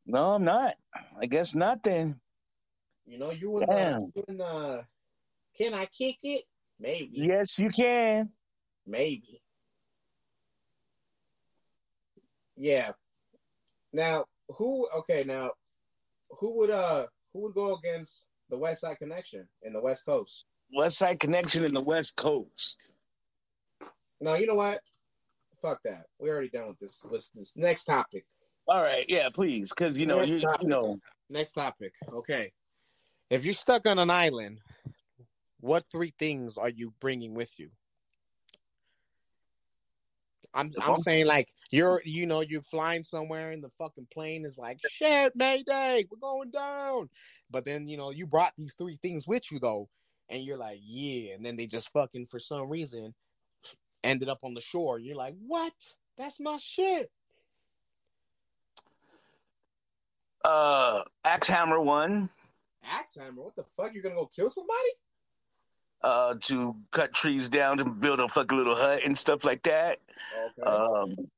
No. 0.06 0.34
I'm 0.34 0.44
not. 0.44 0.74
I 1.20 1.26
guess 1.26 1.54
not. 1.54 1.82
Then 1.82 2.20
You 3.06 3.18
know, 3.18 3.30
you 3.30 3.60
and 3.60 3.70
uh, 3.70 4.00
you 4.14 4.24
and 4.28 4.40
uh, 4.40 4.78
can 5.56 5.74
I 5.74 5.86
kick 5.86 6.18
it? 6.22 6.44
Maybe, 6.78 7.10
yes, 7.12 7.58
you 7.58 7.68
can. 7.68 8.30
maybe. 8.86 9.42
Yeah. 12.56 12.92
Now, 13.92 14.24
who? 14.48 14.88
Okay, 14.98 15.24
now, 15.26 15.50
who 16.30 16.56
would 16.58 16.70
uh, 16.70 17.06
who 17.32 17.42
would 17.42 17.54
go 17.54 17.76
against 17.76 18.26
the 18.48 18.56
Westside 18.56 18.98
Connection 18.98 19.48
in 19.62 19.72
the 19.72 19.80
West 19.80 20.06
Coast? 20.06 20.46
Westside 20.76 21.20
Connection 21.20 21.64
in 21.64 21.74
the 21.74 21.80
West 21.80 22.16
Coast. 22.16 22.92
No, 24.20 24.34
you 24.34 24.46
know 24.46 24.54
what? 24.54 24.80
Fuck 25.60 25.80
that. 25.84 26.04
We 26.18 26.30
already 26.30 26.48
done 26.48 26.68
with 26.68 26.78
this. 26.78 27.04
Let's 27.10 27.30
this 27.30 27.56
next 27.56 27.84
topic. 27.84 28.24
All 28.68 28.82
right, 28.82 29.04
yeah, 29.08 29.28
please, 29.32 29.72
because 29.76 29.98
you 29.98 30.06
know 30.06 30.18
Next 30.18 30.30
you, 30.30 30.40
topic. 30.40 30.62
you 30.62 30.68
know 30.68 30.98
Next 31.28 31.52
topic. 31.52 31.92
Okay. 32.12 32.52
If 33.30 33.44
you're 33.44 33.54
stuck 33.54 33.88
on 33.88 33.98
an 34.00 34.10
island, 34.10 34.58
what 35.60 35.84
three 35.90 36.12
things 36.18 36.58
are 36.58 36.68
you 36.68 36.92
bringing 37.00 37.34
with 37.34 37.58
you? 37.58 37.70
I'm 40.52 40.72
I'm 40.80 40.90
I'm- 40.90 41.02
saying 41.02 41.26
like 41.26 41.48
you're 41.70 42.02
you 42.04 42.26
know 42.26 42.40
you're 42.40 42.62
flying 42.62 43.04
somewhere 43.04 43.52
and 43.52 43.62
the 43.62 43.70
fucking 43.78 44.08
plane 44.12 44.44
is 44.44 44.58
like 44.58 44.80
shit 44.90 45.32
Mayday 45.36 46.06
we're 46.10 46.18
going 46.18 46.50
down, 46.50 47.08
but 47.48 47.64
then 47.64 47.88
you 47.88 47.96
know 47.96 48.10
you 48.10 48.26
brought 48.26 48.52
these 48.58 48.74
three 48.74 48.98
things 49.00 49.28
with 49.28 49.52
you 49.52 49.60
though, 49.60 49.88
and 50.28 50.42
you're 50.42 50.56
like 50.56 50.80
yeah, 50.82 51.34
and 51.34 51.44
then 51.44 51.54
they 51.54 51.66
just 51.66 51.92
fucking 51.92 52.26
for 52.26 52.40
some 52.40 52.68
reason 52.68 53.14
ended 54.02 54.28
up 54.28 54.40
on 54.42 54.54
the 54.54 54.60
shore. 54.60 54.98
You're 54.98 55.14
like 55.14 55.36
what? 55.46 55.72
That's 56.18 56.40
my 56.40 56.56
shit. 56.56 57.12
Uh 60.44 61.02
Axe 61.24 61.48
Hammer 61.48 61.80
one 61.80 62.28
Axe 62.84 63.16
hammer. 63.18 63.42
What 63.42 63.56
the 63.56 63.64
fuck? 63.76 63.92
You're 63.92 64.02
gonna 64.02 64.14
go 64.14 64.26
kill 64.34 64.48
somebody? 64.50 64.90
uh 66.02 66.34
to 66.40 66.74
cut 66.92 67.12
trees 67.12 67.50
down 67.50 67.76
to 67.76 67.84
build 67.84 68.20
a 68.20 68.28
fucking 68.28 68.56
little 68.56 68.74
hut 68.74 69.02
and 69.04 69.16
stuff 69.16 69.44
like 69.44 69.62
that. 69.64 69.98
Okay. 70.58 70.62
Um, 70.62 71.30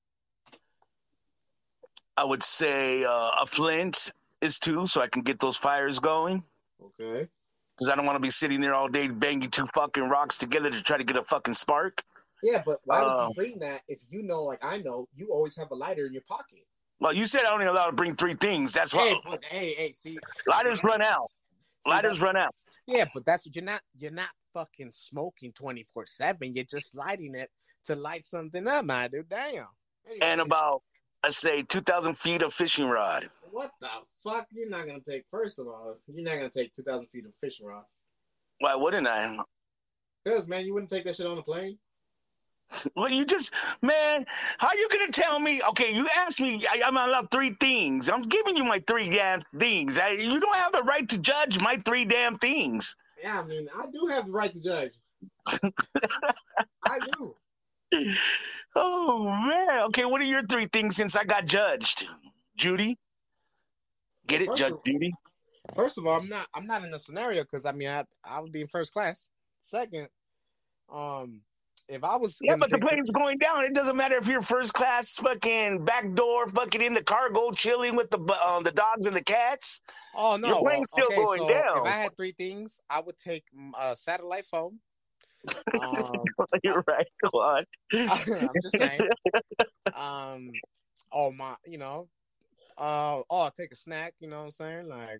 I 2.17 2.25
would 2.25 2.43
say 2.45 3.05
uh, 3.05 3.31
a 3.41 3.47
flint 3.47 4.13
is 4.41 4.61
two, 4.61 4.87
so 4.87 5.01
I 5.01 5.09
can 5.09 5.23
get 5.23 5.41
those 5.41 5.57
fires 5.57 5.99
going. 5.99 6.45
okay. 6.81 7.27
Because 7.75 7.89
I 7.91 7.97
don't 7.97 8.05
want 8.05 8.17
to 8.17 8.21
be 8.23 8.31
sitting 8.31 8.61
there 8.61 8.75
all 8.75 8.87
day 8.89 9.09
banging 9.09 9.51
two 9.51 9.67
fucking 9.75 10.05
rocks 10.09 10.37
together 10.39 10.71
to 10.71 10.83
try 10.83 10.99
to 10.99 11.05
get 11.05 11.17
a 11.17 11.23
fucking 11.23 11.55
spark. 11.55 12.03
Yeah, 12.43 12.63
but 12.65 12.81
why 12.85 13.03
would 13.03 13.15
Um, 13.15 13.29
you 13.31 13.35
bring 13.35 13.59
that 13.61 13.81
if 13.89 14.03
you 14.11 14.23
know, 14.23 14.45
like 14.45 14.63
I 14.63 14.79
know, 14.79 15.09
you 15.17 15.29
always 15.33 15.57
have 15.57 15.71
a 15.71 15.75
lighter 15.75 16.07
in 16.07 16.13
your 16.13 16.23
pocket? 16.29 16.67
Well, 17.03 17.13
you 17.13 17.27
said 17.27 17.43
I 17.45 17.53
only 17.53 17.67
allowed 17.67 17.87
to 17.87 17.97
bring 17.97 18.15
three 18.15 18.35
things. 18.35 18.73
That's 18.75 18.95
why. 18.95 19.19
Hey, 19.27 19.39
hey, 19.51 19.75
hey, 19.77 19.93
see, 19.93 20.17
Lighters 20.47 20.85
run 20.85 21.03
out. 21.03 21.27
see, 21.85 21.91
Lighters 21.91 22.23
run 22.23 22.37
out. 22.37 22.55
Yeah, 22.87 23.07
but 23.13 23.25
that's 23.25 23.45
what 23.45 23.57
you're 23.57 23.65
not. 23.65 23.81
You're 23.99 24.13
not 24.13 24.29
fucking 24.55 24.93
smoking 24.93 25.53
twenty 25.53 25.85
four 25.93 26.07
seven. 26.07 26.55
You're 26.55 26.65
just 26.65 26.95
lighting 26.95 27.35
it 27.35 27.51
to 27.87 27.97
light 27.97 28.25
something 28.25 28.69
up, 28.69 28.85
my 28.85 29.09
dude. 29.09 29.29
Damn. 29.29 29.67
Anyway, 30.07 30.19
And 30.23 30.41
about, 30.41 30.83
I 31.25 31.31
say, 31.31 31.63
2,000 31.63 32.17
feet 32.17 32.43
of 32.43 32.53
fishing 32.53 32.87
rod. 32.89 33.29
what 33.51 33.71
the 33.81 33.89
fuck? 34.25 34.47
You're 34.53 34.69
not 34.69 34.87
gonna 34.87 35.01
take. 35.01 35.25
First 35.29 35.59
of 35.59 35.67
all, 35.67 35.97
you're 36.07 36.25
not 36.25 36.37
gonna 36.37 36.51
take 36.51 36.73
two 36.73 36.83
thousand 36.85 37.09
feet 37.09 37.27
of 37.27 37.35
fishing 37.35 37.67
rod. 37.67 37.85
Why 38.61 38.77
wouldn't 38.77 39.09
I? 39.09 39.39
Cause 40.25 40.49
man, 40.49 40.65
you 40.67 40.75
wouldn't 40.75 40.91
take 40.91 41.03
that 41.05 41.17
shit 41.17 41.27
on 41.27 41.37
a 41.39 41.43
plane. 41.43 41.79
Well, 42.97 43.11
you 43.11 43.25
just, 43.25 43.53
man, 43.83 44.25
how 44.59 44.69
you 44.73 44.89
gonna 44.91 45.13
tell 45.13 45.39
me? 45.39 45.61
Okay, 45.71 45.95
you 45.95 46.07
asked 46.19 46.41
me, 46.41 46.65
I, 46.71 46.83
I'm 46.87 46.97
allowed 46.97 47.31
three 47.31 47.55
things. 47.61 48.09
I'm 48.09 48.23
giving 48.23 48.57
you 48.57 48.65
my 48.65 48.79
three 48.87 49.11
damn 49.11 49.41
things. 49.59 49.99
I, 49.99 50.11
you 50.13 50.41
don't 50.41 50.57
have 50.57 50.73
the 50.73 50.83
right 50.83 51.09
to 51.09 51.21
judge 51.21 51.61
my 51.61 51.77
three 51.77 52.05
damn 52.05 52.37
things. 52.37 52.97
Yeah, 53.23 53.41
I 53.41 53.45
mean, 53.45 53.69
I 53.77 53.87
do 53.87 54.07
have 54.11 54.27
the 54.27 54.33
right 54.33 54.51
to 54.51 54.61
judge. 54.63 54.93
I 56.85 56.99
do. 57.19 57.35
Oh 58.75 59.25
man. 59.47 59.85
Okay, 59.89 60.05
what 60.07 60.21
are 60.21 60.25
your 60.25 60.43
three 60.43 60.67
things 60.67 60.97
since 60.97 61.15
I 61.15 61.25
got 61.25 61.45
judged? 61.45 62.09
Judy, 62.57 62.99
get 64.27 64.43
it, 64.43 64.47
First 64.47 64.59
Judge 64.59 64.73
of- 64.73 64.85
Judy. 64.85 65.13
First 65.77 65.99
of 65.99 66.07
all, 66.07 66.19
I'm 66.19 66.29
not. 66.29 66.47
I'm 66.55 66.67
not 66.67 66.85
in 66.85 66.91
the 66.91 66.99
scenario 66.99 67.43
because 67.43 67.67
I 67.67 67.73
mean, 67.73 67.89
I 67.89 68.05
I 68.25 68.41
would 68.41 68.51
be 68.53 68.63
in 68.63 68.67
first 68.67 68.93
class. 68.93 69.31
Second, 69.61 70.09
um, 70.93 71.43
if 71.89 72.05
I 72.05 72.17
was 72.17 72.39
Yeah, 72.43 72.57
but 72.57 72.71
the 72.71 72.79
take- 72.79 72.89
plane's 72.89 73.11
going 73.11 73.39
down. 73.39 73.65
It 73.65 73.75
doesn't 73.75 73.97
matter 73.97 74.17
if 74.17 74.29
you're 74.29 74.43
first 74.43 74.75
class, 74.75 75.17
fucking 75.17 75.85
back 75.85 76.13
door, 76.15 76.47
fucking 76.49 76.81
in 76.83 76.95
the 76.95 77.03
cargo, 77.05 77.51
chilling 77.53 77.97
with 77.97 78.11
the 78.11 78.19
um, 78.47 78.63
the 78.63 78.73
dogs 78.73 79.07
and 79.07 79.17
the 79.17 79.23
cats. 79.25 79.81
Oh 80.15 80.37
no, 80.37 80.49
Your 80.49 80.57
well, 80.57 80.65
plane's 80.65 80.91
still 80.91 81.07
okay, 81.07 81.17
going 81.17 81.41
so 81.41 81.49
down. 81.49 81.79
If 81.79 81.85
I 81.85 81.91
had 81.91 82.17
three 82.17 82.33
things, 82.33 82.81
I 82.91 83.01
would 83.01 83.19
take 83.19 83.45
a 83.81 83.97
satellite 83.97 84.47
phone. 84.47 84.79
Um, 85.81 86.23
You're 86.63 86.85
right. 86.87 87.07
Go 87.33 87.39
on. 87.41 87.65
I'm 87.93 88.49
just 88.63 88.77
saying. 88.77 89.01
Um, 89.97 90.51
oh 91.13 91.33
my, 91.33 91.55
you 91.67 91.79
know, 91.79 92.09
uh, 92.79 93.21
oh, 93.29 93.41
I'll 93.41 93.51
take 93.51 93.73
a 93.73 93.77
snack. 93.77 94.15
You 94.21 94.29
know 94.29 94.39
what 94.39 94.45
I'm 94.45 94.51
saying? 94.51 94.89
Like, 94.89 95.19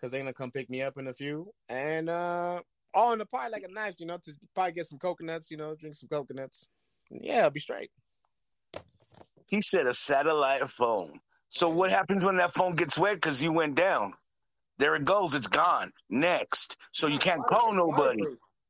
cause 0.00 0.10
they're 0.10 0.20
gonna 0.20 0.32
come 0.32 0.50
pick 0.50 0.70
me 0.70 0.80
up 0.82 0.96
in 0.96 1.06
a 1.08 1.12
few, 1.12 1.52
and 1.68 2.08
uh, 2.08 2.60
oh, 2.94 3.12
and 3.12 3.22
a 3.22 3.26
probably 3.26 3.50
like 3.50 3.62
a 3.62 3.72
knife. 3.72 3.94
You 3.98 4.06
know, 4.06 4.18
to 4.18 4.34
probably 4.54 4.72
get 4.72 4.86
some 4.86 4.98
coconuts. 4.98 5.50
You 5.50 5.56
know, 5.56 5.74
drink 5.74 5.94
some 5.94 6.08
coconuts. 6.08 6.66
Yeah, 7.10 7.44
I'll 7.44 7.50
be 7.50 7.60
straight. 7.60 7.90
He 9.48 9.60
said 9.60 9.86
a 9.86 9.94
satellite 9.94 10.68
phone. 10.68 11.20
So 11.48 11.68
what 11.68 11.90
happens 11.90 12.22
when 12.22 12.36
that 12.36 12.52
phone 12.52 12.76
gets 12.76 12.96
wet 12.96 13.16
because 13.16 13.42
you 13.42 13.52
went 13.52 13.74
down? 13.74 14.14
There 14.78 14.94
it 14.94 15.04
goes. 15.04 15.34
It's 15.34 15.48
gone. 15.48 15.90
Next. 16.08 16.78
So 16.92 17.08
you 17.08 17.18
can't 17.18 17.44
call 17.46 17.74
nobody. 17.74 18.22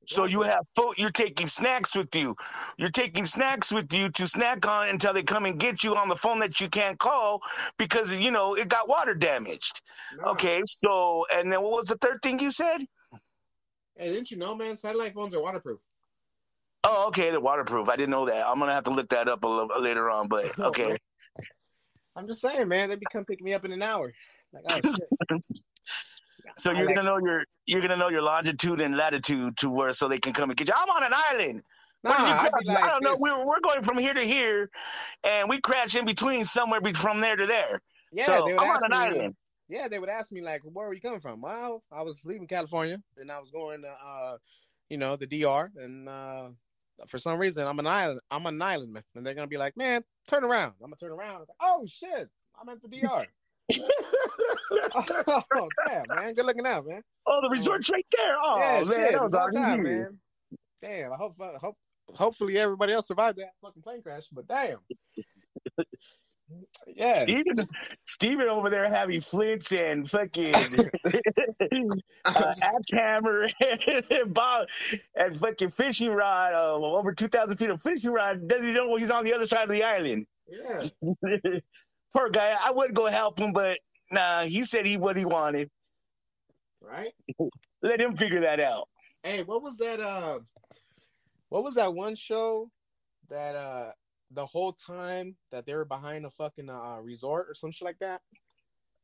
So 0.07 0.25
you 0.25 0.43
have 0.43 0.65
food. 0.75 0.95
You're 0.97 1.11
taking 1.11 1.47
snacks 1.47 1.95
with 1.95 2.15
you. 2.17 2.35
You're 2.79 2.91
taking 2.91 3.25
snacks 3.25 3.73
with 3.73 3.93
you 3.93 4.09
to 4.11 4.27
snack 4.27 4.67
on 4.67 4.89
until 4.89 5.13
they 5.13 5.23
come 5.23 5.45
and 5.45 5.57
get 5.57 5.85
you 5.85 5.95
on 5.95 6.09
the 6.09 6.17
phone 6.17 6.41
that 6.41 6.61
you 6.61 6.69
can't 6.69 6.99
call 6.99 7.43
because 7.79 8.17
you 8.17 8.33
know 8.33 8.57
it 8.57 8.69
got 8.69 8.89
water 8.89 9.15
damaged. 9.15 9.83
Okay. 10.27 10.63
So 10.65 11.27
and 11.33 11.53
then 11.53 11.63
what 11.63 11.73
was 11.73 11.87
the 11.87 11.97
third 11.97 12.23
thing 12.23 12.41
you 12.41 12.51
said? 12.51 12.79
Hey, 13.97 14.13
didn't 14.13 14.31
you 14.31 14.37
know, 14.37 14.55
man? 14.55 14.77
Satellite 14.77 15.15
phones 15.15 15.35
are 15.35 15.43
waterproof. 15.43 15.81
Oh, 16.85 17.09
okay. 17.09 17.31
They're 17.31 17.41
waterproof. 17.41 17.89
I 17.89 17.97
didn't 17.97 18.11
know 18.11 18.27
that. 18.27 18.47
I'm 18.47 18.59
gonna 18.59 18.73
have 18.73 18.85
to 18.85 18.91
look 18.91 19.09
that 19.11 19.29
up 19.29 19.45
a 19.45 19.49
little 19.49 19.81
later 19.81 20.11
on. 20.11 20.29
But 20.29 20.59
okay. 20.59 20.97
I'm 22.17 22.27
just 22.27 22.41
saying, 22.41 22.69
man. 22.69 22.89
They 22.89 22.97
be 22.97 23.07
come 23.13 23.25
pick 23.25 23.43
me 23.43 23.53
up 23.53 23.65
in 23.65 23.73
an 23.73 23.83
hour. 23.83 24.13
Like, 24.53 24.65
oh 24.85 24.95
shit. 25.31 25.43
So 26.57 26.73
you're 26.73 26.87
like- 26.87 26.97
gonna 26.97 27.09
know 27.09 27.19
your 27.19 27.45
you're 27.67 27.81
gonna 27.81 27.97
know 27.97 28.09
your 28.09 28.23
longitude 28.23 28.81
and 28.81 28.97
latitude 28.97 29.57
to 29.59 29.71
where 29.71 29.93
so 29.93 30.09
they 30.09 30.19
can 30.19 30.33
come 30.33 30.51
and 30.51 30.57
get 30.57 30.69
you. 30.69 30.75
I'm 30.77 30.89
on 30.91 31.05
an 31.05 31.13
island. 31.15 31.63
Nah, 32.03 32.11
you 32.11 32.17
I'd 32.25 32.39
crash? 32.51 32.53
be 32.63 32.69
like 32.69 32.83
I 32.83 32.89
don't 32.91 33.05
know. 33.05 33.17
We're 33.19 33.45
we're 33.47 33.61
going 33.61 33.83
from 33.83 33.99
here 33.99 34.15
to 34.15 34.23
here, 34.23 34.71
and 35.23 35.49
we 35.49 35.61
crash 35.61 35.97
in 35.97 36.05
between 36.07 36.45
somewhere 36.45 36.81
from 36.95 37.21
there 37.21 37.37
to 37.37 37.47
there. 37.47 37.81
Yeah, 38.13 38.25
so 38.25 38.59
I'm 38.59 38.69
on 38.69 38.85
an 38.85 38.93
island. 38.93 39.37
Yeah, 39.71 39.89
they 39.89 39.99
would 39.99 40.09
ask 40.09 40.33
me 40.33 40.43
like, 40.43 40.63
"Where 40.65 40.89
are 40.89 40.93
you 40.93 41.01
coming 41.01 41.21
from?" 41.21 41.41
Well, 41.41 41.83
I 41.93 42.03
was 42.03 42.25
leaving 42.25 42.49
California, 42.49 43.01
and 43.17 43.31
I 43.31 43.39
was 43.39 43.51
going 43.51 43.83
to, 43.83 43.89
uh, 43.89 44.37
you 44.89 44.97
know, 44.97 45.17
the 45.17 45.27
DR, 45.27 45.71
and 45.77 46.09
uh, 46.09 46.49
for 47.07 47.19
some 47.19 47.39
reason, 47.39 47.67
I'm 47.67 47.79
an 47.79 47.87
island. 47.87 48.21
I'm 48.31 48.47
an 48.47 48.61
islandman, 48.61 49.05
and 49.15 49.25
they're 49.25 49.35
gonna 49.35 49.47
be 49.47 49.57
like, 49.57 49.77
"Man, 49.77 50.03
turn 50.29 50.45
around." 50.45 50.75
I'm 50.83 50.91
gonna 50.91 50.97
turn 50.97 51.13
around. 51.13 51.41
Like, 51.41 51.49
oh 51.61 51.87
shit, 51.87 52.29
I'm 52.61 52.69
at 52.69 52.83
the 52.83 52.89
DR. 52.89 53.25
oh 55.53 55.69
damn, 55.87 56.05
man, 56.09 56.35
good 56.35 56.45
looking 56.45 56.67
out, 56.67 56.85
man. 56.87 57.03
oh, 57.27 57.41
the 57.43 57.49
resort's 57.49 57.89
right 57.91 58.07
there. 58.17 58.37
Oh 58.43 58.59
yeah, 58.59 58.85
man, 58.85 58.87
shit, 58.87 59.13
that 59.13 59.23
was 59.23 59.55
time, 59.55 59.83
man. 59.83 60.19
Damn, 60.83 61.13
I 61.13 61.17
hope, 61.17 61.35
I 61.41 61.59
hope, 61.61 61.77
hopefully 62.17 62.59
everybody 62.59 62.93
else 62.93 63.07
survived 63.07 63.39
that 63.39 63.51
fucking 63.63 63.83
plane 63.83 64.03
crash. 64.03 64.27
But 64.33 64.49
damn, 64.49 64.79
yeah, 66.87 67.19
Steven, 67.19 67.55
Steven 68.03 68.49
over 68.49 68.71
there 68.71 68.89
having 68.89 69.21
flints 69.21 69.73
and 69.73 70.09
fucking 70.09 70.55
uh, 72.25 72.55
axe 72.63 72.91
hammer 72.93 73.49
and, 74.11 74.35
Bob, 74.35 74.67
and 75.15 75.39
fucking 75.39 75.71
fishing 75.71 76.11
rod, 76.11 76.53
uh, 76.55 76.75
over 76.75 77.13
2,000 77.13 77.57
feet 77.57 77.71
of 77.71 77.83
fishing 77.83 78.11
rod. 78.11 78.49
Doesn't 78.49 78.67
he 78.67 78.73
know 78.73 78.97
he's 78.97 79.11
on 79.11 79.25
the 79.25 79.35
other 79.35 79.47
side 79.47 79.65
of 79.65 79.71
the 79.71 79.83
island? 79.83 80.27
yeah. 80.49 80.83
Poor 82.13 82.29
guy. 82.29 82.57
I 82.65 82.73
would 82.73 82.93
go 82.93 83.07
help 83.07 83.39
him, 83.39 83.53
but 83.53 83.79
nah, 84.11 84.43
he 84.43 84.65
said 84.65 84.85
he 84.85 84.97
what 84.97 85.17
he 85.17 85.25
wanted. 85.25 85.69
Right. 86.81 87.13
Let 87.83 88.01
him 88.01 88.17
figure 88.17 88.41
that 88.41 88.59
out. 88.59 88.89
Hey, 89.23 89.45
what 89.45 89.63
was 89.63 89.77
that? 89.77 90.01
Uh, 90.01 90.41
what 91.51 91.63
was 91.63 91.75
that 91.75 91.95
one 91.95 92.17
show 92.17 92.69
that 93.29 93.55
uh 93.55 93.91
the 94.31 94.47
whole 94.47 94.73
time 94.73 95.37
that 95.51 95.67
they 95.67 95.75
were 95.75 95.85
behind 95.85 96.25
a 96.25 96.31
fucking 96.31 96.71
uh 96.71 97.01
resort 97.03 97.49
or 97.49 97.55
some 97.55 97.73
shit 97.73 97.87
like 97.87 97.99
that? 97.99 98.21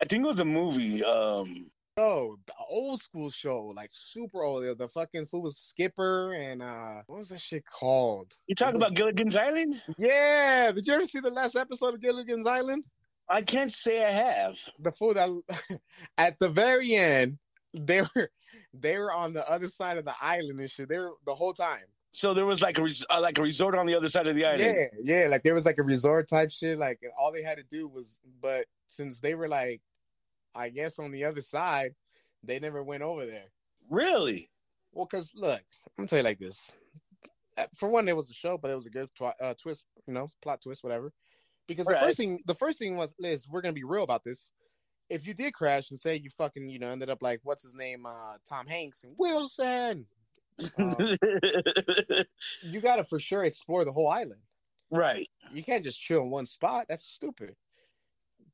I 0.03 0.05
think 0.05 0.24
it 0.24 0.27
was 0.27 0.41
a 0.41 0.45
movie. 0.45 1.03
Um, 1.05 1.70
Oh, 1.99 2.37
the 2.47 2.53
old 2.68 3.01
school 3.01 3.31
show, 3.31 3.72
like 3.74 3.89
super 3.93 4.43
old. 4.43 4.77
The, 4.77 4.87
fucking 4.87 5.29
fool 5.29 5.41
was 5.41 5.57
Skipper 5.57 6.35
and 6.35 6.62
uh, 6.62 7.01
what 7.07 7.20
was 7.20 7.31
that 7.31 7.41
shit 7.41 7.64
called? 7.64 8.35
you 8.47 8.55
talking 8.55 8.77
about 8.77 8.93
Gilligan's 8.93 9.35
Island? 9.35 9.81
Yeah, 9.97 10.72
did 10.72 10.87
you 10.87 10.93
ever 10.93 11.07
see 11.07 11.20
the 11.20 11.31
last 11.31 11.57
episode 11.57 11.95
of 11.95 12.03
Gilligan's 12.03 12.47
Island? 12.47 12.85
I 13.31 13.41
can't 13.41 13.72
say 13.72 14.05
I 14.07 14.11
have. 14.11 14.59
The 14.79 14.93
fool 14.93 15.14
that 15.14 15.81
at 16.18 16.39
the 16.39 16.51
very 16.51 16.95
end 16.95 17.39
they 17.72 18.03
were 18.03 18.31
they 18.74 18.99
were 18.99 19.12
on 19.12 19.33
the 19.33 19.51
other 19.51 19.66
side 19.66 19.97
of 19.97 20.05
the 20.05 20.14
island 20.20 20.61
and 20.61 20.70
shit. 20.70 20.91
They 20.91 20.99
were 20.99 21.14
the 21.24 21.35
whole 21.35 21.55
time. 21.55 21.85
So 22.17 22.33
there 22.33 22.47
was 22.47 22.62
like 22.62 22.79
a 22.79 22.83
res- 22.83 23.05
uh, 23.11 23.21
like 23.21 23.37
a 23.37 23.43
resort 23.43 23.75
on 23.75 23.85
the 23.85 23.95
other 23.95 24.09
side 24.09 24.27
of 24.27 24.35
the 24.35 24.47
island. 24.47 24.75
Yeah, 25.05 25.19
yeah, 25.19 25.27
like 25.29 25.43
there 25.43 25.53
was 25.53 25.67
like 25.67 25.77
a 25.77 25.83
resort 25.83 26.31
type 26.31 26.51
shit. 26.51 26.79
Like 26.79 26.99
all 27.21 27.31
they 27.31 27.43
had 27.43 27.59
to 27.59 27.64
do 27.64 27.87
was, 27.89 28.23
but 28.41 28.64
since 28.87 29.21
they 29.21 29.35
were 29.35 29.49
like, 29.49 29.83
I 30.55 30.71
guess 30.71 30.99
on 30.99 31.11
the 31.12 31.27
other 31.27 31.43
side, 31.43 31.95
they 32.43 32.59
never 32.59 32.83
went 32.83 33.03
over 33.03 33.27
there. 33.27 33.51
Really? 33.91 34.49
Well, 34.93 35.05
because 35.05 35.31
look, 35.35 35.61
I'm 35.61 35.93
gonna 35.99 36.09
tell 36.09 36.21
you 36.21 36.25
like 36.25 36.39
this. 36.39 36.73
Uh, 37.59 37.67
For 37.75 37.91
one, 37.91 38.09
it 38.09 38.17
was 38.17 38.31
a 38.31 38.33
show, 38.33 38.57
but 38.57 38.71
it 38.71 38.75
was 38.77 38.87
a 38.87 38.91
good 38.91 39.11
twi- 39.14 39.35
uh, 39.39 39.53
twist, 39.61 39.85
you 40.07 40.14
know, 40.14 40.33
plot 40.41 40.62
twist, 40.62 40.83
whatever. 40.83 41.12
Because 41.69 41.85
the 41.85 41.93
first 42.07 42.17
thing, 42.17 42.43
the 42.47 42.55
first 42.55 42.79
thing 42.79 42.97
was, 42.97 43.14
Liz, 43.19 43.47
we're 43.47 43.61
gonna 43.61 43.75
be 43.75 43.85
real 43.85 44.05
about 44.05 44.25
this. 44.25 44.53
If 45.11 45.27
you 45.27 45.35
did 45.35 45.53
crash 45.53 45.91
and 45.91 45.99
say 45.99 46.17
you 46.17 46.31
fucking, 46.31 46.71
you 46.71 46.79
know, 46.79 46.93
ended 46.93 47.11
up 47.11 47.21
like 47.23 47.41
what's 47.43 47.62
his 47.62 47.75
name, 47.75 48.07
uh, 48.07 48.39
Tom 48.49 48.67
Hanks 48.67 49.05
and 49.05 49.14
Wilson, 49.19 50.07
um, 50.78 50.96
you 52.62 52.80
gotta 52.80 53.04
for 53.04 53.20
sure 53.20 53.44
explore 53.44 53.84
the 53.84 53.92
whole 53.92 54.09
island. 54.09 54.40
right. 54.90 55.28
You 55.52 55.62
can't 55.62 55.84
just 55.84 56.00
chill 56.00 56.22
in 56.22 56.30
one 56.30 56.46
spot. 56.46 56.86
That's 56.88 57.04
stupid. 57.04 57.54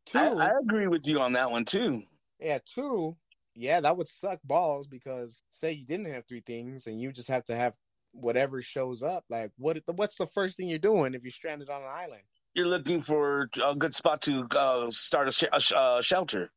Two, 0.06 0.18
I, 0.18 0.48
I 0.48 0.50
agree 0.60 0.88
with 0.88 1.06
you 1.06 1.20
on 1.20 1.32
that 1.34 1.50
one 1.50 1.64
too. 1.64 2.02
yeah, 2.40 2.58
two, 2.66 3.16
yeah, 3.54 3.80
that 3.80 3.96
would 3.96 4.08
suck 4.08 4.40
balls 4.44 4.88
because 4.88 5.42
say 5.50 5.72
you 5.72 5.86
didn't 5.86 6.12
have 6.12 6.26
three 6.26 6.40
things 6.40 6.86
and 6.86 7.00
you 7.00 7.12
just 7.12 7.28
have 7.28 7.44
to 7.46 7.54
have 7.54 7.74
whatever 8.12 8.60
shows 8.62 9.02
up. 9.02 9.24
Like, 9.30 9.52
what? 9.56 9.78
What's 9.94 10.16
the 10.16 10.26
first 10.26 10.56
thing 10.56 10.68
you're 10.68 10.78
doing 10.78 11.14
if 11.14 11.22
you're 11.22 11.30
stranded 11.30 11.70
on 11.70 11.82
an 11.82 11.88
island? 11.88 12.22
You're 12.54 12.66
looking 12.66 13.00
for 13.00 13.48
a 13.64 13.74
good 13.74 13.94
spot 13.94 14.20
to 14.22 14.46
uh, 14.54 14.90
start 14.90 15.28
a, 15.28 15.32
sh- 15.32 15.44
a 15.52 15.60
sh- 15.60 15.72
uh, 15.74 16.02
shelter, 16.02 16.50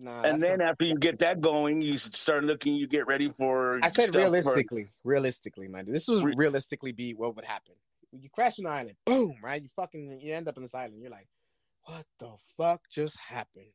Nah, 0.00 0.22
and 0.22 0.40
then 0.40 0.60
after 0.60 0.84
you 0.84 0.96
get 0.96 1.18
that 1.18 1.40
going, 1.40 1.82
you 1.82 1.98
start 1.98 2.44
looking. 2.44 2.74
You 2.74 2.86
get 2.86 3.06
ready 3.08 3.28
for. 3.30 3.80
I 3.82 3.88
said 3.88 4.04
stuff 4.04 4.12
for- 4.14 4.20
realistically, 4.20 4.86
realistically, 5.02 5.66
man. 5.66 5.86
This 5.86 6.06
was 6.06 6.22
Re- 6.22 6.34
realistically 6.36 6.92
be 6.92 7.14
what 7.14 7.34
would 7.34 7.44
happen. 7.44 7.74
You 8.12 8.30
crash 8.30 8.58
an 8.58 8.66
island, 8.66 8.96
boom, 9.04 9.34
right? 9.42 9.60
You 9.60 9.68
fucking 9.74 10.20
you 10.20 10.34
end 10.34 10.46
up 10.46 10.56
in 10.56 10.62
this 10.62 10.74
island. 10.74 11.02
You're 11.02 11.10
like, 11.10 11.26
what 11.82 12.06
the 12.20 12.30
fuck 12.56 12.82
just 12.90 13.16
happened? 13.18 13.72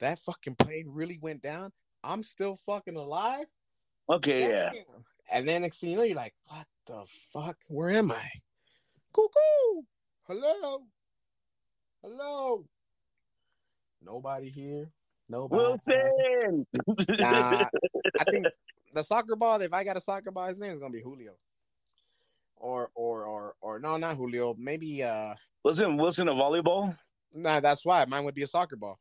That 0.00 0.18
fucking 0.20 0.54
plane 0.54 0.86
really 0.88 1.18
went 1.20 1.42
down. 1.42 1.72
I'm 2.02 2.22
still 2.22 2.56
fucking 2.64 2.96
alive. 2.96 3.46
okay, 4.08 4.48
yeah. 4.48 4.70
And 5.30 5.46
then 5.46 5.62
next 5.62 5.80
thing 5.80 5.90
you 5.90 5.96
know, 5.96 6.02
you're 6.04 6.16
like, 6.16 6.34
what 6.46 6.66
the 6.86 7.04
fuck? 7.30 7.58
Where 7.68 7.90
am 7.90 8.10
I? 8.10 8.30
Cuckoo! 9.12 9.82
Hello? 10.26 10.84
Hello? 12.02 12.64
Nobody 14.00 14.48
here. 14.48 14.90
Nobody. 15.28 15.62
Wilson. 15.62 16.66
Nah, 17.18 17.64
I 18.18 18.24
think 18.30 18.46
the 18.94 19.02
soccer 19.02 19.36
ball. 19.36 19.60
If 19.60 19.72
I 19.72 19.84
got 19.84 19.96
a 19.96 20.00
soccer 20.00 20.30
ball, 20.30 20.46
his 20.46 20.58
name 20.58 20.72
is 20.72 20.78
gonna 20.78 20.92
be 20.92 21.02
Julio. 21.02 21.32
Or 22.56 22.90
or 22.94 23.24
or 23.24 23.54
or 23.60 23.78
no, 23.78 23.96
not 23.98 24.16
Julio. 24.16 24.54
Maybe 24.58 25.02
uh, 25.02 25.34
Wasn't 25.64 25.96
Wilson 25.98 26.28
a 26.28 26.32
volleyball? 26.32 26.96
nah. 27.34 27.60
That's 27.60 27.84
why 27.84 28.04
mine 28.08 28.24
would 28.24 28.34
be 28.34 28.42
a 28.42 28.46
soccer 28.46 28.76
ball. 28.76 28.98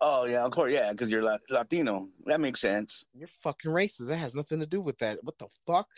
Oh 0.00 0.24
yeah, 0.24 0.44
of 0.44 0.50
course, 0.50 0.72
yeah, 0.72 0.90
because 0.90 1.08
you're 1.10 1.38
Latino. 1.50 2.08
That 2.26 2.40
makes 2.40 2.60
sense. 2.60 3.06
You're 3.14 3.28
fucking 3.28 3.70
racist. 3.70 4.08
That 4.08 4.16
has 4.16 4.34
nothing 4.34 4.60
to 4.60 4.66
do 4.66 4.80
with 4.80 4.98
that. 4.98 5.18
What 5.22 5.38
the 5.38 5.46
fuck? 5.66 5.88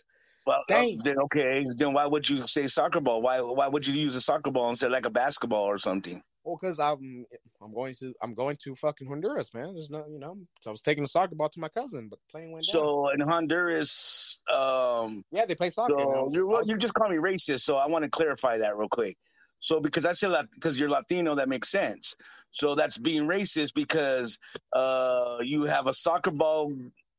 Well, 0.45 0.59
uh, 0.59 0.63
Dang. 0.69 0.99
then 1.05 1.19
okay, 1.21 1.65
then 1.77 1.93
why 1.93 2.05
would 2.07 2.29
you 2.29 2.47
say 2.49 2.67
soccer 2.67 3.01
ball? 3.01 3.23
Why 3.23 3.41
why 3.41 3.69
would 3.69 3.87
you 3.87 3.95
use 3.95 4.17
a 4.17 4.21
soccer 4.21 4.51
ball 4.51 4.71
instead 4.71 4.87
of 4.87 4.93
like 4.93 5.07
a 5.07 5.11
basketball 5.11 5.65
or 5.65 5.79
something? 5.79 6.21
Well, 6.45 6.59
because 6.61 6.79
I'm 6.79 7.25
I'm 7.63 7.73
going 7.73 7.95
to 8.01 8.13
I'm 8.23 8.35
going 8.35 8.57
to 8.65 8.75
fucking 8.75 9.07
Honduras, 9.07 9.55
man. 9.55 9.75
There's 9.75 9.91
no, 9.91 10.05
you 10.09 10.19
know. 10.19 10.37
So 10.61 10.71
I 10.71 10.73
was 10.73 10.81
taking 10.81 11.05
the 11.05 11.09
soccer 11.09 11.35
ball 11.35 11.49
to 11.51 11.61
my 11.61 11.69
cousin, 11.69 12.09
but 12.09 12.19
plane 12.31 12.51
went 12.51 12.65
down. 12.65 12.83
So 12.83 13.09
in 13.11 13.21
Honduras, 13.21 14.43
um, 14.53 15.23
Yeah, 15.31 15.45
they 15.47 15.55
play 15.55 15.71
soccer. 15.71 15.95
so 15.99 16.25
was- 16.47 16.69
you 16.69 16.77
just 16.77 16.95
call 16.95 17.09
me 17.09 17.17
racist. 17.17 17.61
So 17.61 17.77
I 17.77 17.87
want 17.87 18.05
to 18.05 18.11
clarify 18.11 18.59
that 18.59 18.77
real 18.77 18.89
quick. 18.89 19.17
So 19.61 19.79
because 19.81 20.05
I 20.05 20.13
said 20.13 20.31
that 20.33 20.51
because 20.53 20.79
you're 20.79 20.91
Latino, 20.91 21.37
that 21.37 21.49
makes 21.49 21.69
sense. 21.71 22.17
So 22.51 22.75
that's 22.75 22.99
being 22.99 23.29
racist 23.29 23.75
because 23.75 24.39
uh, 24.73 25.39
you 25.41 25.63
have 25.65 25.87
a 25.87 25.93
soccer 25.95 26.33
ball 26.33 26.73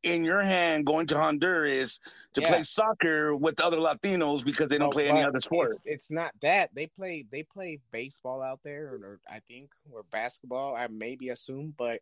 in 0.03 0.25
your 0.25 0.41
hand 0.41 0.85
going 0.85 1.07
to 1.07 1.17
Honduras 1.17 1.99
to 2.33 2.41
Yeah. 2.41 2.49
play 2.49 2.63
soccer 2.63 3.35
with 3.35 3.61
other 3.61 3.77
Latinos 3.77 4.43
because 4.43 4.69
they 4.69 4.77
don't 4.77 4.87
No, 4.87 4.91
play 4.91 5.09
any 5.09 5.23
other 5.23 5.39
sport. 5.39 5.71
It's, 5.71 5.81
it's 5.85 6.11
not 6.11 6.33
that 6.41 6.73
they 6.73 6.87
play. 6.87 7.25
They 7.31 7.43
play 7.43 7.79
baseball 7.91 8.41
out 8.41 8.61
there, 8.63 8.87
or, 8.87 8.95
or 8.95 9.19
I 9.29 9.39
think, 9.39 9.71
or 9.91 10.03
basketball. 10.03 10.75
I 10.75 10.87
maybe 10.87 11.29
assume, 11.29 11.73
but 11.77 12.01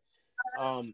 um, 0.59 0.93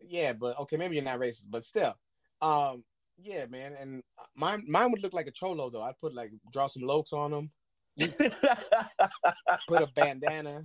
yeah, 0.00 0.32
but 0.32 0.58
okay, 0.60 0.76
maybe 0.76 0.96
you're 0.96 1.04
not 1.04 1.20
racist, 1.20 1.46
but 1.50 1.64
still, 1.64 1.94
um, 2.40 2.84
yeah, 3.18 3.46
man. 3.46 3.74
And 3.78 4.02
mine, 4.34 4.64
mine 4.66 4.90
would 4.90 5.02
look 5.02 5.14
like 5.14 5.26
a 5.26 5.32
cholo 5.32 5.70
though. 5.70 5.82
I'd 5.82 5.98
put 5.98 6.14
like 6.14 6.32
draw 6.52 6.66
some 6.66 6.82
lokes 6.82 7.12
on 7.12 7.30
them, 7.30 7.50
put 9.68 9.82
a 9.82 9.86
bandana. 9.94 10.64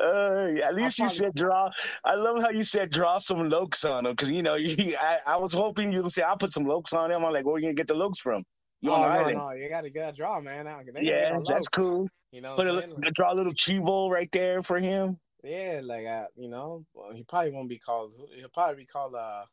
Uh, 0.00 0.52
at 0.64 0.74
least 0.74 0.98
you 0.98 1.08
said 1.08 1.34
draw. 1.34 1.70
I 2.04 2.14
love 2.14 2.40
how 2.40 2.50
you 2.50 2.64
said 2.64 2.90
draw 2.90 3.18
some 3.18 3.50
lokes 3.50 3.88
on 3.90 4.04
them 4.04 4.12
because 4.14 4.30
you 4.30 4.42
know 4.42 4.54
you, 4.56 4.96
I, 5.00 5.18
I 5.26 5.36
was 5.36 5.52
hoping 5.52 5.92
you 5.92 6.02
would 6.02 6.10
say 6.12 6.22
I'll 6.22 6.36
put 6.36 6.50
some 6.50 6.64
lokes 6.64 6.94
on 6.94 7.10
them. 7.10 7.24
I'm 7.24 7.32
like, 7.32 7.44
where 7.44 7.56
are 7.56 7.58
you 7.58 7.66
gonna 7.66 7.74
get 7.74 7.88
the 7.88 7.94
lokes 7.94 8.18
from? 8.18 8.44
You 8.80 8.90
oh 8.90 8.94
on 8.94 9.00
no, 9.02 9.06
island? 9.06 9.38
no, 9.38 9.50
you 9.52 9.68
gotta 9.68 9.88
you 9.88 9.94
gotta 9.94 10.16
draw, 10.16 10.40
man. 10.40 10.66
I- 10.66 10.82
yeah, 11.00 11.38
that's 11.46 11.68
cool. 11.68 12.08
You 12.32 12.40
know, 12.40 12.54
Put 12.56 12.66
a, 12.66 12.72
li- 12.72 12.86
draw 13.14 13.32
a 13.32 13.36
little 13.36 13.52
chivo 13.52 14.10
right 14.10 14.30
there 14.32 14.62
for 14.62 14.78
him. 14.78 15.18
Yeah, 15.44 15.80
like 15.82 16.06
uh, 16.06 16.26
you 16.36 16.48
know, 16.48 16.84
well, 16.94 17.12
he 17.12 17.22
probably 17.24 17.50
won't 17.50 17.68
be 17.68 17.78
called. 17.78 18.12
He'll 18.34 18.48
probably 18.48 18.76
be 18.76 18.86
called. 18.86 19.14
uh 19.14 19.44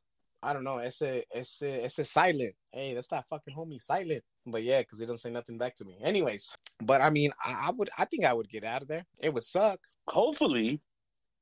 I 0.41 0.53
don't 0.53 0.63
know. 0.63 0.77
It's 0.77 1.01
a, 1.01 1.21
it's 1.31 1.61
a, 1.61 1.83
it's 1.85 1.99
a 1.99 2.03
silent. 2.05 2.53
Hey, 2.71 2.93
that's 2.93 3.07
that 3.07 3.27
fucking 3.27 3.53
homie 3.53 3.81
silent. 3.81 4.23
But 4.45 4.63
yeah, 4.63 4.79
because 4.79 4.99
he 4.99 5.05
doesn't 5.05 5.17
say 5.17 5.29
nothing 5.31 5.57
back 5.57 5.75
to 5.75 5.85
me. 5.85 5.97
Anyways, 6.01 6.55
but 6.81 7.01
I 7.01 7.09
mean, 7.09 7.31
I, 7.43 7.67
I 7.67 7.71
would, 7.71 7.89
I 7.97 8.05
think 8.05 8.23
I 8.23 8.33
would 8.33 8.49
get 8.49 8.63
out 8.63 8.81
of 8.81 8.87
there. 8.87 9.05
It 9.19 9.33
would 9.33 9.43
suck. 9.43 9.79
Hopefully, 10.11 10.81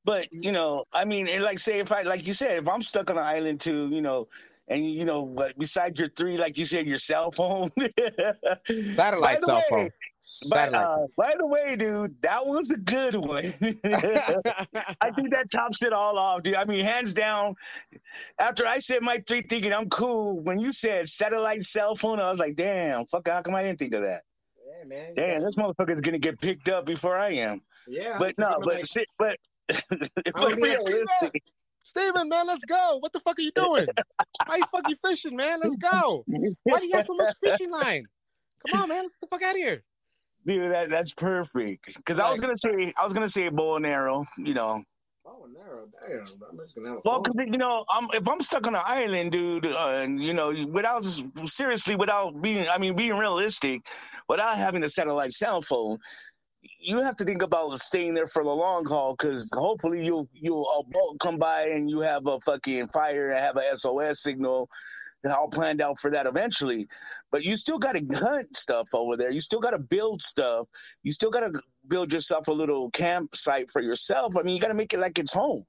but 0.04 0.28
you 0.32 0.52
know, 0.52 0.86
I 0.94 1.06
mean, 1.06 1.28
and 1.28 1.44
like 1.44 1.60
say 1.60 1.80
if 1.80 1.92
I 1.92 2.04
like 2.04 2.26
you 2.26 2.34
said, 2.34 2.64
if 2.64 2.70
I'm 2.70 2.82
stuck 2.82 3.10
on 3.10 3.18
an 3.18 3.24
island 3.24 3.62
too, 3.62 3.90
you 3.90 4.02
know. 4.02 4.28
And 4.70 4.84
you 4.86 5.06
know, 5.06 5.22
what? 5.22 5.58
besides 5.58 5.98
your 5.98 6.10
three, 6.10 6.36
like 6.36 6.58
you 6.58 6.66
said, 6.66 6.86
your 6.88 6.98
cell 6.98 7.32
phone, 7.32 7.72
Satellite 8.66 9.42
cell 9.42 9.56
way, 9.56 9.64
phone. 9.70 9.90
But 10.50 10.74
uh, 10.74 11.08
by 11.16 11.36
the 11.38 11.46
way, 11.46 11.76
dude, 11.78 12.22
that 12.22 12.46
was 12.46 12.70
a 12.72 12.78
good 12.78 13.16
one. 13.16 13.46
I 15.02 15.12
think 15.12 15.34
that 15.34 15.48
tops 15.52 15.84
it 15.84 15.94
all 15.94 16.18
off, 16.18 16.44
dude. 16.44 16.56
I 16.56 16.66
mean, 16.66 16.84
hands 16.84 17.14
down. 17.14 17.56
After 18.40 18.66
I 18.66 18.80
said 18.80 19.02
my 19.02 19.18
three, 19.28 19.42
thinking 19.42 19.74
I'm 19.74 19.90
cool. 19.90 20.40
When 20.40 20.60
you 20.60 20.72
said 20.72 21.08
satellite 21.08 21.64
cell 21.64 21.96
phone, 21.96 22.20
I 22.20 22.30
was 22.30 22.40
like, 22.40 22.56
damn, 22.56 23.06
fuck, 23.06 23.28
how 23.28 23.42
come 23.42 23.56
I 23.56 23.64
didn't 23.64 23.80
think 23.80 23.94
of 23.96 24.02
that? 24.02 24.24
Yeah, 24.78 24.84
man. 24.86 25.14
Damn, 25.16 25.42
this 25.42 25.56
motherfucker's 25.56 26.02
gonna 26.02 26.20
get 26.20 26.40
picked 26.40 26.70
up 26.70 26.86
before 26.86 27.18
I 27.18 27.30
am. 27.32 27.62
Yeah. 27.88 28.18
But 28.20 28.36
no, 28.38 28.60
but 28.64 28.86
si- 28.86 29.06
but 29.18 29.38
I'm 29.70 29.78
but 30.34 30.56
realistic, 30.56 31.44
Steven, 31.84 32.30
man, 32.30 32.48
let's 32.48 32.66
go. 32.66 32.98
What 33.00 33.14
the 33.14 33.20
fuck 33.20 33.38
are 33.40 33.42
you 33.42 33.52
doing? 33.56 33.88
Why 34.46 34.58
you 34.58 34.64
fucking 34.72 34.96
fishing, 35.06 35.36
man? 35.36 35.60
Let's 35.62 35.78
go. 35.78 36.24
Why 36.64 36.80
do 36.80 36.88
you 36.88 36.96
have 36.96 37.06
so 37.06 37.16
much 37.16 37.34
fishing 37.44 37.72
line? 37.72 38.06
Come 38.70 38.82
on, 38.82 38.90
man. 38.90 39.04
Let's 39.04 39.14
get 39.14 39.22
the 39.22 39.28
fuck 39.28 39.44
out 39.44 39.52
of 39.52 39.58
here. 39.58 39.84
dude, 40.46 40.72
that 40.72 40.90
that's 40.90 41.14
perfect. 41.14 41.96
Because 41.96 42.20
I 42.20 42.30
was 42.30 42.40
gonna 42.42 42.58
say, 42.58 42.94
I 43.00 43.04
was 43.04 43.14
gonna 43.14 43.28
say 43.30 43.50
bow 43.50 43.76
and 43.78 43.86
arrow. 43.86 44.26
You 44.38 44.54
know, 44.54 44.84
Oh, 45.30 45.46
narrow. 45.54 45.88
Damn. 46.08 46.20
I'm 46.20 46.58
just 46.58 46.76
gonna 46.76 46.90
have 46.90 46.98
a 47.00 47.02
Well, 47.04 47.22
because 47.22 47.36
you 47.38 47.58
know, 47.58 47.84
I'm, 47.90 48.08
if 48.14 48.28
I'm 48.28 48.40
stuck 48.42 48.66
on 48.66 48.76
an 48.76 48.82
island, 48.86 49.34
dude, 49.34 49.66
uh, 49.66 50.02
and 50.02 50.24
you 50.24 50.34
know, 50.34 50.54
without 50.72 51.04
seriously, 51.46 51.96
without 51.96 52.42
being, 52.42 52.66
I 52.70 52.78
mean, 52.78 52.96
being 52.96 53.18
realistic, 53.18 53.82
without 54.30 54.58
having 54.58 54.84
a 54.84 54.90
satellite 54.90 55.32
cell 55.32 55.62
phone, 55.62 55.98
you 56.80 57.02
have 57.02 57.18
to 57.18 57.26
think 57.26 57.42
about 57.42 57.78
staying 57.78 58.14
there 58.14 58.28
for 58.28 58.44
the 58.44 58.50
long 58.50 58.86
haul. 58.86 59.16
Because 59.20 59.52
hopefully, 59.54 60.06
you'll 60.06 60.30
you'll 60.34 60.66
a 60.80 60.84
boat 60.90 61.18
come 61.20 61.38
by 61.38 61.64
and 61.64 61.90
you 61.90 62.00
have 62.00 62.26
a 62.28 62.40
fucking 62.40 62.88
fire 62.88 63.32
and 63.32 63.40
have 63.40 63.58
a 63.58 63.76
SOS 63.76 64.24
signal. 64.24 64.70
All 65.26 65.50
planned 65.50 65.82
out 65.82 65.98
for 65.98 66.12
that 66.12 66.26
eventually, 66.28 66.88
but 67.32 67.44
you 67.44 67.58
still 67.58 67.80
got 67.80 67.96
to 67.96 68.06
hunt 68.18 68.56
stuff 68.56 68.88
over 68.94 69.18
there. 69.18 69.32
You 69.32 69.40
still 69.42 69.60
got 69.60 69.72
to 69.72 69.80
build 69.80 70.22
stuff. 70.22 70.68
You 71.04 71.12
still 71.12 71.32
got 71.32 71.52
to 71.52 71.62
build 71.88 72.14
yourself 72.14 72.48
a 72.48 72.52
little 72.52 72.90
campsite 72.92 73.70
for 73.72 73.82
yourself. 73.82 74.38
I 74.38 74.44
mean, 74.44 74.56
you 74.56 74.62
got 74.62 74.68
to 74.70 74.74
make 74.74 74.94
it 74.94 75.00
like 75.00 75.18
it's 75.20 75.34
home. 75.34 75.66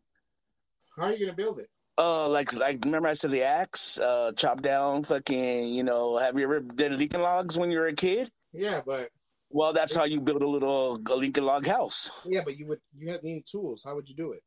How 0.96 1.04
are 1.04 1.12
you 1.12 1.26
gonna 1.26 1.36
build 1.36 1.60
it? 1.60 1.68
Uh, 1.96 2.28
like 2.28 2.52
like 2.56 2.84
remember 2.84 3.08
I 3.08 3.12
said 3.12 3.30
the 3.30 3.42
axe, 3.42 3.98
uh, 4.00 4.32
chop 4.36 4.62
down, 4.62 5.02
fucking. 5.04 5.68
You 5.68 5.82
know, 5.82 6.16
have 6.18 6.36
you 6.36 6.44
ever 6.44 6.60
did 6.60 6.92
Lincoln 6.92 7.22
logs 7.22 7.56
when 7.58 7.70
you 7.70 7.78
were 7.78 7.86
a 7.86 7.92
kid? 7.92 8.30
Yeah, 8.52 8.80
but 8.84 9.10
Well, 9.50 9.72
that's 9.72 9.94
how 9.96 10.04
you 10.04 10.20
build 10.20 10.42
a 10.42 10.46
little 10.48 10.96
a 11.10 11.14
Lincoln 11.16 11.44
log 11.44 11.66
house. 11.66 12.10
yeah, 12.26 12.42
but 12.44 12.58
you 12.58 12.66
would 12.66 12.80
you 12.96 13.10
have 13.12 13.20
any 13.22 13.42
tools. 13.50 13.82
How 13.84 13.94
would 13.94 14.08
you 14.08 14.14
do 14.14 14.32
it? 14.32 14.42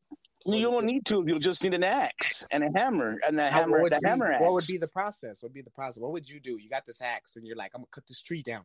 You 0.45 0.61
don't 0.71 0.85
need 0.85 1.05
to. 1.07 1.23
You'll 1.25 1.39
just 1.39 1.63
need 1.63 1.73
an 1.73 1.83
axe 1.83 2.47
and 2.51 2.63
a 2.63 2.69
hammer, 2.75 3.19
and 3.27 3.37
the 3.37 3.49
How- 3.49 3.61
hammer, 3.61 3.71
what 3.73 3.83
would 3.83 3.91
the 3.93 3.99
be- 3.99 4.09
hammer 4.09 4.31
axe. 4.31 4.41
What 4.41 4.53
would 4.53 4.63
be 4.67 4.77
the 4.77 4.87
process? 4.87 5.41
What 5.41 5.49
would 5.49 5.53
be 5.53 5.61
the 5.61 5.69
process? 5.71 5.99
What 6.01 6.11
would 6.13 6.27
you 6.27 6.39
do? 6.39 6.57
You 6.57 6.69
got 6.69 6.85
this 6.85 7.01
axe, 7.01 7.35
and 7.35 7.45
you're 7.45 7.55
like, 7.57 7.71
I'm 7.75 7.81
gonna 7.81 7.87
cut 7.91 8.07
this 8.07 8.21
tree 8.21 8.41
down. 8.41 8.63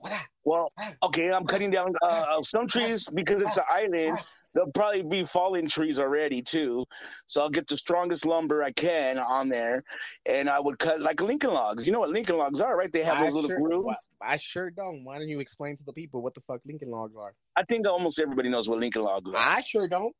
What? 0.00 0.12
Well, 0.44 0.72
okay, 1.02 1.30
I'm 1.32 1.44
cutting 1.44 1.70
down 1.72 1.92
uh, 2.02 2.40
some 2.42 2.68
trees 2.68 3.10
because 3.10 3.42
it's 3.42 3.56
an 3.56 3.64
island. 3.68 4.18
There'll 4.54 4.70
probably 4.72 5.02
be 5.02 5.24
fallen 5.24 5.66
trees 5.68 6.00
already 6.00 6.40
too. 6.40 6.86
So 7.26 7.42
I'll 7.42 7.50
get 7.50 7.66
the 7.66 7.76
strongest 7.76 8.24
lumber 8.24 8.62
I 8.62 8.70
can 8.70 9.18
on 9.18 9.48
there, 9.48 9.82
and 10.24 10.48
I 10.48 10.60
would 10.60 10.78
cut 10.78 11.00
like 11.00 11.20
Lincoln 11.20 11.52
logs. 11.52 11.86
You 11.86 11.92
know 11.92 12.00
what 12.00 12.10
Lincoln 12.10 12.38
logs 12.38 12.60
are, 12.60 12.76
right? 12.76 12.90
They 12.92 13.02
have 13.02 13.18
I 13.18 13.24
those 13.24 13.34
little 13.34 13.50
sure, 13.50 13.60
grooves. 13.60 14.08
I 14.22 14.36
sure 14.36 14.70
don't. 14.70 15.04
Why 15.04 15.18
don't 15.18 15.28
you 15.28 15.40
explain 15.40 15.76
to 15.76 15.84
the 15.84 15.92
people 15.92 16.22
what 16.22 16.32
the 16.34 16.40
fuck 16.42 16.60
Lincoln 16.64 16.90
logs 16.90 17.16
are? 17.16 17.34
I 17.56 17.64
think 17.64 17.86
almost 17.86 18.18
everybody 18.20 18.48
knows 18.48 18.68
what 18.68 18.78
Lincoln 18.78 19.02
logs 19.02 19.32
are. 19.34 19.36
I 19.38 19.60
sure 19.62 19.88
don't. 19.88 20.14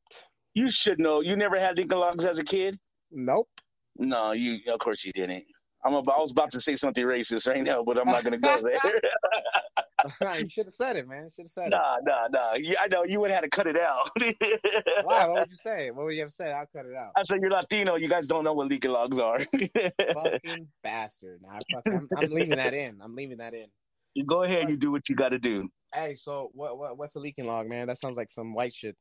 You 0.58 0.68
should 0.68 0.98
know. 0.98 1.20
You 1.20 1.36
never 1.36 1.56
had 1.56 1.76
Lincoln 1.76 2.00
logs 2.00 2.26
as 2.26 2.40
a 2.40 2.44
kid? 2.44 2.76
Nope. 3.12 3.48
No, 3.96 4.32
you. 4.32 4.58
Of 4.72 4.80
course 4.80 5.04
you 5.04 5.12
didn't. 5.12 5.44
I'm 5.84 5.94
about, 5.94 6.16
I 6.18 6.20
was 6.20 6.32
about 6.32 6.50
to 6.50 6.60
say 6.60 6.74
something 6.74 7.04
racist 7.04 7.46
right 7.46 7.62
now, 7.62 7.84
but 7.84 7.96
I'm 7.96 8.06
not 8.06 8.24
going 8.24 8.32
to 8.32 8.40
go 8.40 8.60
there. 8.60 10.34
you 10.42 10.48
should 10.48 10.66
have 10.66 10.72
said 10.72 10.96
it, 10.96 11.06
man. 11.06 11.30
Should 11.36 11.42
have 11.42 11.48
said 11.48 11.66
it. 11.68 11.70
nah, 11.70 11.98
nah, 12.02 12.26
nah. 12.32 12.58
I 12.80 12.88
know 12.90 13.04
you 13.04 13.20
would 13.20 13.30
have 13.30 13.44
had 13.44 13.52
to 13.52 13.56
cut 13.56 13.68
it 13.68 13.76
out. 13.76 14.10
Why? 15.04 15.28
What 15.28 15.42
would 15.42 15.50
you 15.50 15.54
say? 15.54 15.92
What 15.92 16.06
would 16.06 16.14
you 16.16 16.22
have 16.22 16.32
said? 16.32 16.50
I'll 16.50 16.66
cut 16.66 16.86
it 16.86 16.96
out. 16.96 17.12
I 17.16 17.22
said 17.22 17.38
you're 17.40 17.52
Latino. 17.52 17.94
You 17.94 18.08
guys 18.08 18.26
don't 18.26 18.42
know 18.42 18.52
what 18.52 18.68
Lincoln 18.68 18.90
logs 18.90 19.20
are. 19.20 19.38
Fucking 19.44 20.66
bastard. 20.82 21.38
Nah, 21.40 21.58
fuck, 21.72 21.84
I'm, 21.86 22.08
I'm 22.16 22.30
leaving 22.32 22.56
that 22.56 22.74
in. 22.74 22.98
I'm 23.00 23.14
leaving 23.14 23.38
that 23.38 23.54
in. 23.54 23.66
you 24.14 24.24
go 24.24 24.42
ahead. 24.42 24.68
You 24.68 24.76
do 24.76 24.90
what 24.90 25.08
you 25.08 25.14
got 25.14 25.28
to 25.28 25.38
do. 25.38 25.68
Hey, 25.94 26.16
so 26.16 26.50
what, 26.52 26.76
what 26.76 26.98
what's 26.98 27.14
a 27.14 27.20
leaking 27.20 27.46
log, 27.46 27.68
man? 27.68 27.86
That 27.86 27.98
sounds 27.98 28.16
like 28.16 28.30
some 28.30 28.54
white 28.54 28.74
shit. 28.74 28.96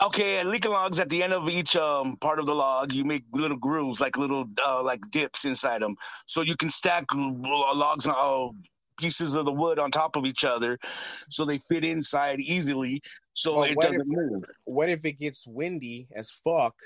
Okay, 0.00 0.38
and 0.38 0.48
Lincoln 0.48 0.70
logs 0.70 1.00
at 1.00 1.08
the 1.08 1.22
end 1.24 1.32
of 1.32 1.48
each 1.48 1.74
um, 1.76 2.16
part 2.18 2.38
of 2.38 2.46
the 2.46 2.54
log, 2.54 2.92
you 2.92 3.04
make 3.04 3.24
little 3.32 3.56
grooves, 3.56 4.00
like 4.00 4.16
little 4.16 4.48
uh, 4.64 4.80
like 4.82 5.00
dips 5.10 5.44
inside 5.44 5.82
them, 5.82 5.96
so 6.26 6.40
you 6.42 6.54
can 6.56 6.70
stack 6.70 7.04
logs 7.12 8.06
on 8.06 8.14
uh, 8.16 8.52
pieces 9.00 9.34
of 9.34 9.44
the 9.44 9.52
wood 9.52 9.80
on 9.80 9.90
top 9.90 10.14
of 10.14 10.24
each 10.24 10.44
other, 10.44 10.78
so 11.30 11.44
they 11.44 11.58
fit 11.58 11.84
inside 11.84 12.38
easily, 12.38 13.00
so 13.32 13.56
Well, 13.56 13.64
it 13.64 13.78
doesn't 13.80 14.00
if- 14.02 14.06
move. 14.06 14.44
What 14.64 14.88
if 14.88 15.04
it 15.04 15.18
gets 15.18 15.44
windy 15.48 16.06
as 16.14 16.30
fuck, 16.30 16.76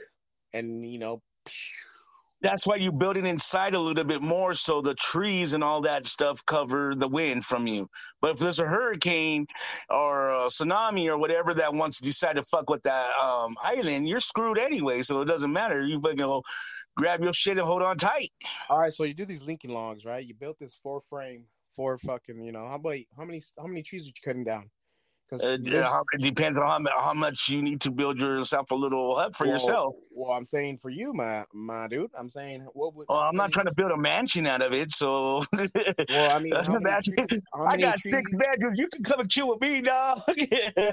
and 0.54 0.90
you 0.90 0.98
know, 0.98 1.20
That's 2.42 2.66
why 2.66 2.76
you 2.76 2.90
build 2.90 3.16
it 3.16 3.24
inside 3.24 3.74
a 3.74 3.78
little 3.78 4.04
bit 4.04 4.20
more, 4.20 4.54
so 4.54 4.80
the 4.80 4.94
trees 4.94 5.52
and 5.52 5.62
all 5.62 5.80
that 5.82 6.06
stuff 6.06 6.44
cover 6.44 6.94
the 6.94 7.08
wind 7.08 7.44
from 7.44 7.66
you. 7.66 7.88
But 8.20 8.32
if 8.32 8.38
there's 8.38 8.58
a 8.58 8.66
hurricane 8.66 9.46
or 9.88 10.30
a 10.30 10.46
tsunami 10.48 11.06
or 11.06 11.16
whatever 11.18 11.54
that 11.54 11.72
wants 11.72 11.98
to 11.98 12.04
decide 12.04 12.36
to 12.36 12.42
fuck 12.42 12.68
with 12.68 12.82
that 12.82 13.10
um, 13.22 13.56
island, 13.62 14.08
you're 14.08 14.20
screwed 14.20 14.58
anyway. 14.58 15.02
So 15.02 15.20
it 15.20 15.26
doesn't 15.26 15.52
matter. 15.52 15.86
You 15.86 16.00
fucking 16.00 16.18
go 16.18 16.42
grab 16.96 17.22
your 17.22 17.32
shit 17.32 17.58
and 17.58 17.66
hold 17.66 17.82
on 17.82 17.96
tight. 17.96 18.32
all 18.68 18.80
right. 18.80 18.92
So 18.92 19.04
you 19.04 19.14
do 19.14 19.24
these 19.24 19.42
linking 19.42 19.70
logs, 19.72 20.04
right? 20.04 20.24
You 20.24 20.34
built 20.34 20.58
this 20.58 20.74
four 20.74 21.00
frame, 21.00 21.44
four 21.76 21.96
fucking, 21.96 22.42
you 22.44 22.52
know, 22.52 22.66
how 22.66 22.74
about 22.74 22.98
how 23.16 23.24
many 23.24 23.40
how 23.58 23.66
many 23.66 23.82
trees 23.82 24.04
are 24.04 24.06
you 24.06 24.12
cutting 24.24 24.44
down? 24.44 24.70
Because 25.32 25.48
Uh, 25.48 26.02
it 26.12 26.20
depends 26.20 26.58
on 26.58 26.84
how, 26.84 27.00
how 27.00 27.14
much 27.14 27.48
you 27.48 27.62
need 27.62 27.80
to 27.80 27.90
build 27.90 28.20
yourself 28.20 28.70
a 28.70 28.74
little 28.74 29.16
hut 29.16 29.34
for 29.34 29.46
yourself. 29.46 29.94
Well, 30.10 30.32
I'm 30.32 30.44
saying 30.44 30.78
for 30.78 30.90
you, 30.90 31.14
my 31.14 31.44
my 31.54 31.88
dude. 31.88 32.10
I'm 32.18 32.28
saying 32.28 32.66
what 32.74 32.94
would? 32.94 33.06
Well, 33.08 33.20
I'm 33.20 33.34
not 33.34 33.50
trying 33.50 33.64
to 33.64 33.74
build 33.74 33.92
a 33.92 33.96
mansion 33.96 34.46
out 34.46 34.60
of 34.60 34.74
it, 34.74 34.90
so 34.90 35.42
Well, 35.54 36.30
I 36.30 36.38
mean, 36.42 36.52
That's 36.52 36.68
how 36.68 36.74
the 36.74 36.80
many, 36.80 36.84
bad 36.84 37.02
trees, 37.04 37.40
I 37.54 37.76
got 37.78 37.96
trees, 37.96 38.10
six 38.10 38.34
bedrooms. 38.34 38.78
You 38.78 38.88
can 38.88 39.04
come 39.04 39.20
and 39.20 39.30
chill 39.30 39.48
with 39.48 39.62
me, 39.62 39.80
dog. 39.80 40.20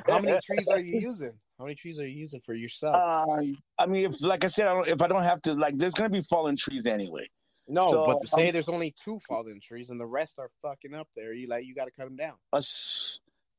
How 0.07 0.19
many 0.19 0.39
trees 0.45 0.69
are 0.69 0.79
you 0.79 0.99
using? 1.01 1.33
How 1.57 1.65
many 1.65 1.75
trees 1.75 1.99
are 1.99 2.07
you 2.07 2.15
using 2.17 2.39
for 2.39 2.53
yourself? 2.53 2.95
Uh, 2.95 3.41
I 3.77 3.85
mean, 3.87 4.05
if 4.05 4.23
like 4.23 4.45
I 4.45 4.47
said, 4.47 4.67
I 4.67 4.73
don't, 4.73 4.87
if 4.87 5.01
I 5.01 5.09
don't 5.09 5.23
have 5.23 5.41
to, 5.43 5.53
like, 5.55 5.77
there's 5.77 5.95
gonna 5.95 6.09
be 6.09 6.21
fallen 6.21 6.55
trees 6.55 6.85
anyway. 6.85 7.27
no, 7.67 7.81
so, 7.81 8.05
but 8.07 8.29
say 8.29 8.47
um, 8.47 8.53
there's 8.53 8.69
only 8.69 8.95
two 9.03 9.19
fallen 9.27 9.59
trees 9.61 9.89
and 9.89 9.99
the 9.99 10.07
rest 10.07 10.39
are 10.39 10.49
fucking 10.61 10.93
up 10.93 11.09
there. 11.13 11.33
You 11.33 11.49
like 11.49 11.65
you 11.65 11.75
got 11.75 11.85
to 11.85 11.91
cut 11.91 12.05
them 12.05 12.15
down. 12.15 12.35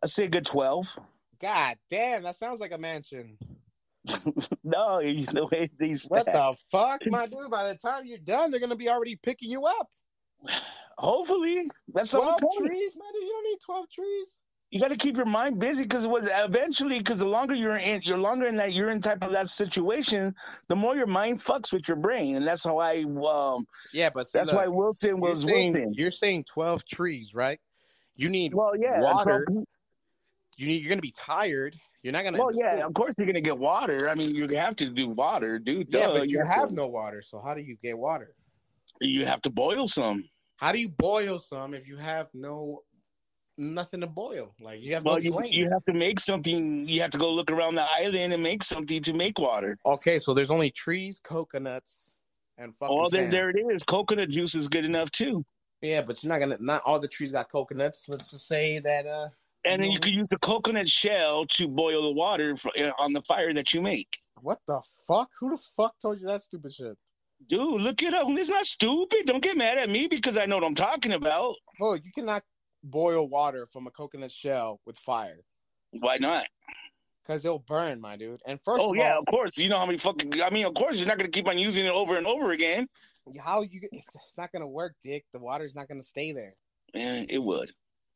I 0.03 0.07
say 0.07 0.25
a 0.25 0.29
good 0.29 0.47
twelve. 0.47 0.99
God 1.41 1.77
damn, 1.91 2.23
that 2.23 2.37
sounds 2.37 2.61
like 2.61 2.73
a 2.73 2.79
mansion. 2.79 3.39
no, 4.65 5.01
you 5.01 5.27
the 5.27 5.47
way 5.47 5.69
these. 5.79 6.07
What 6.09 6.27
the 6.27 6.55
fuck, 6.71 7.03
my 7.07 7.27
dude? 7.27 7.51
By 7.51 7.69
the 7.69 7.79
time 7.79 8.07
you're 8.07 8.19
done, 8.19 8.51
they're 8.51 8.61
gonna 8.61 8.77
be 8.77 8.89
already 8.89 9.17
picking 9.17 9.51
you 9.51 9.65
up. 9.65 9.89
Hopefully, 10.99 11.71
that's 11.93 12.15
all. 12.15 12.23
Twelve 12.23 12.41
trees, 12.57 12.97
man. 12.97 13.09
dude, 13.13 13.23
You 13.23 13.29
don't 13.29 13.45
need 13.45 13.59
twelve 13.65 13.91
trees. 13.91 14.39
You 14.71 14.79
got 14.79 14.93
to 14.93 14.97
keep 14.97 15.17
your 15.17 15.27
mind 15.27 15.59
busy 15.59 15.83
because 15.83 16.05
it 16.05 16.11
was 16.11 16.31
eventually 16.33 16.99
because 16.99 17.19
the 17.19 17.27
longer 17.27 17.57
you're 17.57 17.77
in, 17.77 18.03
you're 18.05 18.17
longer 18.17 18.47
in 18.47 18.57
that 18.59 18.73
you're 18.73 18.91
in 18.91 19.01
type 19.01 19.25
of 19.25 19.33
that 19.33 19.49
situation, 19.49 20.33
the 20.69 20.77
more 20.77 20.95
your 20.95 21.09
mind 21.09 21.41
fucks 21.41 21.73
with 21.73 21.89
your 21.89 21.97
brain, 21.97 22.37
and 22.37 22.47
that's 22.47 22.65
how 22.65 22.79
I. 22.79 23.03
Um, 23.03 23.67
Yeah, 23.93 24.11
but 24.15 24.29
that's 24.33 24.53
look, 24.53 24.63
why 24.63 24.69
Wilson 24.69 25.09
you're 25.09 25.19
was 25.19 25.43
saying, 25.43 25.75
Wilson. 25.75 25.95
You're 25.95 26.13
saying 26.13 26.45
twelve 26.45 26.85
trees, 26.85 27.35
right? 27.35 27.59
You 28.15 28.29
need 28.29 28.55
Well, 28.55 28.77
yeah, 28.79 29.01
water. 29.01 29.45
You 30.61 30.67
need. 30.67 30.83
You're 30.83 30.91
gonna 30.91 31.01
be 31.01 31.15
tired. 31.19 31.75
You're 32.03 32.13
not 32.13 32.25
gonna. 32.25 32.39
well, 32.39 32.53
yeah, 32.55 32.85
of 32.87 32.93
course 32.95 33.15
you're 33.19 33.27
gonna 33.27 33.41
get 33.41 33.59
water. 33.59 34.09
I 34.09 34.15
mean, 34.15 34.35
you 34.35 34.47
have 34.57 34.77
to 34.77 34.91
do 34.91 35.09
water, 35.09 35.59
dude. 35.59 35.93
Yeah, 35.93 36.07
Duh, 36.09 36.19
but 36.19 36.29
you 36.31 36.39
have 36.39 36.49
have 36.49 36.69
to- 36.69 36.75
no 36.75 36.87
water. 36.87 37.23
So 37.23 37.41
how 37.45 37.55
do 37.55 37.63
you 37.63 37.77
get 37.83 37.97
water? 37.99 38.35
You 39.01 39.25
have 39.27 39.41
to 39.43 39.51
boil 39.51 39.89
some. 39.89 40.25
How 40.57 40.73
do 40.73 40.79
you 40.79 40.91
boil 40.91 41.39
some 41.39 41.73
if 41.75 41.89
you 41.89 41.97
have 41.97 42.29
no 42.35 42.83
nothing 43.57 44.01
to 44.03 44.07
boil? 44.07 44.55
Like 44.61 44.81
you 44.83 44.95
have 44.95 45.05
Well, 45.05 45.15
no 45.15 45.21
you, 45.21 45.33
flame. 45.33 45.53
you 45.53 45.71
have 45.71 45.85
to 45.85 45.93
make 45.95 46.21
something. 46.21 46.87
You 46.89 47.01
have 47.03 47.11
to 47.11 47.19
go 47.19 47.33
look 47.33 47.51
around 47.51 47.77
the 47.77 47.87
island 47.97 48.33
and 48.33 48.43
make 48.43 48.63
something 48.63 49.03
to 49.03 49.13
make 49.15 49.39
water. 49.39 49.79
Okay, 49.87 50.19
so 50.19 50.35
there's 50.35 50.51
only 50.51 50.71
trees, 50.71 51.21
coconuts, 51.23 52.15
and 52.59 52.77
fucking. 52.77 52.97
Oh, 52.99 53.09
there, 53.09 53.23
sand. 53.23 53.33
there 53.33 53.51
it 53.51 53.57
is. 53.73 53.83
Coconut 53.83 54.29
juice 54.31 54.55
is 54.55 54.69
good 54.69 54.85
enough 54.85 55.11
too. 55.11 55.45
Yeah, 55.81 56.03
but 56.03 56.23
you're 56.23 56.31
not 56.33 56.41
gonna. 56.41 56.59
Not 56.61 56.83
all 56.85 56.99
the 56.99 57.09
trees 57.09 57.33
got 57.33 57.51
coconuts. 57.51 58.09
Let's 58.09 58.31
just 58.31 58.47
say 58.47 58.79
that. 58.81 59.07
uh 59.07 59.29
And 59.65 59.83
then 59.83 59.91
you 59.91 59.99
could 60.01 60.13
use 60.13 60.29
the 60.29 60.39
coconut 60.39 60.89
shell 60.89 61.45
to 61.47 61.69
boil 61.69 62.03
the 62.03 62.13
water 62.13 62.57
for, 62.57 62.71
uh, 62.79 62.93
on 62.99 63.13
the 63.13 63.23
fire 63.23 63.53
that 63.53 63.75
you 63.75 63.81
make. 63.83 64.19
What 64.41 64.59
the 64.67 64.83
fuck? 65.07 65.29
Who 65.41 65.51
the 65.51 65.63
fuck 65.77 65.95
told 66.01 66.21
you 66.21 66.27
that 66.29 66.41
stupid 66.41 66.73
shit? 66.73 66.97
Dude, 67.47 67.81
look 67.81 68.03
it 68.03 68.15
up. 68.15 68.27
It's 68.31 68.49
not 68.51 68.67
stupid. 68.67 69.27
Don't 69.27 69.43
get 69.43 69.57
mad 69.57 69.79
at 69.79 69.91
me 69.91 70.07
because 70.07 70.39
I 70.39 70.47
know 70.47 70.57
what 70.57 70.65
I'm 70.65 70.75
talking 70.75 71.13
about. 71.13 71.57
Bro, 71.79 71.95
you 71.95 72.11
cannot 72.15 72.43
boil 72.83 73.29
water 73.29 73.67
from 73.67 73.87
a 73.87 73.91
coconut 73.91 74.31
shell 74.31 74.81
with 74.87 74.99
fire 74.99 75.41
Why 75.91 76.17
not? 76.19 76.47
because 77.23 77.45
it'll 77.45 77.59
burn, 77.61 78.01
my 78.01 78.17
dude. 78.17 78.41
And 78.47 78.61
first 78.63 78.81
Oh 78.83 78.91
of 78.91 78.97
yeah, 78.97 79.13
all, 79.15 79.21
of 79.21 79.27
course. 79.27 79.59
You 79.59 79.69
know 79.69 79.79
how 79.79 79.87
many 79.87 79.99
fucking. 79.99 80.43
I 80.43 80.51
mean, 80.51 80.67
of 80.67 80.75
course, 80.75 80.99
you're 80.99 81.07
not 81.07 81.19
gonna 81.19 81.31
keep 81.31 81.49
on 81.49 81.59
using 81.59 81.87
it 81.87 81.93
over 81.93 82.17
and 82.17 82.27
over 82.27 82.51
again. 82.53 82.89
how 83.43 83.63
you? 83.63 83.81
It's, 83.93 84.35
not 84.37 84.51
gonna 84.53 84.69
work, 84.69 84.95
Dick. 85.03 85.25
The 85.33 85.39
water's 85.39 85.77
not 85.77 85.87
gonna 85.89 86.03
stay 86.03 86.33
there. 86.33 86.55
Eh, 86.95 87.27
it 87.29 87.43
would. 87.43 87.71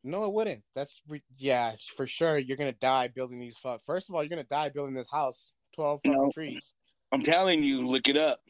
No, 0.05 0.25
it 0.27 0.33
wouldn't. 0.33 0.63
That's 0.75 1.01
re- 1.09 1.23
yeah, 1.39 1.73
for 1.97 2.07
sure. 2.07 2.39
You're 2.39 2.57
gonna 2.59 2.73
die 2.73 3.09
building 3.09 3.41
these. 3.41 3.57
Fuck. 3.57 3.83
First 3.85 4.09
of 4.09 4.15
all, 4.15 4.23
you're 4.23 4.29
gonna 4.29 4.45
die 4.45 4.69
building 4.69 4.95
this 4.95 5.11
house. 5.11 5.53
Twelve 5.75 6.01
fucking 6.05 6.13
No. 6.21 6.31
trees. 6.31 6.75
I'm 7.11 7.23
telling 7.23 7.63
you, 7.63 7.83
look 7.83 8.09
it 8.09 8.17
up. 8.17 8.41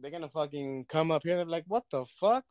They're 0.00 0.10
gonna 0.10 0.28
fucking 0.28 0.86
come 0.88 1.10
up 1.10 1.22
here. 1.22 1.32
And 1.32 1.38
They're 1.40 1.46
like, 1.46 1.64
"What 1.68 1.84
the 1.90 2.04
fuck?" 2.04 2.44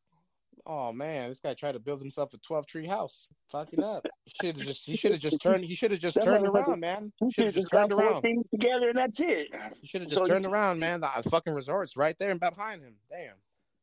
Oh 0.66 0.94
man, 0.94 1.28
this 1.30 1.42
guy 1.42 1.54
tried 1.56 1.74
to 1.74 1.80
build 1.80 2.00
himself 2.00 2.34
a 2.34 2.38
twelve 2.38 2.66
tree 2.66 2.88
house. 2.88 3.28
Fucking 3.52 3.84
up. 3.84 4.06
He 4.24 4.32
should 4.42 4.58
have 4.58 4.66
just. 4.66 4.86
He 4.86 4.96
should 4.96 5.12
have 5.12 5.20
just 5.20 5.42
turned. 5.42 5.66
He 5.66 5.76
should 5.76 5.92
have 5.92 6.00
just 6.00 6.22
turned 6.22 6.48
around, 6.48 6.80
man. 6.80 7.12
Should 7.32 7.46
have 7.48 7.54
just 7.56 7.70
turned 7.72 7.92
around. 7.92 8.22
things 8.22 8.48
together, 8.48 8.90
and 8.90 8.98
that's 8.98 9.20
it. 9.22 9.50
He 9.82 9.88
should 9.88 10.02
have 10.02 10.10
just 10.10 10.26
he's- 10.26 10.44
turned 10.44 10.54
around, 10.54 10.80
man. 10.80 11.02
The 11.02 11.30
fucking 11.30 11.54
resort's 11.54 11.98
right 11.98 12.18
there 12.18 12.30
and 12.32 12.40
behind 12.40 12.82
him. 12.82 12.96
Damn. 13.10 13.36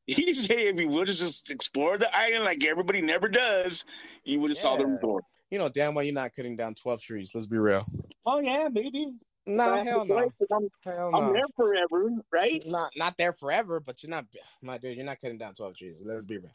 He 0.07 0.33
said 0.35 0.59
if 0.59 0.79
he 0.79 0.87
would 0.87 1.07
just 1.07 1.51
explored 1.51 2.01
the 2.01 2.09
island 2.17 2.45
like 2.45 2.65
everybody 2.65 3.01
never 3.01 3.29
does, 3.29 3.85
you 4.25 4.41
would 4.41 4.51
have 4.51 4.59
saw 4.59 4.77
the 4.77 4.85
Yeah. 4.85 4.91
resort. 4.91 5.25
You 5.51 5.59
know 5.59 5.69
damn 5.69 5.95
well 5.95 6.05
you're 6.05 6.15
not 6.15 6.33
cutting 6.35 6.57
down 6.57 6.75
twelve 6.75 7.03
trees. 7.03 7.33
Let's 7.35 7.47
be 7.47 7.59
real. 7.59 7.85
Oh 8.27 8.41
yeah, 8.41 8.69
baby. 8.69 9.13
No, 9.47 9.75
If 9.75 9.87
hell 9.87 10.05
no, 10.05 10.19
I'm, 10.53 10.69
Hell 10.85 11.11
I'm 11.15 11.33
there 11.33 11.43
forever, 11.57 12.11
right? 12.33 12.63
Not 12.67 12.91
not 12.97 13.17
there 13.17 13.33
forever, 13.33 13.81
but 13.81 14.03
you're 14.03 14.11
not, 14.11 14.27
my 14.63 14.79
dude. 14.79 14.97
You're 14.97 15.07
not 15.07 15.21
cutting 15.21 15.39
down 15.39 15.55
twelve 15.55 15.77
trees. 15.77 16.03
Let's 16.05 16.27
be 16.27 16.39
real. 16.39 16.55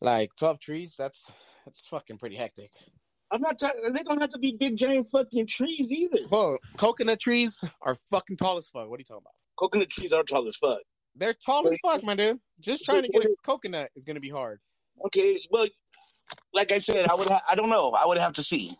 Like 0.00 0.30
twelve 0.36 0.60
trees, 0.60 0.94
that's 0.96 1.30
that's 1.66 1.86
fucking 1.86 2.18
pretty 2.18 2.36
hectic. 2.36 2.70
I'm 3.30 3.40
not. 3.42 3.58
T- 3.58 3.68
they 3.92 4.02
don't 4.04 4.20
have 4.20 4.30
to 4.30 4.38
be 4.38 4.56
big 4.58 4.76
giant 4.76 5.08
fucking 5.10 5.46
trees 5.48 5.92
either. 5.92 6.18
Well, 6.30 6.58
coconut 6.78 7.20
trees 7.20 7.62
are 7.82 7.94
fucking 8.10 8.36
tall 8.38 8.56
as 8.56 8.66
fuck. 8.68 8.88
What 8.88 8.96
are 8.96 9.00
you 9.00 9.04
talking 9.04 9.24
about? 9.24 9.34
Coconut 9.58 9.90
trees 9.90 10.12
are 10.12 10.22
tall 10.22 10.46
as 10.46 10.56
fuck. 10.56 10.78
They're 11.18 11.34
tall 11.34 11.66
as 11.68 11.76
fuck, 11.84 12.04
my 12.04 12.14
dude. 12.14 12.38
Just 12.60 12.84
trying 12.84 13.02
to 13.02 13.08
get 13.08 13.24
a 13.24 13.34
coconut 13.42 13.90
is 13.96 14.04
gonna 14.04 14.20
be 14.20 14.30
hard. 14.30 14.60
Okay, 15.06 15.40
well, 15.50 15.66
like 16.52 16.72
I 16.72 16.78
said, 16.78 17.08
I 17.08 17.14
would. 17.14 17.28
Ha- 17.28 17.42
I 17.50 17.54
don't 17.54 17.70
know. 17.70 17.90
I 17.90 18.06
would 18.06 18.18
have 18.18 18.32
to 18.34 18.42
see 18.42 18.76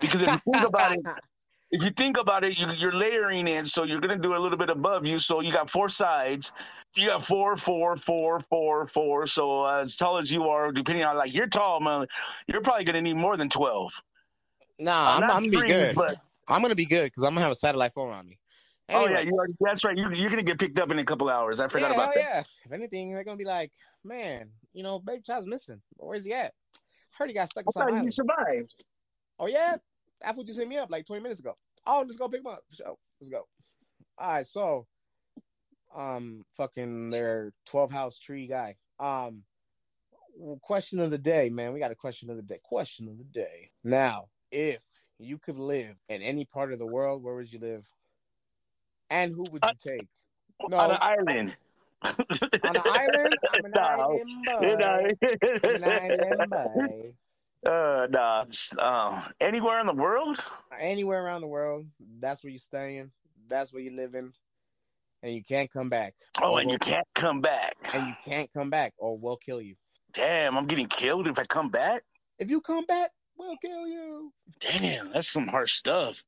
because 0.00 0.22
if 0.22 0.30
you 0.30 0.52
think 0.52 0.66
about 0.66 0.92
it, 0.92 1.00
if 1.70 1.82
you 1.84 1.90
think 1.90 2.18
about 2.18 2.44
it, 2.44 2.58
you, 2.58 2.66
you're 2.78 2.92
layering 2.92 3.46
in, 3.46 3.66
so 3.66 3.84
you're 3.84 4.00
gonna 4.00 4.18
do 4.18 4.34
a 4.34 4.38
little 4.38 4.58
bit 4.58 4.70
above 4.70 5.06
you. 5.06 5.18
So 5.18 5.40
you 5.40 5.52
got 5.52 5.70
four 5.70 5.88
sides. 5.88 6.52
You 6.96 7.06
got 7.06 7.24
four, 7.24 7.56
four, 7.56 7.96
four, 7.96 8.40
four, 8.40 8.86
four. 8.86 9.26
So 9.26 9.64
uh, 9.64 9.82
as 9.82 9.96
tall 9.96 10.18
as 10.18 10.32
you 10.32 10.48
are, 10.48 10.72
depending 10.72 11.04
on 11.04 11.16
like 11.16 11.34
you're 11.34 11.46
tall, 11.46 11.80
man, 11.80 12.06
you're 12.48 12.62
probably 12.62 12.84
gonna 12.84 13.02
need 13.02 13.16
more 13.16 13.36
than 13.36 13.48
twelve. 13.48 13.92
Nah, 14.78 15.14
I'm, 15.14 15.20
not 15.20 15.30
I'm 15.30 15.42
gonna 15.42 15.62
be 15.62 15.68
good. 15.68 15.94
but 15.94 16.16
I'm 16.48 16.62
gonna 16.62 16.74
be 16.74 16.86
good 16.86 17.04
because 17.04 17.22
I'm 17.22 17.30
gonna 17.30 17.42
have 17.42 17.52
a 17.52 17.56
satellite 17.56 17.92
phone 17.92 18.10
on 18.10 18.26
me. 18.26 18.39
Oh 18.92 19.06
yeah, 19.06 19.20
you 19.20 19.46
that's 19.60 19.84
right. 19.84 19.96
You're, 19.96 20.12
you're 20.12 20.30
gonna 20.30 20.42
get 20.42 20.58
picked 20.58 20.78
up 20.78 20.90
in 20.90 20.98
a 20.98 21.04
couple 21.04 21.28
hours. 21.28 21.60
I 21.60 21.68
forgot 21.68 21.90
yeah, 21.90 21.94
about 21.94 22.14
that. 22.14 22.20
yeah. 22.20 22.42
If 22.64 22.72
anything, 22.72 23.12
they're 23.12 23.24
gonna 23.24 23.36
be 23.36 23.44
like, 23.44 23.72
man, 24.04 24.50
you 24.72 24.82
know, 24.82 24.98
baby 24.98 25.22
child's 25.22 25.46
missing. 25.46 25.80
Where's 25.96 26.24
he 26.24 26.32
at? 26.32 26.52
Heard 27.18 27.28
he 27.28 27.34
got 27.34 27.48
stuck 27.50 27.64
I 27.64 27.68
in 27.68 27.72
some 27.72 27.88
thought 27.88 28.02
you 28.02 28.10
survived. 28.10 28.84
Oh 29.38 29.46
yeah, 29.46 29.76
that 30.20 30.34
fool 30.34 30.44
just 30.44 30.58
hit 30.58 30.68
me 30.68 30.78
up 30.78 30.90
like 30.90 31.06
20 31.06 31.22
minutes 31.22 31.40
ago. 31.40 31.54
Oh, 31.86 32.02
let's 32.04 32.16
go 32.16 32.28
pick 32.28 32.40
him 32.40 32.46
up. 32.46 32.62
So 32.70 32.98
let's 33.20 33.30
go. 33.30 33.44
All 34.18 34.32
right, 34.32 34.46
so 34.46 34.86
um, 35.96 36.44
fucking 36.56 37.08
their 37.08 37.52
12 37.66 37.90
house 37.90 38.18
tree 38.18 38.46
guy. 38.46 38.76
Um, 38.98 39.44
question 40.62 41.00
of 41.00 41.10
the 41.10 41.18
day, 41.18 41.48
man. 41.50 41.72
We 41.72 41.80
got 41.80 41.90
a 41.90 41.96
question 41.96 42.30
of 42.30 42.36
the 42.36 42.42
day. 42.42 42.60
Question 42.62 43.08
of 43.08 43.18
the 43.18 43.24
day. 43.24 43.70
Now, 43.82 44.26
if 44.50 44.82
you 45.18 45.38
could 45.38 45.58
live 45.58 45.96
in 46.08 46.22
any 46.22 46.44
part 46.44 46.72
of 46.72 46.78
the 46.78 46.86
world, 46.86 47.22
where 47.22 47.34
would 47.34 47.52
you 47.52 47.58
live? 47.58 47.88
And 49.10 49.34
who 49.34 49.44
would 49.52 49.64
you 49.64 49.70
take? 49.92 50.08
No, 50.68 50.76
On 50.78 50.90
an 50.92 50.98
island. 51.00 51.56
on 52.02 52.14
an 52.18 52.82
island. 52.86 53.36
I'm 53.54 53.64
an 53.64 53.72
No. 53.74 53.80
island 53.80 54.34
boy. 54.44 55.28
I'm 55.64 55.82
an 55.82 55.84
island 55.84 56.50
boy. 56.50 57.12
Uh, 57.66 58.06
nah. 58.10 58.46
Uh, 58.78 59.22
anywhere 59.38 59.80
in 59.80 59.86
the 59.86 59.92
world? 59.94 60.42
anywhere 60.80 61.22
around 61.22 61.42
the 61.42 61.46
world. 61.46 61.84
That's 62.18 62.42
where 62.42 62.48
you're 62.50 62.58
staying. 62.58 63.10
That's 63.50 63.70
where 63.70 63.82
you're 63.82 63.92
living, 63.92 64.32
and 65.22 65.34
you 65.34 65.42
can't 65.42 65.70
come 65.70 65.90
back. 65.90 66.14
Oh, 66.40 66.56
and 66.56 66.70
you 66.70 66.78
we'll- 66.80 66.94
can't 66.94 67.06
come 67.14 67.42
back. 67.42 67.76
and 67.92 68.06
you 68.06 68.14
can't 68.24 68.50
come 68.50 68.70
back, 68.70 68.94
or 68.96 69.18
we'll 69.18 69.36
kill 69.36 69.60
you. 69.60 69.74
Damn, 70.14 70.56
I'm 70.56 70.64
getting 70.64 70.86
killed 70.86 71.26
if 71.26 71.38
I 71.38 71.44
come 71.44 71.68
back. 71.68 72.02
If 72.38 72.48
you 72.48 72.62
come 72.62 72.86
back, 72.86 73.10
we'll 73.36 73.58
kill 73.58 73.86
you. 73.86 74.32
Damn, 74.60 75.12
that's 75.12 75.28
some 75.28 75.46
harsh 75.46 75.74
stuff. 75.74 76.24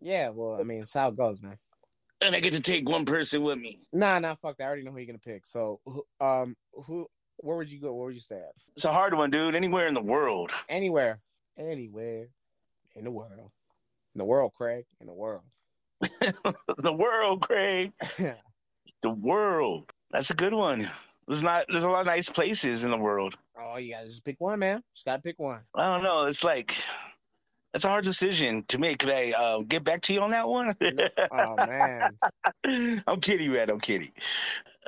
Yeah, 0.00 0.30
well, 0.30 0.58
I 0.58 0.62
mean, 0.62 0.80
it's 0.80 0.94
how 0.94 1.08
it 1.10 1.16
goes, 1.18 1.42
man. 1.42 1.58
And 2.22 2.34
I 2.34 2.40
get 2.40 2.52
to 2.52 2.60
take 2.60 2.88
one 2.88 3.04
person 3.04 3.42
with 3.42 3.58
me. 3.58 3.80
Nah, 3.92 4.18
nah, 4.18 4.34
fuck 4.34 4.58
that. 4.58 4.64
I 4.64 4.66
already 4.66 4.82
know 4.82 4.90
who 4.92 4.98
you're 4.98 5.06
gonna 5.06 5.18
pick. 5.18 5.46
So, 5.46 5.80
um, 6.20 6.54
who? 6.72 7.06
Where 7.38 7.56
would 7.56 7.70
you 7.70 7.80
go? 7.80 7.94
Where 7.94 8.06
would 8.06 8.14
you 8.14 8.20
stay 8.20 8.36
at? 8.36 8.52
It's 8.76 8.84
a 8.84 8.92
hard 8.92 9.14
one, 9.14 9.30
dude. 9.30 9.54
Anywhere 9.54 9.86
in 9.86 9.94
the 9.94 10.02
world. 10.02 10.50
Anywhere, 10.68 11.18
anywhere 11.58 12.28
in 12.94 13.04
the 13.04 13.10
world. 13.10 13.50
In 14.14 14.18
the 14.18 14.24
world, 14.26 14.52
Craig. 14.54 14.84
In 15.00 15.06
the 15.06 15.14
world. 15.14 15.42
the 16.78 16.92
world, 16.92 17.40
Craig. 17.42 17.92
The 19.02 19.10
world. 19.10 19.90
That's 20.10 20.30
a 20.30 20.34
good 20.34 20.52
one. 20.52 20.90
There's 21.26 21.42
not. 21.42 21.64
There's 21.70 21.84
a 21.84 21.88
lot 21.88 22.00
of 22.00 22.06
nice 22.06 22.28
places 22.28 22.84
in 22.84 22.90
the 22.90 22.98
world. 22.98 23.36
oh, 23.58 23.78
you 23.78 23.92
gotta 23.94 24.06
just 24.08 24.24
pick 24.24 24.36
one, 24.38 24.58
man. 24.58 24.82
Just 24.94 25.06
gotta 25.06 25.22
pick 25.22 25.38
one. 25.38 25.60
I 25.74 25.94
don't 25.94 26.02
know. 26.02 26.26
It's 26.26 26.44
like 26.44 26.76
that's 27.72 27.84
a 27.84 27.88
hard 27.88 28.04
decision 28.04 28.64
to 28.68 28.78
make. 28.78 28.98
Could 28.98 29.10
I 29.10 29.32
uh, 29.32 29.58
get 29.60 29.84
back 29.84 30.02
to 30.02 30.12
you 30.12 30.20
on 30.20 30.30
that 30.30 30.48
one? 30.48 30.74
Oh 31.32 31.56
man. 31.56 32.18
I'm 33.06 33.20
kidding, 33.20 33.52
man. 33.52 33.70
I'm 33.70 33.80
kidding. 33.80 34.12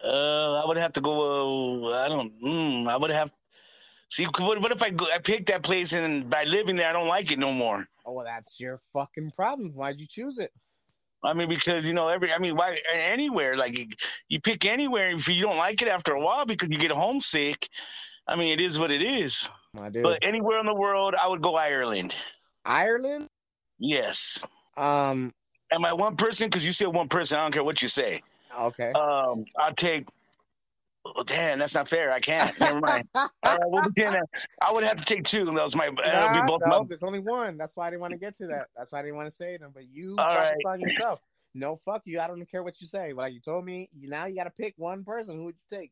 Uh, 0.03 0.63
I 0.63 0.67
would 0.67 0.77
have 0.77 0.93
to 0.95 1.01
go. 1.01 1.93
Uh, 1.93 2.05
I 2.05 2.09
don't. 2.09 2.33
Mm, 2.43 2.89
I 2.89 2.97
would 2.97 3.11
have. 3.11 3.33
See, 4.11 4.25
what, 4.25 4.61
what 4.61 4.73
if 4.73 4.83
I 4.83 4.91
go, 4.91 5.07
I 5.15 5.19
pick 5.19 5.47
that 5.47 5.63
place 5.63 5.95
and 5.95 6.29
by 6.29 6.45
living 6.45 6.77
there, 6.77 6.91
I 6.91 6.93
don't 6.93 7.09
like 7.09 7.33
it 7.33 7.39
no 7.39 7.51
more. 7.51 7.89
Oh, 8.05 8.13
well, 8.13 8.27
that's 8.27 8.61
your 8.61 8.79
fucking 8.93 9.31
problem. 9.35 9.73
Why'd 9.75 9.99
you 9.99 10.07
choose 10.07 10.39
it? 10.39 10.53
I 11.25 11.33
mean, 11.33 11.49
because 11.49 11.87
you 11.87 11.95
know, 11.95 12.09
every. 12.09 12.33
I 12.33 12.39
mean, 12.39 12.57
why 12.57 12.79
anywhere? 12.93 13.57
Like 13.57 13.79
you, 13.79 13.87
you 14.29 14.41
pick 14.41 14.65
anywhere 14.65 15.11
if 15.13 15.29
you 15.29 15.43
don't 15.43 15.57
like 15.57 15.81
it 15.81 15.89
after 15.89 16.15
a 16.15 16.21
while 16.21 16.45
because 16.45 16.69
you 16.69 16.79
get 16.79 16.91
homesick. 16.91 17.69
I 18.27 18.37
mean, 18.37 18.53
it 18.53 18.61
is 18.61 18.79
what 18.79 18.91
it 18.91 19.03
is. 19.03 19.49
My 19.75 19.89
dude. 19.89 20.03
But 20.03 20.19
anywhere 20.23 20.59
in 20.59 20.67
the 20.67 20.75
world, 20.75 21.15
I 21.21 21.29
would 21.29 21.41
go 21.41 21.57
Ireland. 21.57 22.15
Ireland? 22.65 23.29
Yes. 23.79 24.45
Um, 24.77 25.33
Am 25.71 25.85
I 25.85 25.93
one 25.93 26.17
person? 26.17 26.49
Because 26.49 26.67
you 26.67 26.73
said 26.73 26.89
one 26.89 27.09
person. 27.09 27.39
I 27.39 27.43
don't 27.43 27.53
care 27.53 27.65
what 27.65 27.81
you 27.83 27.89
say. 27.89 28.23
okay. 28.61 28.93
Um, 28.93 29.45
I'll 29.59 29.75
take. 29.75 30.07
Oh, 31.05 31.25
damn, 31.25 31.59
that's 31.59 31.75
not 31.75 31.89
fair. 31.89 32.13
I 32.13 32.21
can't. 32.21 32.59
Never 32.61 32.79
mind. 32.81 33.09
All 33.15 33.29
right, 33.43 33.59
well, 33.67 33.83
uh, 33.85 34.17
I 34.61 34.73
would 34.73 34.85
have 34.85 34.99
to 34.99 35.05
take 35.05 35.25
two. 35.25 35.47
That 35.47 35.55
was 35.55 35.75
my. 35.75 35.91
That'll 36.05 36.31
Nah, 36.31 36.43
be 36.43 36.47
both 36.47 36.61
no, 36.65 36.81
my. 36.81 36.85
there's 36.89 37.03
only 37.03 37.19
one. 37.19 37.57
That's 37.57 37.77
why 37.77 37.87
I 37.89 37.91
didn't 37.91 38.03
want 38.03 38.13
to 38.13 38.19
get 38.19 38.37
to 38.37 38.47
that. 38.49 38.69
That's 38.77 38.93
why 38.93 39.01
I 39.01 39.03
didn't 39.03 39.17
want 39.17 39.27
to 39.27 39.35
say 39.35 39.57
them. 39.57 39.73
But 39.75 39.85
you 39.91 40.15
All 40.19 40.29
focus 40.29 40.61
on 40.67 40.81
yourself. 40.81 41.21
No, 41.55 41.75
fuck 41.75 42.03
you. 42.05 42.21
I 42.21 42.29
don't 42.29 42.49
care 42.49 42.63
what 42.63 42.81
you 42.81 42.87
say. 42.87 43.13
Like 43.15 43.33
you 43.35 43.41
told 43.41 43.65
me, 43.65 43.89
you 43.93 44.09
now 44.09 44.27
you 44.27 44.37
got 44.37 44.45
to 44.45 44.51
pick 44.51 44.75
one 44.77 45.03
person. 45.05 45.37
Who 45.37 45.47
would 45.47 45.57
you 45.71 45.79
take? 45.79 45.91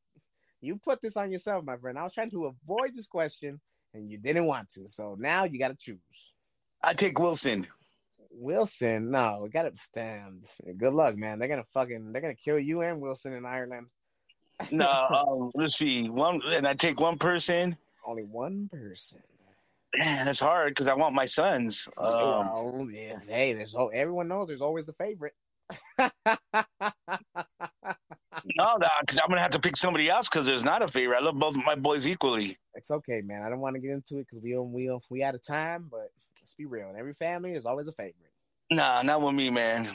You 0.60 0.76
put 0.76 1.00
this 1.02 1.16
on 1.16 1.32
yourself, 1.32 1.64
my 1.64 1.76
friend. 1.76 1.98
I 1.98 2.02
was 2.04 2.14
trying 2.14 2.30
to 2.30 2.46
avoid 2.46 2.94
this 2.94 3.06
question, 3.06 3.60
and 3.94 4.08
you 4.10 4.16
didn't 4.18 4.46
want 4.46 4.68
to. 4.74 4.88
So 4.88 5.16
now 5.18 5.44
you 5.44 5.58
got 5.58 5.68
to 5.68 5.76
choose. 5.76 6.32
I 6.82 6.94
take 6.94 7.18
Wilson. 7.18 7.66
Wilson, 8.32 9.10
no, 9.10 9.40
we 9.42 9.50
got 9.50 9.62
to 9.62 9.72
stand. 9.76 10.46
Good 10.78 10.94
luck, 10.94 11.16
man. 11.16 11.38
They're 11.38 11.48
gonna 11.48 11.64
fucking, 11.64 12.12
they're 12.12 12.22
gonna 12.22 12.34
kill 12.34 12.58
you 12.58 12.80
and 12.80 13.00
Wilson 13.00 13.34
in 13.34 13.44
Ireland. 13.44 13.86
No, 14.72 14.86
um, 14.86 15.50
let's 15.54 15.76
see. 15.76 16.10
One, 16.10 16.42
and 16.46 16.66
I 16.66 16.74
take 16.74 17.00
one 17.00 17.16
person. 17.16 17.78
Only 18.06 18.24
one 18.24 18.68
person. 18.70 19.22
Man, 19.96 20.26
that's 20.26 20.40
hard 20.40 20.72
because 20.72 20.86
I 20.86 20.92
want 20.92 21.14
my 21.14 21.24
sons. 21.24 21.88
Um, 21.96 22.06
oh 22.06 22.88
yeah. 22.92 23.18
Hey, 23.26 23.54
there's 23.54 23.74
oh, 23.74 23.88
everyone 23.88 24.28
knows 24.28 24.48
there's 24.48 24.60
always 24.60 24.86
a 24.90 24.92
favorite. 24.92 25.32
no, 25.98 26.10
no, 28.58 28.88
because 29.00 29.18
I'm 29.18 29.28
gonna 29.28 29.40
have 29.40 29.50
to 29.52 29.60
pick 29.60 29.76
somebody 29.76 30.08
else 30.08 30.28
because 30.28 30.46
there's 30.46 30.64
not 30.64 30.82
a 30.82 30.88
favorite. 30.88 31.16
I 31.16 31.24
love 31.24 31.38
both 31.38 31.56
of 31.56 31.64
my 31.64 31.74
boys 31.74 32.06
equally. 32.06 32.58
it's 32.74 32.90
okay, 32.90 33.22
man. 33.24 33.42
I 33.42 33.48
don't 33.48 33.60
want 33.60 33.76
to 33.76 33.80
get 33.80 33.92
into 33.92 34.18
it 34.18 34.26
because 34.28 34.40
we 34.42 34.56
we 34.58 34.96
we 35.08 35.22
out 35.24 35.34
of 35.34 35.44
time, 35.44 35.88
but 35.90 36.10
let's 36.50 36.56
be 36.56 36.66
real. 36.66 36.90
In 36.90 36.96
every 36.96 37.12
family, 37.12 37.52
there's 37.52 37.66
always 37.66 37.86
a 37.86 37.92
favorite. 37.92 38.32
Nah, 38.72 39.02
not 39.02 39.22
with 39.22 39.34
me, 39.34 39.50
man. 39.50 39.88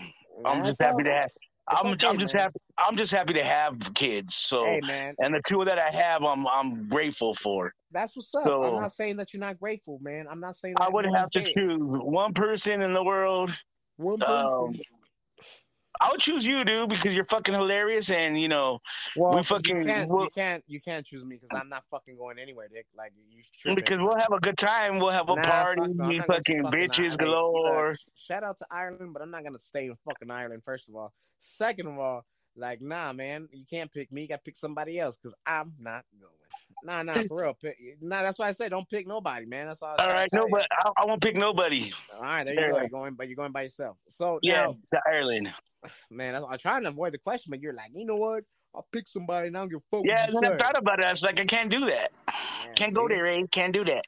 I'm 0.45 0.63
just 0.65 0.81
happy 0.81 1.03
to 1.03 1.11
have. 1.11 1.29
I'm, 1.67 1.87
okay, 1.93 2.07
I'm 2.07 2.19
just 2.19 2.33
man. 2.35 2.43
happy. 2.43 2.59
I'm 2.77 2.95
just 2.95 3.11
happy 3.11 3.33
to 3.33 3.43
have 3.43 3.93
kids. 3.93 4.35
So, 4.35 4.63
Hey, 4.65 4.79
man, 4.85 5.15
and 5.19 5.33
the 5.33 5.41
two 5.47 5.65
that 5.65 5.79
I 5.79 5.89
have, 5.89 6.23
I'm 6.23 6.47
I'm 6.47 6.87
grateful 6.87 7.33
for. 7.33 7.73
that's 7.91 8.15
what's 8.15 8.33
up. 8.35 8.45
So- 8.45 8.63
I'm 8.63 8.75
not 8.75 8.91
saying 8.91 9.17
that 9.17 9.33
you're 9.33 9.41
not 9.41 9.59
grateful, 9.59 9.99
man. 10.01 10.27
I'm 10.29 10.39
not 10.39 10.55
saying 10.55 10.75
that 10.75 10.83
I 10.83 10.89
would 10.89 11.05
have 11.05 11.29
to 11.31 11.41
choose 11.43 11.81
one 11.81 12.33
person 12.33 12.81
in 12.81 12.93
the 12.93 13.03
world. 13.03 13.51
one 13.97 14.21
Um, 14.23 14.73
person. 14.73 14.85
I 16.01 16.11
would 16.11 16.19
choose 16.19 16.45
you, 16.45 16.63
dude, 16.65 16.89
because 16.89 17.13
you're 17.15 17.25
fucking 17.25 17.53
hilarious, 17.53 18.11
and 18.11 18.39
you 18.39 18.47
know, 18.47 18.79
well, 19.15 19.31
we 19.33 19.37
you 19.39 19.43
fucking- 19.43 19.85
can't, 19.85 20.09
we'll- 20.09 20.23
you 20.23 20.29
can't, 20.35 20.63
you 20.67 20.81
can't 20.81 21.05
choose 21.05 21.23
me 21.25 21.35
because 21.37 21.57
I'm 21.59 21.69
not 21.69 21.83
fucking 21.89 22.17
going 22.17 22.37
anywhere, 22.39 22.67
Dick. 22.71 22.85
Like 22.97 23.13
you, 23.29 23.41
tripping. 23.61 23.75
because 23.75 23.99
we'll 23.99 24.17
have 24.17 24.31
a 24.31 24.39
good 24.39 24.57
time. 24.57 24.99
We'll 24.99 25.09
have 25.11 25.29
a 25.29 25.35
Nah, 25.35 25.41
party, 25.41 25.81
fuck 25.81 25.89
no, 25.91 25.91
I'm 25.91 25.97
not 25.97 26.07
going 26.07 26.21
to 26.21 26.25
fucking 26.27 26.63
bitches 26.65 27.17
galore. 27.17 27.95
Shout 28.15 28.43
out 28.43 28.57
to 28.57 28.65
Ireland, 28.71 29.13
but 29.13 29.21
I'm 29.21 29.31
not 29.31 29.43
gonna 29.43 29.59
stay 29.59 29.85
in 29.85 29.95
fucking 30.05 30.29
Ireland. 30.31 30.63
First 30.63 30.89
of 30.89 30.95
all, 30.95 31.13
second 31.39 31.87
of 31.87 31.97
all, 31.99 32.25
like 32.55 32.81
nah, 32.81 33.11
man, 33.13 33.47
you 33.51 33.65
can't 33.69 33.91
pick 33.91 34.11
me. 34.11 34.21
You 34.23 34.27
got 34.27 34.35
to 34.37 34.41
pick 34.43 34.55
somebody 34.55 34.99
else 34.99 35.17
because 35.17 35.35
I'm 35.45 35.73
not 35.79 36.05
going. 36.19 36.31
Nah, 36.83 37.03
nah, 37.03 37.23
for 37.27 37.41
real. 37.41 37.53
Pick, 37.53 37.77
nah, 38.01 38.21
that's 38.21 38.37
why 38.37 38.47
I 38.47 38.51
said 38.51 38.69
don't 38.71 38.87
pick 38.89 39.07
nobody, 39.07 39.45
man. 39.45 39.67
That's 39.67 39.81
all. 39.81 39.89
I 39.89 39.91
was 39.93 39.99
All 40.01 40.05
trying 40.07 40.17
right, 40.17 40.29
to 40.29 40.35
tell 40.35 40.41
no, 40.41 40.47
you. 40.47 40.51
but 40.51 40.67
I, 40.71 40.91
I 41.01 41.05
won't 41.05 41.21
pick 41.21 41.35
nobody. 41.35 41.91
All 42.13 42.21
right, 42.21 42.43
there 42.43 42.53
you 42.53 42.59
There 42.59 42.69
go. 42.69 42.75
you 42.75 42.81
You're 42.81 42.89
going, 42.89 43.13
but 43.15 43.27
you're 43.27 43.35
going 43.35 43.51
by 43.51 43.63
yourself. 43.63 43.97
So 44.07 44.39
Yeah, 44.43 44.65
now, 44.65 44.77
to 44.89 45.01
Ireland. 45.07 45.53
man, 46.11 46.33
that's- 46.33 46.43
I'm 46.49 46.57
trying 46.57 46.83
to 46.83 46.89
avoid 46.89 47.13
the 47.13 47.17
question, 47.19 47.49
but 47.51 47.61
you're 47.61 47.73
like, 47.73 47.91
you 47.93 48.05
know 48.05 48.17
what? 48.17 48.43
I'll 48.75 48.85
pick 48.91 49.07
somebody 49.07 49.47
and 49.47 49.55
I 49.57 49.61
don't 49.61 49.69
give 49.69 49.77
a 49.79 49.95
fuck. 49.95 50.05
Yeah, 50.05 50.21
what 50.25 50.31
you 50.31 50.37
and 50.37 50.47
I 50.47 50.49
say. 50.49 50.57
thought 50.57 50.77
about 50.77 50.99
it. 50.99 51.05
I 51.05 51.11
was 51.11 51.23
like, 51.23 51.39
I 51.39 51.45
can't 51.45 51.71
do 51.71 51.85
that. 51.85 52.11
Yeah, 52.27 52.73
Can't 52.75 52.93
go 52.93 53.07
there, 53.07 53.25
eh? 53.25 53.43
Can't 53.51 53.73
do 53.73 53.85
that. 53.85 54.05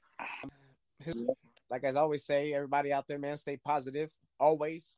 Like 1.70 1.86
I 1.86 1.92
always 1.94 2.26
say, 2.26 2.54
everybody 2.54 2.92
out 2.92 3.08
there, 3.08 3.18
man, 3.20 3.38
stay 3.38 3.58
positive. 3.58 4.12
Always. 4.40 4.98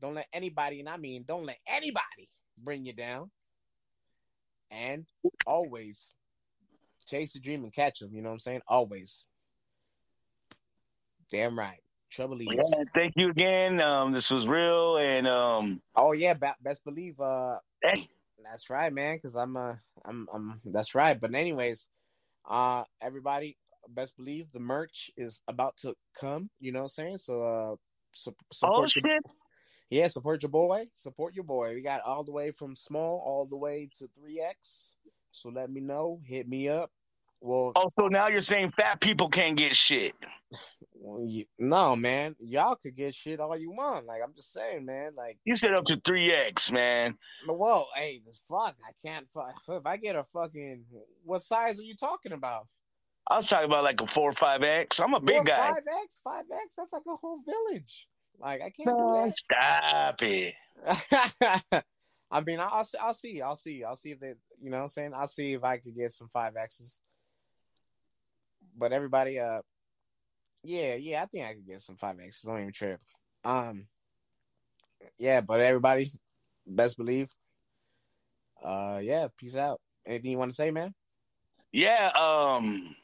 Don't 0.00 0.14
let 0.14 0.26
anybody, 0.32 0.80
and 0.80 0.88
I 0.88 0.96
mean, 0.96 1.24
don't 1.26 1.46
let 1.46 1.58
anybody 1.66 2.28
bring 2.58 2.84
you 2.84 2.92
down. 2.92 3.30
And 4.70 5.06
always 5.46 6.14
chase 7.12 7.32
the 7.32 7.40
dream 7.40 7.62
and 7.62 7.72
catch 7.72 7.98
them. 7.98 8.10
You 8.12 8.22
know 8.22 8.30
what 8.30 8.34
I'm 8.34 8.40
saying? 8.40 8.62
Always. 8.66 9.26
Damn 11.30 11.58
right. 11.58 11.80
Trouble 12.10 12.36
leaves. 12.36 12.52
Yeah, 12.56 12.84
thank 12.94 13.14
you 13.16 13.30
again. 13.30 13.80
Um, 13.80 14.12
this 14.12 14.30
was 14.30 14.46
real, 14.46 14.98
and 14.98 15.26
um, 15.26 15.80
Oh 15.94 16.12
yeah, 16.12 16.34
be- 16.34 16.48
best 16.60 16.84
believe. 16.84 17.18
Uh, 17.18 17.56
hey, 17.82 18.06
That's 18.42 18.68
right, 18.68 18.92
man. 18.92 19.16
Because 19.16 19.34
I'm, 19.34 19.56
uh, 19.56 19.74
I'm, 20.04 20.28
I'm. 20.32 20.60
That's 20.66 20.94
right. 20.94 21.18
But 21.18 21.34
anyways, 21.34 21.88
uh, 22.48 22.84
everybody, 23.00 23.56
best 23.88 24.14
believe 24.16 24.52
the 24.52 24.60
merch 24.60 25.10
is 25.16 25.40
about 25.48 25.78
to 25.78 25.94
come. 26.18 26.50
You 26.60 26.72
know 26.72 26.80
what 26.80 26.84
I'm 26.84 26.88
saying? 26.90 27.18
So, 27.18 27.42
uh, 27.42 27.76
su- 28.12 28.30
oh 28.30 28.52
support 28.52 28.96
your, 28.96 29.10
shit, 29.10 29.22
yeah, 29.88 30.08
support 30.08 30.42
your 30.42 30.50
boy. 30.50 30.84
Support 30.92 31.34
your 31.34 31.44
boy. 31.44 31.74
We 31.74 31.82
got 31.82 32.02
all 32.02 32.24
the 32.24 32.32
way 32.32 32.50
from 32.50 32.76
small 32.76 33.22
all 33.24 33.46
the 33.46 33.56
way 33.56 33.88
to 33.98 34.08
three 34.18 34.38
X. 34.38 34.94
So 35.30 35.48
let 35.48 35.70
me 35.70 35.80
know. 35.80 36.20
Hit 36.26 36.46
me 36.46 36.68
up. 36.68 36.90
Well, 37.44 37.72
oh, 37.74 37.88
so 37.98 38.06
now 38.06 38.28
you're 38.28 38.40
saying 38.40 38.70
fat 38.70 39.00
people 39.00 39.28
can't 39.28 39.56
get 39.56 39.74
shit? 39.74 40.14
well, 40.94 41.26
you, 41.26 41.44
no, 41.58 41.96
man. 41.96 42.36
Y'all 42.38 42.76
could 42.76 42.94
get 42.94 43.16
shit 43.16 43.40
all 43.40 43.56
you 43.56 43.70
want. 43.70 44.06
Like 44.06 44.20
I'm 44.24 44.32
just 44.32 44.52
saying, 44.52 44.86
man. 44.86 45.12
Like, 45.16 45.38
You 45.44 45.56
said 45.56 45.74
up 45.74 45.84
to 45.86 45.96
three 45.96 46.30
X, 46.30 46.70
man. 46.70 47.18
whoa, 47.46 47.84
hey, 47.96 48.20
this 48.24 48.44
fuck. 48.48 48.76
I 48.86 48.92
can't. 49.04 49.28
Fuck. 49.28 49.56
If 49.68 49.84
I 49.84 49.96
get 49.96 50.14
a 50.14 50.22
fucking, 50.22 50.84
what 51.24 51.42
size 51.42 51.80
are 51.80 51.84
you 51.84 51.96
talking 51.96 52.30
about? 52.30 52.68
I 53.28 53.36
was 53.36 53.48
talking 53.48 53.66
about 53.66 53.82
like 53.82 54.00
a 54.00 54.06
four 54.06 54.30
or 54.30 54.34
five 54.34 54.62
X. 54.62 55.00
I'm 55.00 55.14
a 55.14 55.20
big 55.20 55.44
guy. 55.44 55.56
Five 55.56 55.82
X, 56.04 56.20
five 56.22 56.44
X. 56.64 56.76
That's 56.76 56.92
like 56.92 57.02
a 57.08 57.16
whole 57.16 57.40
village. 57.44 58.06
Like 58.38 58.62
I 58.62 58.70
can't 58.70 58.96
Man, 58.96 59.26
do 59.26 59.32
stop 59.32 60.22
it. 60.22 60.54
I 62.30 62.40
mean, 62.40 62.60
I'll 62.60 62.86
I'll 63.00 63.14
see. 63.14 63.40
I'll 63.42 63.56
see. 63.56 63.82
I'll 63.82 63.96
see 63.96 64.12
if 64.12 64.20
they, 64.20 64.34
you 64.60 64.70
know, 64.70 64.76
what 64.76 64.82
I'm 64.84 64.88
saying. 64.88 65.12
I'll 65.14 65.26
see 65.26 65.54
if 65.54 65.64
I 65.64 65.78
could 65.78 65.96
get 65.96 66.12
some 66.12 66.28
five 66.28 66.56
X's. 66.56 67.00
But 68.76 68.92
everybody, 68.92 69.38
uh, 69.38 69.60
yeah, 70.64 70.94
yeah, 70.94 71.22
I 71.22 71.26
think 71.26 71.46
I 71.46 71.54
could 71.54 71.66
get 71.66 71.80
some 71.80 71.96
five 71.96 72.18
X's. 72.20 72.42
Don't 72.42 72.60
even 72.60 72.72
trip. 72.72 73.00
Um, 73.44 73.84
yeah, 75.18 75.40
but 75.40 75.60
everybody, 75.60 76.10
best 76.66 76.96
believe. 76.96 77.30
Uh, 78.62 79.00
yeah, 79.02 79.26
peace 79.36 79.56
out. 79.56 79.80
Anything 80.06 80.32
you 80.32 80.38
want 80.38 80.50
to 80.50 80.54
say, 80.54 80.70
man? 80.70 80.94
Yeah, 81.72 82.10
um, 82.14 82.94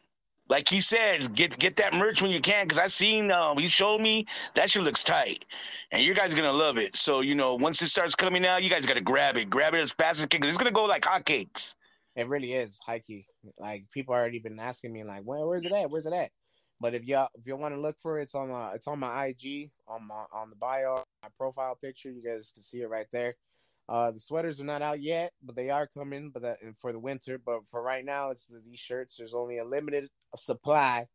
like 0.49 0.69
he 0.69 0.81
said, 0.81 1.35
get 1.35 1.59
get 1.59 1.77
that 1.77 1.95
merch 1.95 2.23
when 2.23 2.31
you 2.31 2.41
can, 2.41 2.67
because 2.67 2.79
I 2.79 2.87
seen 2.87 3.31
um 3.31 3.59
he 3.59 3.67
showed 3.67 4.01
me 4.01 4.27
that 4.55 4.71
shit 4.71 4.83
looks 4.83 5.03
tight, 5.03 5.45
and 5.91 6.03
you 6.03 6.15
guys 6.15 6.33
are 6.33 6.37
gonna 6.37 6.53
love 6.53 6.79
it. 6.79 6.95
So 6.95 7.21
you 7.21 7.35
know, 7.35 7.55
once 7.57 7.83
it 7.83 7.89
starts 7.89 8.15
coming 8.15 8.45
out, 8.47 8.63
you 8.63 8.71
guys 8.71 8.87
gotta 8.87 9.01
grab 9.01 9.37
it, 9.37 9.51
grab 9.51 9.75
it 9.75 9.81
as 9.81 9.91
fast 9.91 10.19
as 10.19 10.23
you 10.23 10.29
can, 10.29 10.41
'cause 10.41 10.51
it's 10.51 10.59
gonna 10.59 10.71
go 10.71 10.85
like 10.85 11.03
hotcakes. 11.03 11.77
It 12.19 12.29
really 12.29 12.53
is 12.53 12.81
high 12.81 12.99
key. 12.99 13.27
Like 13.59 13.85
people 13.93 14.13
already 14.13 14.41
been 14.41 14.59
asking 14.59 14.93
me, 14.93 15.05
like, 15.05 15.23
where, 15.23 15.47
where's 15.47 15.65
it 15.65 15.71
at? 15.71 15.89
Where's 15.89 16.05
it 16.05 16.13
at? 16.13 16.33
But 16.81 16.95
if 16.95 17.05
y'all 17.05 17.29
if 17.35 17.47
you 17.47 17.55
want 17.57 17.75
to 17.75 17.81
look 17.81 17.97
for 18.01 18.19
it, 18.19 18.23
it's 18.23 18.35
on 18.35 18.51
uh, 18.51 18.73
it's 18.75 18.89
on 18.89 18.99
my 18.99 19.27
IG 19.27 19.71
on 19.87 20.09
my 20.09 20.25
on 20.33 20.51
the 20.51 20.57
bio, 20.57 21.05
my 21.23 21.29
profile 21.39 21.79
picture. 21.81 22.11
You 22.11 22.21
guys 22.21 22.51
can 22.53 22.63
see 22.65 22.81
it 22.81 22.89
right 22.89 23.07
there. 23.13 23.37
Uh, 23.89 24.11
the 24.11 24.19
sweaters 24.19 24.61
are 24.61 24.65
not 24.65 24.83
out 24.83 25.01
yet, 25.01 25.33
but 25.45 25.55
they 25.55 25.71
are 25.71 25.87
coming. 25.87 26.31
But 26.31 26.43
that, 26.43 26.59
for 26.81 26.91
the 26.93 26.99
winter, 26.99 27.39
but 27.39 27.61
for 27.69 27.83
right 27.83 28.05
now, 28.05 28.31
it's 28.31 28.49
the, 28.49 28.61
these 28.69 28.81
shirts. 28.81 29.17
There's 29.17 29.35
only 29.35 29.59
a 29.59 29.65
limited 29.65 30.09
supply 30.37 31.07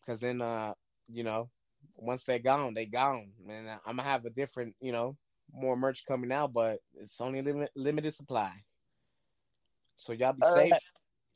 because 0.00 0.20
then, 0.20 0.40
uh, 0.40 0.74
you 1.08 1.24
know, 1.24 1.50
once 1.96 2.22
they're 2.22 2.38
gone, 2.38 2.74
they 2.74 2.86
gone. 2.86 3.32
And 3.48 3.68
I'm 3.84 3.96
gonna 3.96 4.08
have 4.08 4.24
a 4.26 4.30
different, 4.30 4.76
you 4.80 4.92
know, 4.92 5.16
more 5.52 5.76
merch 5.76 6.04
coming 6.06 6.30
out, 6.30 6.52
but 6.52 6.78
it's 6.94 7.20
only 7.20 7.42
limit, 7.42 7.70
limited 7.74 8.14
supply. 8.14 8.52
So 9.96 10.12
y'all 10.12 10.32
be 10.32 10.42
All 10.42 10.54
safe. 10.54 10.72
right. 10.72 10.80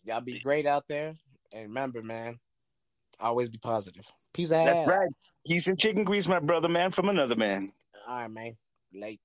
Y'all 0.04 0.20
be 0.20 0.40
great 0.40 0.66
out 0.66 0.84
there. 0.88 1.14
And 1.52 1.68
remember, 1.68 2.02
man, 2.02 2.38
always 3.20 3.48
be 3.48 3.58
positive. 3.58 4.04
Peace 4.32 4.52
out. 4.52 4.66
That's 4.66 4.88
right. 4.88 5.08
He's 5.44 5.66
in 5.66 5.76
chicken 5.76 6.04
grease, 6.04 6.28
my 6.28 6.40
brother, 6.40 6.68
man, 6.68 6.90
from 6.90 7.08
another 7.08 7.36
man. 7.36 7.72
All 8.06 8.16
right, 8.16 8.30
man. 8.30 8.56
Late. 8.92 9.20